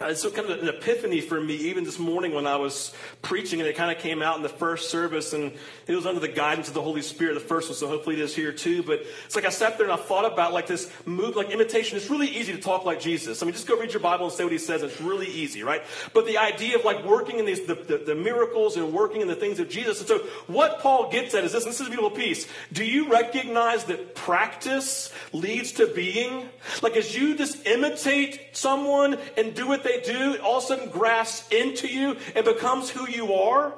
uh, 0.01 0.13
so 0.13 0.31
kind 0.31 0.49
of 0.49 0.61
an 0.61 0.67
epiphany 0.67 1.21
for 1.21 1.39
me 1.39 1.53
even 1.53 1.83
this 1.83 1.99
morning 1.99 2.33
when 2.33 2.47
I 2.47 2.55
was 2.55 2.93
preaching, 3.21 3.59
and 3.59 3.69
it 3.69 3.75
kind 3.75 3.95
of 3.95 4.01
came 4.01 4.21
out 4.21 4.37
in 4.37 4.43
the 4.43 4.49
first 4.49 4.89
service, 4.89 5.33
and 5.33 5.53
it 5.87 5.95
was 5.95 6.05
under 6.05 6.19
the 6.19 6.27
guidance 6.27 6.67
of 6.67 6.73
the 6.73 6.81
Holy 6.81 7.01
Spirit, 7.01 7.35
the 7.35 7.39
first 7.39 7.69
one, 7.69 7.75
so 7.77 7.87
hopefully 7.87 8.15
it 8.15 8.21
is 8.21 8.35
here 8.35 8.51
too. 8.51 8.83
But 8.83 9.03
it's 9.25 9.35
like 9.35 9.45
I 9.45 9.49
sat 9.49 9.77
there 9.77 9.89
and 9.89 9.93
I 9.93 10.01
thought 10.03 10.25
about 10.25 10.53
like 10.53 10.67
this 10.67 10.91
move, 11.05 11.35
like 11.35 11.51
imitation. 11.51 11.97
It's 11.97 12.09
really 12.09 12.27
easy 12.27 12.53
to 12.53 12.59
talk 12.59 12.85
like 12.85 12.99
Jesus. 12.99 13.41
I 13.41 13.45
mean, 13.45 13.53
just 13.53 13.67
go 13.67 13.79
read 13.79 13.93
your 13.93 14.01
Bible 14.01 14.25
and 14.25 14.33
say 14.33 14.43
what 14.43 14.53
he 14.53 14.59
says. 14.59 14.81
It's 14.83 14.99
really 14.99 15.27
easy, 15.27 15.63
right? 15.63 15.83
But 16.13 16.25
the 16.25 16.37
idea 16.37 16.77
of 16.77 16.85
like 16.85 17.05
working 17.05 17.39
in 17.39 17.45
these 17.45 17.61
the, 17.65 17.75
the, 17.75 17.97
the 17.97 18.15
miracles 18.15 18.77
and 18.77 18.93
working 18.93 19.21
in 19.21 19.27
the 19.27 19.35
things 19.35 19.59
of 19.59 19.69
Jesus. 19.69 19.99
And 19.99 20.07
so 20.07 20.19
what 20.47 20.79
Paul 20.79 21.11
gets 21.11 21.33
at 21.35 21.43
is 21.43 21.51
this. 21.51 21.65
This 21.65 21.79
is 21.79 21.87
a 21.87 21.89
beautiful 21.89 22.11
piece. 22.11 22.47
Do 22.73 22.83
you 22.83 23.11
recognize 23.11 23.85
that 23.85 24.15
practice 24.15 25.13
leads 25.31 25.73
to 25.73 25.87
being? 25.87 26.49
Like 26.81 26.97
as 26.97 27.15
you 27.15 27.35
just 27.35 27.65
imitate 27.65 28.39
someone 28.53 29.17
and 29.37 29.53
do 29.53 29.67
what 29.67 29.83
they 29.83 29.90
they 29.91 30.01
do 30.13 30.37
all 30.41 30.57
of 30.57 30.63
a 30.63 30.67
sudden 30.67 30.89
grasps 30.89 31.47
into 31.51 31.87
you 31.87 32.17
and 32.35 32.45
becomes 32.45 32.89
who 32.89 33.09
you 33.09 33.33
are? 33.33 33.73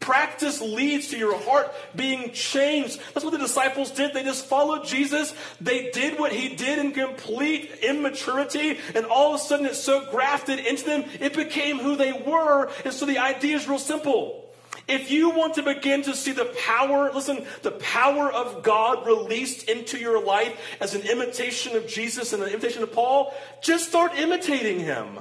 Practice 0.00 0.60
leads 0.60 1.08
to 1.08 1.16
your 1.16 1.38
heart 1.44 1.72
being 1.96 2.32
changed. 2.32 3.00
That's 3.14 3.24
what 3.24 3.30
the 3.30 3.38
disciples 3.38 3.90
did. 3.90 4.12
They 4.12 4.22
just 4.22 4.44
followed 4.44 4.84
Jesus. 4.84 5.34
They 5.62 5.90
did 5.92 6.18
what 6.18 6.30
he 6.30 6.54
did 6.56 6.78
in 6.78 6.92
complete 6.92 7.70
immaturity, 7.82 8.78
and 8.94 9.06
all 9.06 9.34
of 9.34 9.40
a 9.40 9.42
sudden 9.42 9.64
it's 9.64 9.78
so 9.78 10.10
grafted 10.10 10.58
into 10.58 10.84
them, 10.84 11.04
it 11.20 11.34
became 11.34 11.78
who 11.78 11.96
they 11.96 12.12
were. 12.12 12.70
And 12.84 12.92
so 12.92 13.06
the 13.06 13.18
idea 13.18 13.56
is 13.56 13.66
real 13.66 13.78
simple. 13.78 14.43
If 14.86 15.10
you 15.10 15.30
want 15.30 15.54
to 15.54 15.62
begin 15.62 16.02
to 16.02 16.14
see 16.14 16.32
the 16.32 16.44
power, 16.66 17.10
listen, 17.12 17.46
the 17.62 17.70
power 17.70 18.30
of 18.30 18.62
God 18.62 19.06
released 19.06 19.68
into 19.68 19.98
your 19.98 20.22
life 20.22 20.58
as 20.80 20.94
an 20.94 21.02
imitation 21.02 21.74
of 21.74 21.86
Jesus 21.86 22.32
and 22.32 22.42
an 22.42 22.50
imitation 22.50 22.82
of 22.82 22.92
Paul, 22.92 23.34
just 23.62 23.88
start 23.88 24.18
imitating 24.18 24.80
him. 24.80 25.18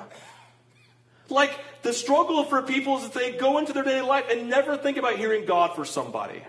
Like 1.29 1.57
the 1.81 1.93
struggle 1.93 2.43
for 2.43 2.61
people 2.61 2.97
is 2.97 3.03
that 3.03 3.13
they 3.13 3.31
go 3.31 3.57
into 3.57 3.71
their 3.71 3.83
daily 3.83 4.05
life 4.05 4.25
and 4.29 4.49
never 4.49 4.75
think 4.75 4.97
about 4.97 5.15
hearing 5.15 5.45
God 5.45 5.75
for 5.75 5.85
somebody. 5.85 6.41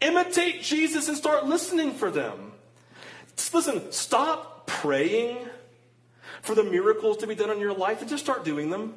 Imitate 0.00 0.62
Jesus 0.62 1.08
and 1.08 1.16
start 1.16 1.46
listening 1.46 1.92
for 1.92 2.10
them. 2.10 2.52
Just 3.36 3.54
Listen, 3.54 3.92
stop 3.92 4.66
praying 4.66 5.38
for 6.42 6.54
the 6.54 6.64
miracles 6.64 7.18
to 7.18 7.26
be 7.26 7.34
done 7.34 7.50
in 7.50 7.60
your 7.60 7.74
life 7.74 8.00
and 8.00 8.10
just 8.10 8.24
start 8.24 8.44
doing 8.44 8.70
them. 8.70 8.94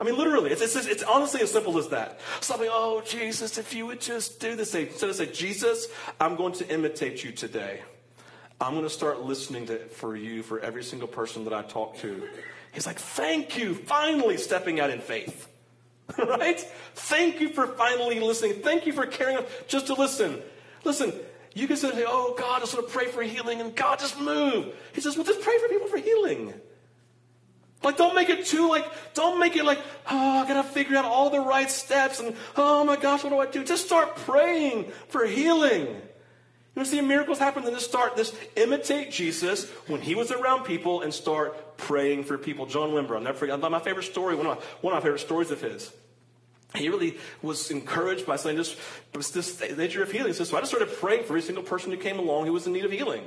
I 0.00 0.04
mean, 0.04 0.16
literally, 0.16 0.52
it's, 0.52 0.62
it's, 0.62 0.86
it's, 0.86 1.02
honestly 1.02 1.40
as 1.40 1.50
simple 1.50 1.76
as 1.76 1.88
that. 1.88 2.20
Something, 2.40 2.68
oh, 2.70 3.02
Jesus, 3.04 3.58
if 3.58 3.74
you 3.74 3.86
would 3.86 4.00
just 4.00 4.38
do 4.38 4.54
this. 4.54 4.72
Instead 4.74 5.10
of 5.10 5.16
say, 5.16 5.26
Jesus, 5.26 5.88
I'm 6.20 6.36
going 6.36 6.52
to 6.54 6.68
imitate 6.68 7.24
you 7.24 7.32
today. 7.32 7.82
I'm 8.60 8.72
going 8.72 8.84
to 8.84 8.90
start 8.90 9.22
listening 9.22 9.66
to, 9.66 9.78
for 9.86 10.16
you, 10.16 10.42
for 10.42 10.60
every 10.60 10.84
single 10.84 11.08
person 11.08 11.44
that 11.44 11.52
I 11.52 11.62
talk 11.62 11.98
to. 11.98 12.28
He's 12.72 12.86
like, 12.86 12.98
thank 12.98 13.58
you, 13.58 13.74
finally 13.74 14.36
stepping 14.36 14.78
out 14.78 14.90
in 14.90 15.00
faith. 15.00 15.48
right? 16.18 16.60
Thank 16.94 17.40
you 17.40 17.50
for 17.50 17.66
finally 17.66 18.20
listening. 18.20 18.62
Thank 18.62 18.86
you 18.86 18.92
for 18.92 19.06
caring 19.06 19.38
just 19.66 19.88
to 19.88 19.94
listen. 19.94 20.40
Listen, 20.84 21.12
you 21.54 21.66
can 21.66 21.76
say, 21.76 21.90
oh, 22.06 22.34
God, 22.38 22.58
I 22.58 22.60
just 22.60 22.74
want 22.74 22.86
to 22.86 22.92
pray 22.92 23.06
for 23.06 23.22
healing, 23.22 23.60
and 23.60 23.74
God, 23.74 23.98
just 23.98 24.18
move. 24.20 24.74
He 24.92 25.00
says, 25.00 25.16
well, 25.16 25.26
just 25.26 25.40
pray 25.40 25.58
for 25.58 25.68
people 25.68 25.88
for 25.88 25.98
healing. 25.98 26.54
Like, 27.82 27.96
don't 27.96 28.14
make 28.14 28.28
it 28.28 28.44
too, 28.44 28.68
like, 28.68 28.84
don't 29.14 29.38
make 29.38 29.54
it 29.54 29.64
like, 29.64 29.78
oh, 30.10 30.40
I 30.40 30.48
gotta 30.48 30.66
figure 30.68 30.96
out 30.96 31.04
all 31.04 31.30
the 31.30 31.40
right 31.40 31.70
steps 31.70 32.18
and, 32.18 32.34
oh 32.56 32.84
my 32.84 32.96
gosh, 32.96 33.22
what 33.22 33.30
do 33.30 33.38
I 33.38 33.46
do? 33.46 33.62
Just 33.62 33.86
start 33.86 34.16
praying 34.16 34.90
for 35.08 35.24
healing. 35.24 36.02
You 36.74 36.84
see 36.84 37.00
miracles 37.00 37.38
happen? 37.38 37.64
Then 37.64 37.74
just 37.74 37.88
start, 37.88 38.16
this 38.16 38.34
imitate 38.56 39.10
Jesus 39.10 39.68
when 39.86 40.00
he 40.00 40.14
was 40.14 40.30
around 40.30 40.64
people 40.64 41.02
and 41.02 41.12
start 41.12 41.76
praying 41.76 42.24
for 42.24 42.38
people. 42.38 42.66
John 42.66 42.90
Wimber, 42.90 43.16
I'll 43.16 43.20
never 43.20 43.38
forget, 43.38 43.58
my 43.60 43.78
favorite 43.80 44.04
story, 44.04 44.34
one 44.34 44.46
of 44.46 44.58
my, 44.58 44.64
one 44.80 44.92
of 44.92 44.98
my 44.98 45.02
favorite 45.02 45.20
stories 45.20 45.50
of 45.50 45.60
his. 45.60 45.92
He 46.74 46.88
really 46.88 47.16
was 47.42 47.70
encouraged 47.70 48.26
by 48.26 48.36
saying 48.36 48.56
this, 48.56 48.76
this 49.12 49.60
nature 49.76 50.02
of 50.02 50.12
healing. 50.12 50.34
So 50.34 50.56
I 50.56 50.60
just 50.60 50.70
started 50.70 50.94
praying 50.98 51.22
for 51.22 51.30
every 51.30 51.42
single 51.42 51.64
person 51.64 51.90
who 51.90 51.96
came 51.96 52.18
along 52.18 52.46
who 52.46 52.52
was 52.52 52.66
in 52.66 52.72
need 52.72 52.84
of 52.84 52.92
healing 52.92 53.24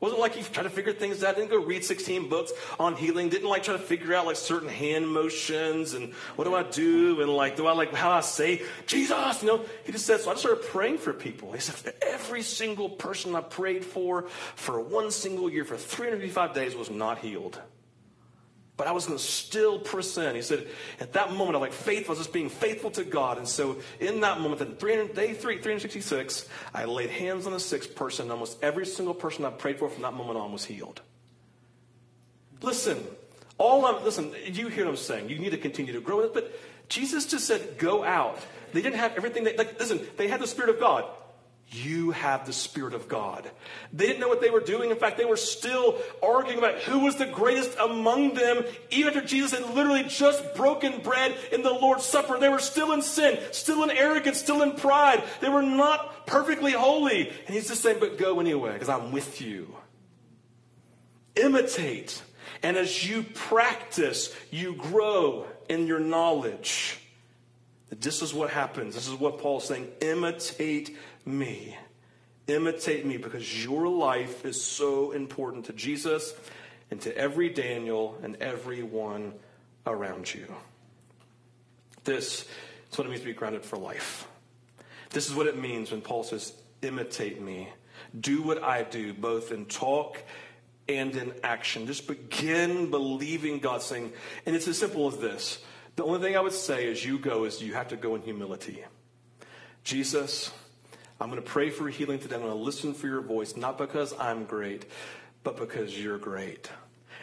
wasn't 0.00 0.20
like 0.20 0.34
he 0.34 0.42
tried 0.42 0.62
to 0.62 0.70
figure 0.70 0.92
things 0.92 1.24
out. 1.24 1.36
Didn't 1.36 1.50
go 1.50 1.62
read 1.62 1.84
16 1.84 2.28
books 2.28 2.52
on 2.78 2.94
healing. 2.94 3.28
Didn't 3.28 3.48
like 3.48 3.64
try 3.64 3.74
to 3.74 3.80
figure 3.80 4.14
out 4.14 4.26
like 4.26 4.36
certain 4.36 4.68
hand 4.68 5.08
motions 5.08 5.94
and 5.94 6.12
what 6.36 6.44
do 6.44 6.54
I 6.54 6.62
do 6.62 7.20
and 7.20 7.34
like 7.34 7.56
do 7.56 7.66
I 7.66 7.72
like 7.72 7.92
how 7.92 8.10
I 8.10 8.20
say 8.20 8.62
Jesus? 8.86 9.42
You 9.42 9.48
know, 9.48 9.64
he 9.84 9.92
just 9.92 10.06
said. 10.06 10.20
So 10.20 10.30
I 10.30 10.34
just 10.34 10.44
started 10.44 10.64
praying 10.64 10.98
for 10.98 11.12
people. 11.12 11.52
He 11.52 11.60
said 11.60 11.94
every 12.02 12.42
single 12.42 12.88
person 12.88 13.34
I 13.34 13.40
prayed 13.40 13.84
for 13.84 14.28
for 14.54 14.80
one 14.80 15.10
single 15.10 15.50
year 15.50 15.64
for 15.64 15.76
355 15.76 16.54
days 16.54 16.74
was 16.74 16.90
not 16.90 17.18
healed 17.18 17.60
but 18.78 18.86
I 18.86 18.92
was 18.92 19.06
going 19.06 19.18
to 19.18 19.24
still 19.24 19.82
in. 20.18 20.34
He 20.36 20.40
said, 20.40 20.68
at 21.00 21.12
that 21.14 21.32
moment, 21.32 21.56
I 21.56 21.58
like 21.58 21.72
faith, 21.72 22.06
I 22.06 22.10
was 22.10 22.18
just 22.18 22.32
being 22.32 22.48
faithful 22.48 22.92
to 22.92 23.04
God. 23.04 23.36
And 23.36 23.46
so 23.46 23.78
in 23.98 24.20
that 24.20 24.40
moment, 24.40 24.60
at 24.60 24.78
300, 24.78 25.14
day 25.14 25.34
three, 25.34 25.56
366, 25.56 26.48
I 26.72 26.84
laid 26.84 27.10
hands 27.10 27.46
on 27.46 27.52
the 27.52 27.60
sixth 27.60 27.96
person. 27.96 28.30
Almost 28.30 28.62
every 28.62 28.86
single 28.86 29.14
person 29.14 29.44
I 29.44 29.50
prayed 29.50 29.80
for 29.80 29.90
from 29.90 30.04
that 30.04 30.14
moment 30.14 30.38
on 30.38 30.52
was 30.52 30.64
healed. 30.64 31.02
Listen, 32.62 33.02
all 33.58 33.84
I'm, 33.84 34.04
listen, 34.04 34.32
you 34.44 34.68
hear 34.68 34.84
what 34.84 34.92
I'm 34.92 34.96
saying. 34.96 35.28
You 35.28 35.40
need 35.40 35.50
to 35.50 35.58
continue 35.58 35.92
to 35.94 36.00
grow. 36.00 36.28
But 36.28 36.56
Jesus 36.88 37.26
just 37.26 37.48
said, 37.48 37.78
go 37.78 38.04
out. 38.04 38.38
They 38.72 38.80
didn't 38.80 39.00
have 39.00 39.16
everything. 39.16 39.42
They, 39.42 39.56
like, 39.56 39.80
listen, 39.80 40.00
they 40.16 40.28
had 40.28 40.40
the 40.40 40.46
Spirit 40.46 40.70
of 40.70 40.78
God. 40.78 41.04
You 41.70 42.12
have 42.12 42.46
the 42.46 42.52
Spirit 42.52 42.94
of 42.94 43.08
God. 43.08 43.50
They 43.92 44.06
didn't 44.06 44.20
know 44.20 44.28
what 44.28 44.40
they 44.40 44.48
were 44.48 44.60
doing. 44.60 44.90
In 44.90 44.96
fact, 44.96 45.18
they 45.18 45.26
were 45.26 45.36
still 45.36 45.98
arguing 46.22 46.58
about 46.58 46.78
who 46.78 47.00
was 47.00 47.16
the 47.16 47.26
greatest 47.26 47.76
among 47.78 48.34
them. 48.34 48.64
Even 48.90 49.14
after 49.14 49.26
Jesus 49.26 49.58
had 49.58 49.74
literally 49.74 50.04
just 50.04 50.54
broken 50.54 51.02
bread 51.02 51.36
in 51.52 51.62
the 51.62 51.72
Lord's 51.72 52.04
Supper, 52.04 52.38
they 52.38 52.48
were 52.48 52.58
still 52.58 52.92
in 52.92 53.02
sin, 53.02 53.38
still 53.52 53.82
in 53.82 53.90
arrogance, 53.90 54.38
still 54.38 54.62
in 54.62 54.72
pride. 54.72 55.22
They 55.42 55.50
were 55.50 55.62
not 55.62 56.26
perfectly 56.26 56.72
holy. 56.72 57.28
And 57.28 57.54
he's 57.54 57.68
just 57.68 57.82
saying, 57.82 57.98
but 58.00 58.16
go 58.16 58.40
anyway, 58.40 58.72
because 58.72 58.88
I'm 58.88 59.12
with 59.12 59.42
you. 59.42 59.76
Imitate. 61.36 62.22
And 62.62 62.78
as 62.78 63.06
you 63.06 63.24
practice, 63.34 64.34
you 64.50 64.74
grow 64.74 65.46
in 65.68 65.86
your 65.86 66.00
knowledge. 66.00 66.98
This 67.90 68.22
is 68.22 68.34
what 68.34 68.50
happens. 68.50 68.94
This 68.94 69.06
is 69.06 69.14
what 69.14 69.38
Paul's 69.38 69.66
saying. 69.66 69.88
Imitate 70.00 70.96
me. 71.26 71.76
Imitate 72.46 73.04
me 73.04 73.16
because 73.16 73.64
your 73.64 73.88
life 73.88 74.44
is 74.44 74.62
so 74.62 75.12
important 75.12 75.66
to 75.66 75.72
Jesus 75.72 76.34
and 76.90 77.00
to 77.02 77.16
every 77.16 77.50
Daniel 77.50 78.18
and 78.22 78.36
everyone 78.36 79.34
around 79.86 80.32
you. 80.32 80.46
This 82.04 82.46
is 82.90 82.98
what 82.98 83.06
it 83.06 83.10
means 83.10 83.20
to 83.20 83.26
be 83.26 83.34
grounded 83.34 83.64
for 83.64 83.76
life. 83.76 84.26
This 85.10 85.28
is 85.28 85.34
what 85.34 85.46
it 85.46 85.58
means 85.58 85.90
when 85.90 86.00
Paul 86.00 86.24
says, 86.24 86.54
imitate 86.82 87.40
me. 87.40 87.68
Do 88.18 88.42
what 88.42 88.62
I 88.62 88.82
do, 88.82 89.12
both 89.12 89.52
in 89.52 89.66
talk 89.66 90.22
and 90.88 91.14
in 91.14 91.34
action. 91.42 91.86
Just 91.86 92.06
begin 92.06 92.90
believing 92.90 93.58
God 93.58 93.82
saying, 93.82 94.12
and 94.46 94.56
it's 94.56 94.68
as 94.68 94.78
simple 94.78 95.08
as 95.08 95.18
this. 95.18 95.62
The 95.96 96.04
only 96.04 96.20
thing 96.20 96.36
I 96.36 96.40
would 96.40 96.52
say 96.52 96.90
as 96.90 97.04
you 97.04 97.18
go 97.18 97.44
is 97.44 97.60
you 97.60 97.74
have 97.74 97.88
to 97.88 97.96
go 97.96 98.14
in 98.14 98.22
humility. 98.22 98.84
Jesus, 99.84 100.50
I'm 101.20 101.30
going 101.30 101.42
to 101.42 101.48
pray 101.48 101.70
for 101.70 101.88
healing 101.88 102.18
today. 102.18 102.36
I'm 102.36 102.42
going 102.42 102.52
to 102.52 102.58
listen 102.58 102.94
for 102.94 103.06
your 103.06 103.20
voice, 103.20 103.56
not 103.56 103.76
because 103.76 104.14
I'm 104.18 104.44
great, 104.44 104.84
but 105.42 105.56
because 105.56 105.98
you're 105.98 106.18
great. 106.18 106.70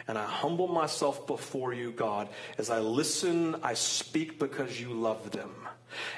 And 0.08 0.18
I 0.18 0.24
humble 0.24 0.68
myself 0.68 1.26
before 1.26 1.72
you, 1.72 1.92
God. 1.92 2.28
As 2.58 2.70
I 2.70 2.78
listen, 2.80 3.56
I 3.62 3.74
speak 3.74 4.38
because 4.38 4.80
you 4.80 4.90
love 4.90 5.30
them. 5.30 5.50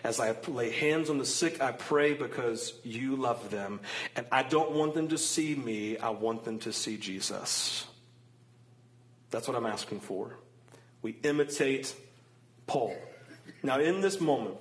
As 0.03 0.19
I 0.19 0.35
lay 0.49 0.71
hands 0.71 1.09
on 1.09 1.19
the 1.19 1.25
sick, 1.25 1.61
I 1.63 1.73
pray 1.73 2.15
because 2.15 2.75
you 2.83 3.17
love 3.17 3.51
them. 3.51 3.81
And 4.17 4.27
I 4.33 4.43
don't 4.43 4.73
want 4.73 4.95
them 4.95 5.09
to 5.09 5.19
see 5.19 5.55
me, 5.55 5.99
I 5.99 6.11
want 6.11 6.45
them 6.45 6.59
to 6.61 6.73
see 6.73 6.97
Jesus. 6.97 7.87
That's 9.31 9.47
what 9.47 9.57
I'm 9.57 9.67
asking 9.67 10.01
for. 10.01 10.35
We 11.03 11.17
imitate 11.23 11.95
Paul. 12.67 12.97
Now, 13.63 13.79
in 13.79 14.01
this 14.01 14.21
moment, 14.21 14.57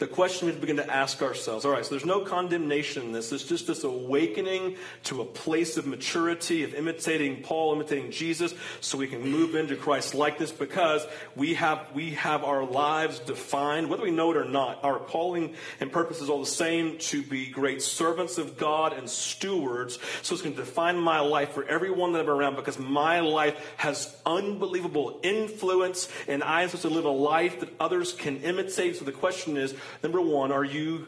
the 0.00 0.06
question 0.06 0.48
we 0.48 0.54
begin 0.54 0.76
to 0.76 0.90
ask 0.90 1.20
ourselves 1.20 1.66
all 1.66 1.72
right, 1.72 1.84
so 1.84 1.90
there's 1.90 2.06
no 2.06 2.22
condemnation 2.22 3.02
in 3.04 3.12
this. 3.12 3.32
It's 3.32 3.44
just 3.44 3.66
this 3.66 3.84
awakening 3.84 4.76
to 5.04 5.20
a 5.20 5.26
place 5.26 5.76
of 5.76 5.86
maturity, 5.86 6.64
of 6.64 6.74
imitating 6.74 7.42
Paul, 7.42 7.74
imitating 7.74 8.10
Jesus, 8.10 8.54
so 8.80 8.96
we 8.96 9.06
can 9.06 9.20
move 9.20 9.54
into 9.54 9.76
Christ's 9.76 10.14
likeness 10.14 10.52
because 10.52 11.06
we 11.36 11.52
have, 11.54 11.86
we 11.94 12.12
have 12.12 12.44
our 12.44 12.64
lives 12.64 13.18
defined, 13.18 13.90
whether 13.90 14.02
we 14.02 14.10
know 14.10 14.30
it 14.30 14.38
or 14.38 14.46
not. 14.46 14.82
Our 14.82 14.98
calling 14.98 15.54
and 15.80 15.92
purpose 15.92 16.22
is 16.22 16.30
all 16.30 16.40
the 16.40 16.46
same 16.46 16.96
to 16.98 17.22
be 17.22 17.50
great 17.50 17.82
servants 17.82 18.38
of 18.38 18.56
God 18.56 18.94
and 18.94 19.08
stewards. 19.08 19.98
So 20.22 20.34
it's 20.34 20.42
going 20.42 20.56
to 20.56 20.62
define 20.62 20.98
my 20.98 21.20
life 21.20 21.50
for 21.50 21.66
everyone 21.66 22.14
that 22.14 22.20
I'm 22.20 22.30
around 22.30 22.56
because 22.56 22.78
my 22.78 23.20
life 23.20 23.74
has 23.76 24.16
unbelievable 24.24 25.20
influence 25.22 26.08
and 26.26 26.42
I 26.42 26.62
am 26.62 26.70
supposed 26.70 26.88
to 26.88 26.94
live 26.94 27.04
a 27.04 27.10
life 27.10 27.60
that 27.60 27.68
others 27.78 28.14
can 28.14 28.40
imitate. 28.40 28.96
So 28.96 29.04
the 29.04 29.12
question 29.12 29.58
is, 29.58 29.74
Number 30.02 30.20
one, 30.20 30.52
are 30.52 30.64
you 30.64 31.06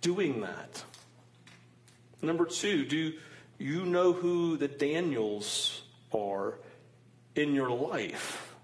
doing 0.00 0.40
that? 0.42 0.84
Number 2.22 2.46
two, 2.46 2.84
do 2.84 3.12
you 3.58 3.84
know 3.84 4.12
who 4.12 4.56
the 4.56 4.68
Daniels 4.68 5.82
are 6.12 6.54
in 7.34 7.54
your 7.54 7.70
life? 7.70 8.54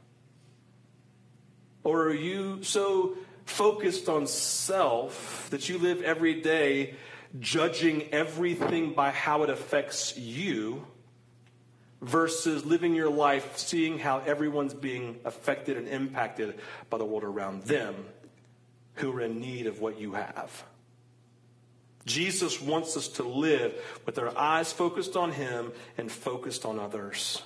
Or 1.84 2.04
are 2.04 2.14
you 2.14 2.62
so 2.62 3.16
focused 3.44 4.08
on 4.08 4.26
self 4.26 5.48
that 5.50 5.68
you 5.68 5.78
live 5.78 6.02
every 6.02 6.40
day 6.40 6.94
judging 7.40 8.08
everything 8.12 8.92
by 8.92 9.10
how 9.10 9.42
it 9.42 9.50
affects 9.50 10.16
you 10.16 10.86
versus 12.00 12.64
living 12.64 12.94
your 12.94 13.10
life 13.10 13.56
seeing 13.58 13.98
how 13.98 14.18
everyone's 14.20 14.74
being 14.74 15.18
affected 15.24 15.76
and 15.76 15.88
impacted 15.88 16.58
by 16.90 16.98
the 16.98 17.04
world 17.04 17.24
around 17.24 17.62
them? 17.64 17.94
Who 18.94 19.12
are 19.12 19.20
in 19.20 19.40
need 19.40 19.66
of 19.66 19.80
what 19.80 19.98
you 19.98 20.12
have. 20.12 20.64
Jesus 22.04 22.60
wants 22.60 22.96
us 22.96 23.08
to 23.08 23.22
live 23.22 23.74
with 24.04 24.18
our 24.18 24.36
eyes 24.36 24.72
focused 24.72 25.16
on 25.16 25.32
Him 25.32 25.72
and 25.96 26.10
focused 26.10 26.64
on 26.64 26.78
others. 26.78 27.42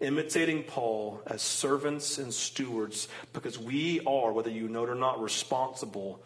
Imitating 0.00 0.64
Paul 0.64 1.22
as 1.26 1.40
servants 1.40 2.18
and 2.18 2.34
stewards 2.34 3.08
because 3.32 3.58
we 3.58 4.00
are, 4.06 4.32
whether 4.32 4.50
you 4.50 4.68
know 4.68 4.84
it 4.84 4.90
or 4.90 4.94
not, 4.94 5.22
responsible 5.22 6.22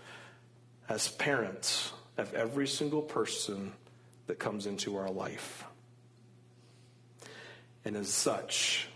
as 0.89 1.09
parents 1.09 1.93
of 2.17 2.35
every 2.35 2.67
single 2.67 3.03
person 3.03 3.73
that 4.27 4.39
comes 4.39 4.67
into 4.67 4.97
our 4.97 5.11
life. 5.11 5.65
And 7.85 7.97
as 7.97 8.09
such, 8.09 8.89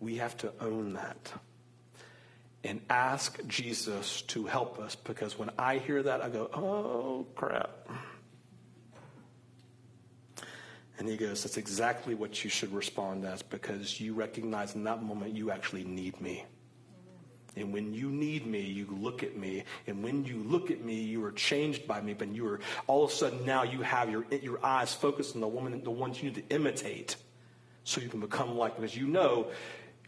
we 0.00 0.16
have 0.16 0.36
to 0.38 0.52
own 0.60 0.94
that 0.94 1.32
and 2.64 2.80
ask 2.88 3.38
Jesus 3.46 4.22
to 4.22 4.46
help 4.46 4.78
us 4.80 4.96
because 4.96 5.38
when 5.38 5.50
I 5.58 5.78
hear 5.78 6.02
that, 6.02 6.22
I 6.22 6.30
go, 6.30 6.50
oh, 6.54 7.26
crap. 7.36 7.88
And 10.98 11.08
he 11.08 11.16
goes, 11.16 11.42
That's 11.42 11.56
exactly 11.56 12.14
what 12.14 12.44
you 12.44 12.50
should 12.50 12.72
respond 12.72 13.24
as 13.24 13.42
because 13.42 14.00
you 14.00 14.14
recognize 14.14 14.74
in 14.74 14.84
that 14.84 15.02
moment 15.02 15.36
you 15.36 15.50
actually 15.50 15.84
need 15.84 16.20
me. 16.20 16.44
And 17.56 17.72
when 17.72 17.94
you 17.94 18.10
need 18.10 18.46
me, 18.46 18.60
you 18.60 18.86
look 19.00 19.22
at 19.22 19.36
me. 19.36 19.64
And 19.86 20.02
when 20.02 20.24
you 20.24 20.42
look 20.42 20.72
at 20.72 20.80
me, 20.80 21.00
you 21.00 21.24
are 21.24 21.32
changed 21.32 21.86
by 21.86 22.00
me. 22.00 22.14
But 22.14 22.34
you 22.34 22.46
are 22.48 22.60
all 22.86 23.04
of 23.04 23.10
a 23.10 23.14
sudden 23.14 23.44
now 23.44 23.62
you 23.62 23.82
have 23.82 24.10
your, 24.10 24.24
your 24.42 24.64
eyes 24.64 24.92
focused 24.92 25.34
on 25.34 25.40
the 25.40 25.48
woman, 25.48 25.82
the 25.82 25.90
ones 25.90 26.22
you 26.22 26.30
need 26.30 26.48
to 26.48 26.54
imitate 26.54 27.16
so 27.84 28.00
you 28.00 28.08
can 28.08 28.20
become 28.20 28.56
like 28.56 28.76
because 28.76 28.96
you 28.96 29.06
know 29.06 29.48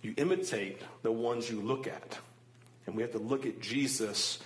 you 0.02 0.14
imitate 0.16 0.80
the 1.02 1.12
ones 1.12 1.50
you 1.50 1.60
look 1.60 1.86
at. 1.86 2.18
And 2.86 2.96
we 2.96 3.02
have 3.02 3.12
to 3.12 3.18
look 3.18 3.46
at 3.46 3.60
Jesus 3.60 4.38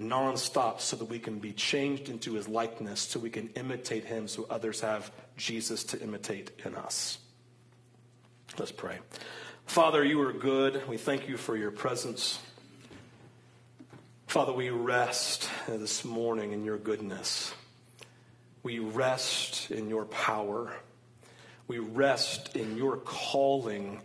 nonstop 0.00 0.80
so 0.80 0.96
that 0.96 1.06
we 1.06 1.18
can 1.18 1.38
be 1.38 1.52
changed 1.52 2.08
into 2.08 2.34
his 2.34 2.48
likeness, 2.48 3.00
so 3.00 3.18
we 3.18 3.30
can 3.30 3.48
imitate 3.56 4.04
him, 4.04 4.28
so 4.28 4.46
others 4.48 4.80
have 4.80 5.10
Jesus 5.36 5.84
to 5.84 6.00
imitate 6.00 6.50
in 6.64 6.74
us. 6.74 7.18
Let's 8.58 8.72
pray. 8.72 8.98
Father, 9.66 10.04
you 10.04 10.20
are 10.22 10.32
good. 10.32 10.88
We 10.88 10.96
thank 10.96 11.28
you 11.28 11.36
for 11.36 11.56
your 11.56 11.70
presence. 11.70 12.40
Father, 14.26 14.52
we 14.52 14.70
rest 14.70 15.48
this 15.68 16.04
morning 16.04 16.52
in 16.52 16.64
your 16.64 16.78
goodness. 16.78 17.52
We 18.62 18.78
rest 18.78 19.70
in 19.70 19.88
your 19.88 20.04
power. 20.06 20.72
We 21.66 21.78
rest 21.78 22.56
in 22.56 22.76
your 22.76 22.96
calling 22.96 24.00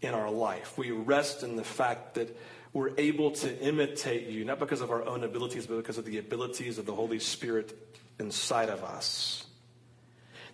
in 0.00 0.14
our 0.14 0.30
life. 0.30 0.76
We 0.78 0.90
rest 0.90 1.42
in 1.42 1.56
the 1.56 1.64
fact 1.64 2.14
that 2.14 2.36
we're 2.78 2.92
able 2.96 3.32
to 3.32 3.58
imitate 3.60 4.28
you, 4.28 4.44
not 4.44 4.60
because 4.60 4.80
of 4.80 4.92
our 4.92 5.04
own 5.04 5.24
abilities, 5.24 5.66
but 5.66 5.78
because 5.78 5.98
of 5.98 6.04
the 6.04 6.18
abilities 6.18 6.78
of 6.78 6.86
the 6.86 6.94
Holy 6.94 7.18
Spirit 7.18 7.76
inside 8.20 8.68
of 8.68 8.84
us. 8.84 9.44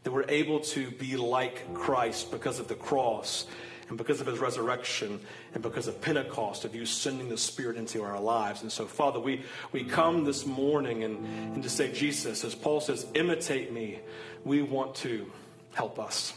That 0.04 0.10
we're 0.10 0.24
able 0.30 0.60
to 0.60 0.90
be 0.90 1.18
like 1.18 1.74
Christ 1.74 2.30
because 2.30 2.60
of 2.60 2.68
the 2.68 2.74
cross 2.76 3.46
and 3.90 3.98
because 3.98 4.22
of 4.22 4.26
his 4.26 4.38
resurrection 4.38 5.20
and 5.52 5.62
because 5.62 5.86
of 5.86 6.00
Pentecost, 6.00 6.64
of 6.64 6.74
you 6.74 6.86
sending 6.86 7.28
the 7.28 7.36
Spirit 7.36 7.76
into 7.76 8.02
our 8.02 8.18
lives. 8.18 8.62
And 8.62 8.72
so, 8.72 8.86
Father, 8.86 9.20
we, 9.20 9.42
we 9.72 9.84
come 9.84 10.24
this 10.24 10.46
morning 10.46 11.04
and, 11.04 11.26
and 11.54 11.62
to 11.62 11.68
say, 11.68 11.92
Jesus, 11.92 12.42
as 12.42 12.54
Paul 12.54 12.80
says, 12.80 13.06
imitate 13.12 13.70
me. 13.70 14.00
We 14.44 14.62
want 14.62 14.94
to 14.96 15.30
help 15.74 15.98
us. 15.98 16.32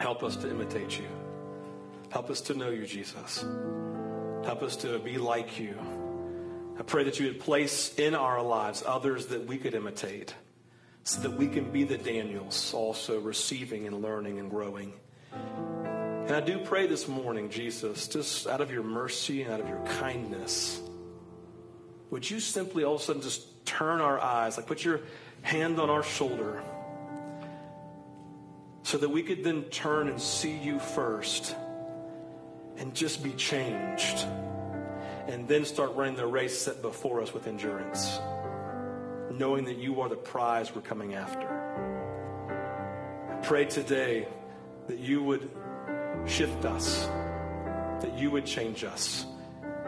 Help 0.00 0.24
us 0.24 0.34
to 0.36 0.50
imitate 0.50 0.98
you. 0.98 1.06
Help 2.10 2.30
us 2.30 2.40
to 2.40 2.54
know 2.54 2.70
you, 2.70 2.84
Jesus. 2.84 3.44
Help 4.46 4.62
us 4.62 4.76
to 4.76 5.00
be 5.00 5.18
like 5.18 5.58
you. 5.58 5.76
I 6.78 6.82
pray 6.84 7.02
that 7.02 7.18
you 7.18 7.26
would 7.26 7.40
place 7.40 7.92
in 7.98 8.14
our 8.14 8.40
lives 8.40 8.80
others 8.86 9.26
that 9.26 9.44
we 9.44 9.58
could 9.58 9.74
imitate 9.74 10.36
so 11.02 11.20
that 11.22 11.32
we 11.32 11.48
can 11.48 11.72
be 11.72 11.82
the 11.82 11.98
Daniels, 11.98 12.72
also 12.72 13.18
receiving 13.18 13.88
and 13.88 14.02
learning 14.02 14.38
and 14.38 14.48
growing. 14.48 14.92
And 15.32 16.30
I 16.30 16.38
do 16.38 16.60
pray 16.60 16.86
this 16.86 17.08
morning, 17.08 17.50
Jesus, 17.50 18.06
just 18.06 18.46
out 18.46 18.60
of 18.60 18.70
your 18.70 18.84
mercy 18.84 19.42
and 19.42 19.52
out 19.52 19.58
of 19.58 19.68
your 19.68 19.84
kindness, 19.98 20.80
would 22.10 22.30
you 22.30 22.38
simply 22.38 22.84
all 22.84 22.94
of 22.94 23.00
a 23.00 23.04
sudden 23.04 23.22
just 23.22 23.66
turn 23.66 24.00
our 24.00 24.20
eyes, 24.20 24.56
like 24.56 24.68
put 24.68 24.84
your 24.84 25.00
hand 25.42 25.80
on 25.80 25.90
our 25.90 26.04
shoulder, 26.04 26.62
so 28.84 28.96
that 28.96 29.08
we 29.08 29.24
could 29.24 29.42
then 29.42 29.64
turn 29.64 30.06
and 30.06 30.20
see 30.20 30.56
you 30.56 30.78
first 30.78 31.56
and 32.78 32.94
just 32.94 33.22
be 33.22 33.32
changed. 33.32 34.26
And 35.28 35.48
then 35.48 35.64
start 35.64 35.94
running 35.96 36.14
the 36.14 36.26
race 36.26 36.56
set 36.56 36.82
before 36.82 37.20
us 37.20 37.34
with 37.34 37.48
endurance, 37.48 38.20
knowing 39.32 39.64
that 39.64 39.76
you 39.76 40.00
are 40.00 40.08
the 40.08 40.14
prize 40.16 40.72
we're 40.74 40.82
coming 40.82 41.14
after. 41.14 41.48
I 43.30 43.34
pray 43.44 43.64
today 43.64 44.28
that 44.86 44.98
you 44.98 45.22
would 45.22 45.50
shift 46.26 46.64
us, 46.64 47.06
that 48.02 48.16
you 48.16 48.30
would 48.30 48.46
change 48.46 48.84
us, 48.84 49.26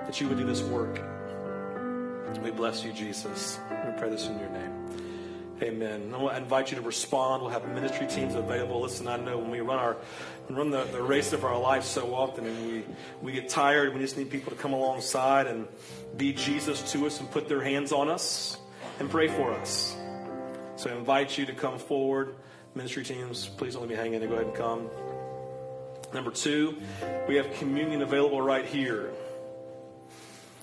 that 0.07 0.20
you 0.20 0.28
would 0.28 0.39
do 0.39 0.45
this 0.45 0.62
work. 0.62 1.01
We 2.43 2.51
bless 2.51 2.84
you, 2.84 2.93
Jesus. 2.93 3.59
We 3.70 3.93
pray 3.97 4.11
this 4.11 4.26
in 4.26 4.39
your 4.39 4.51
name. 4.51 4.68
Amen. 5.61 6.15
I 6.15 6.37
invite 6.37 6.71
you 6.71 6.77
to 6.77 6.83
respond. 6.83 7.43
We'll 7.43 7.51
have 7.51 7.67
ministry 7.69 8.07
teams 8.07 8.37
available. 8.37 8.81
Listen, 8.81 9.09
I 9.09 9.17
know 9.17 9.39
when 9.39 9.51
we 9.51 9.61
run 9.61 9.79
our 9.79 9.97
run 10.49 10.71
the, 10.71 10.85
the 10.85 11.03
race 11.03 11.33
of 11.33 11.45
our 11.45 11.59
life 11.59 11.85
so 11.85 12.15
often 12.15 12.47
and 12.47 12.73
we, 12.73 12.85
we 13.21 13.33
get 13.33 13.49
tired, 13.49 13.93
we 13.93 14.01
just 14.01 14.17
need 14.17 14.31
people 14.31 14.51
to 14.53 14.57
come 14.57 14.73
alongside 14.73 15.47
and 15.47 15.67
be 16.17 16.33
Jesus 16.33 16.93
to 16.93 17.07
us 17.07 17.21
and 17.21 17.31
put 17.31 17.49
their 17.49 17.63
hands 17.63 17.93
on 17.93 18.09
us 18.09 18.57
and 19.01 19.11
pray 19.11 19.29
for 19.29 19.53
us. 19.53 19.97
So 20.77 20.91
I 20.91 20.97
invite 20.97 21.37
you 21.37 21.45
to 21.47 21.53
come 21.53 21.79
forward. 21.79 22.37
Ministry 22.75 23.03
teams, 23.03 23.49
please 23.49 23.75
don't 23.75 23.83
let 23.83 23.91
me 23.91 23.97
hang 23.97 24.15
in 24.15 24.21
there. 24.21 24.29
Go 24.29 24.37
ahead 24.37 24.47
and 24.47 24.55
come. 24.55 24.89
Number 26.15 26.31
two, 26.31 26.79
we 27.27 27.35
have 27.35 27.53
communion 27.55 28.03
available 28.03 28.41
right 28.41 28.65
here. 28.65 29.11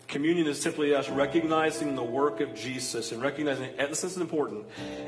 Communion 0.07 0.45
is 0.45 0.61
simply 0.61 0.93
us 0.93 1.09
recognizing 1.09 1.95
the 1.95 2.03
work 2.03 2.39
of 2.39 2.53
Jesus 2.53 3.11
and 3.11 3.21
recognizing, 3.21 3.71
and 3.77 3.91
this 3.91 4.03
is 4.03 4.17
important. 4.17 4.65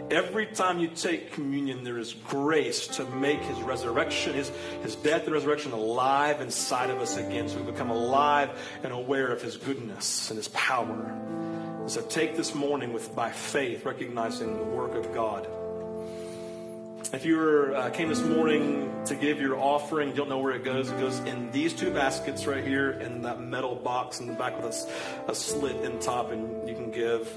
Every 0.10 0.48
time 0.48 0.80
you 0.80 0.88
take 0.88 1.34
communion, 1.34 1.84
there 1.84 2.00
is 2.00 2.14
grace 2.14 2.88
to 2.88 3.06
make 3.06 3.40
his 3.42 3.60
resurrection, 3.60 4.34
his, 4.34 4.52
his 4.82 4.96
death 4.96 5.26
and 5.26 5.34
resurrection 5.34 5.72
alive 5.72 6.42
inside 6.42 6.90
of 6.90 7.00
us 7.00 7.16
again. 7.18 7.48
So 7.48 7.60
we 7.60 7.72
become 7.72 7.92
alive 7.92 8.50
and 8.84 8.92
aware 8.92 9.28
of 9.28 9.42
his 9.42 9.56
goodness 9.56 10.32
and 10.32 10.38
his 10.38 10.48
power. 10.50 11.04
And 11.80 11.92
so 11.92 12.02
take 12.02 12.36
this 12.36 12.56
morning 12.56 12.92
with 12.92 13.16
by 13.16 13.32
faith, 13.32 13.86
recognizing 13.86 14.58
the 14.58 14.64
work 14.64 14.96
of 14.96 15.14
God. 15.14 15.48
If 17.14 17.26
you 17.26 17.38
were, 17.38 17.76
uh, 17.76 17.90
came 17.90 18.10
this 18.10 18.22
morning 18.22 19.04
to 19.06 19.16
give 19.16 19.40
your 19.40 19.58
offering, 19.58 20.10
you 20.10 20.16
don't 20.16 20.30
know 20.30 20.40
where 20.40 20.54
it 20.54 20.64
goes, 20.64 20.90
it 20.90 21.00
goes 21.00 21.20
in 21.20 21.52
these 21.52 21.74
two 21.74 21.92
baskets 21.92 22.46
right 22.46 22.66
here 22.66 22.92
in 22.92 23.22
that 23.22 23.40
metal 23.40 23.76
box 23.76 24.20
in 24.20 24.28
the 24.28 24.34
back 24.34 24.62
with 24.62 24.66
a, 25.28 25.32
a 25.32 25.36
slit 25.36 25.78
in 25.86 26.00
top, 26.00 26.32
and 26.32 26.68
you 26.68 26.76
can 26.76 26.92
give 26.92 27.30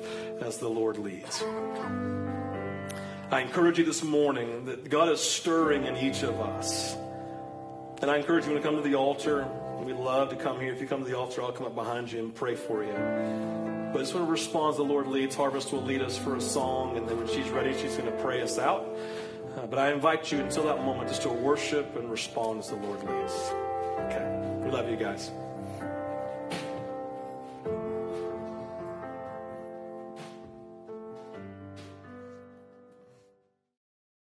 as 0.42 0.58
the 0.58 0.68
Lord 0.68 0.98
leads. 0.98 1.42
I 3.30 3.40
encourage 3.40 3.78
you 3.78 3.84
this 3.84 4.02
morning 4.02 4.64
that 4.64 4.88
God 4.90 5.08
is 5.08 5.20
stirring 5.20 5.86
in 5.86 5.96
each 5.96 6.24
of 6.24 6.40
us. 6.40 6.96
And 8.02 8.10
I 8.10 8.16
encourage 8.16 8.46
you 8.46 8.54
to 8.54 8.60
come 8.60 8.76
to 8.76 8.82
the 8.82 8.96
altar. 8.96 9.46
We'd 9.84 9.94
love 9.94 10.30
to 10.30 10.36
come 10.36 10.58
here. 10.58 10.72
If 10.72 10.80
you 10.80 10.88
come 10.88 11.04
to 11.04 11.08
the 11.08 11.16
altar, 11.16 11.42
I'll 11.42 11.52
come 11.52 11.66
up 11.66 11.74
behind 11.74 12.10
you 12.10 12.18
and 12.18 12.34
pray 12.34 12.56
for 12.56 12.82
you. 12.82 12.92
But 13.92 13.98
I 13.98 14.02
just 14.02 14.14
want 14.14 14.26
to 14.26 14.30
respond 14.30 14.72
as 14.72 14.76
the 14.78 14.84
Lord 14.84 15.06
leads. 15.06 15.36
Harvest 15.36 15.72
will 15.72 15.82
lead 15.82 16.00
us 16.00 16.16
for 16.16 16.36
a 16.36 16.40
song, 16.40 16.96
and 16.96 17.08
then 17.08 17.18
when 17.18 17.28
she's 17.28 17.48
ready, 17.50 17.72
she's 17.72 17.96
going 17.96 18.10
to 18.10 18.22
pray 18.22 18.40
us 18.40 18.58
out. 18.58 18.88
Uh, 19.56 19.66
but 19.66 19.78
I 19.78 19.92
invite 19.92 20.30
you 20.30 20.38
until 20.38 20.64
that 20.64 20.84
moment 20.84 21.08
just 21.08 21.22
to 21.22 21.28
worship 21.28 21.96
and 21.96 22.10
respond 22.10 22.60
as 22.60 22.68
the 22.70 22.76
Lord 22.76 23.02
leads. 23.02 23.34
Okay. 24.06 24.60
We 24.62 24.70
love 24.70 24.88
you 24.88 24.96
guys. 24.96 25.30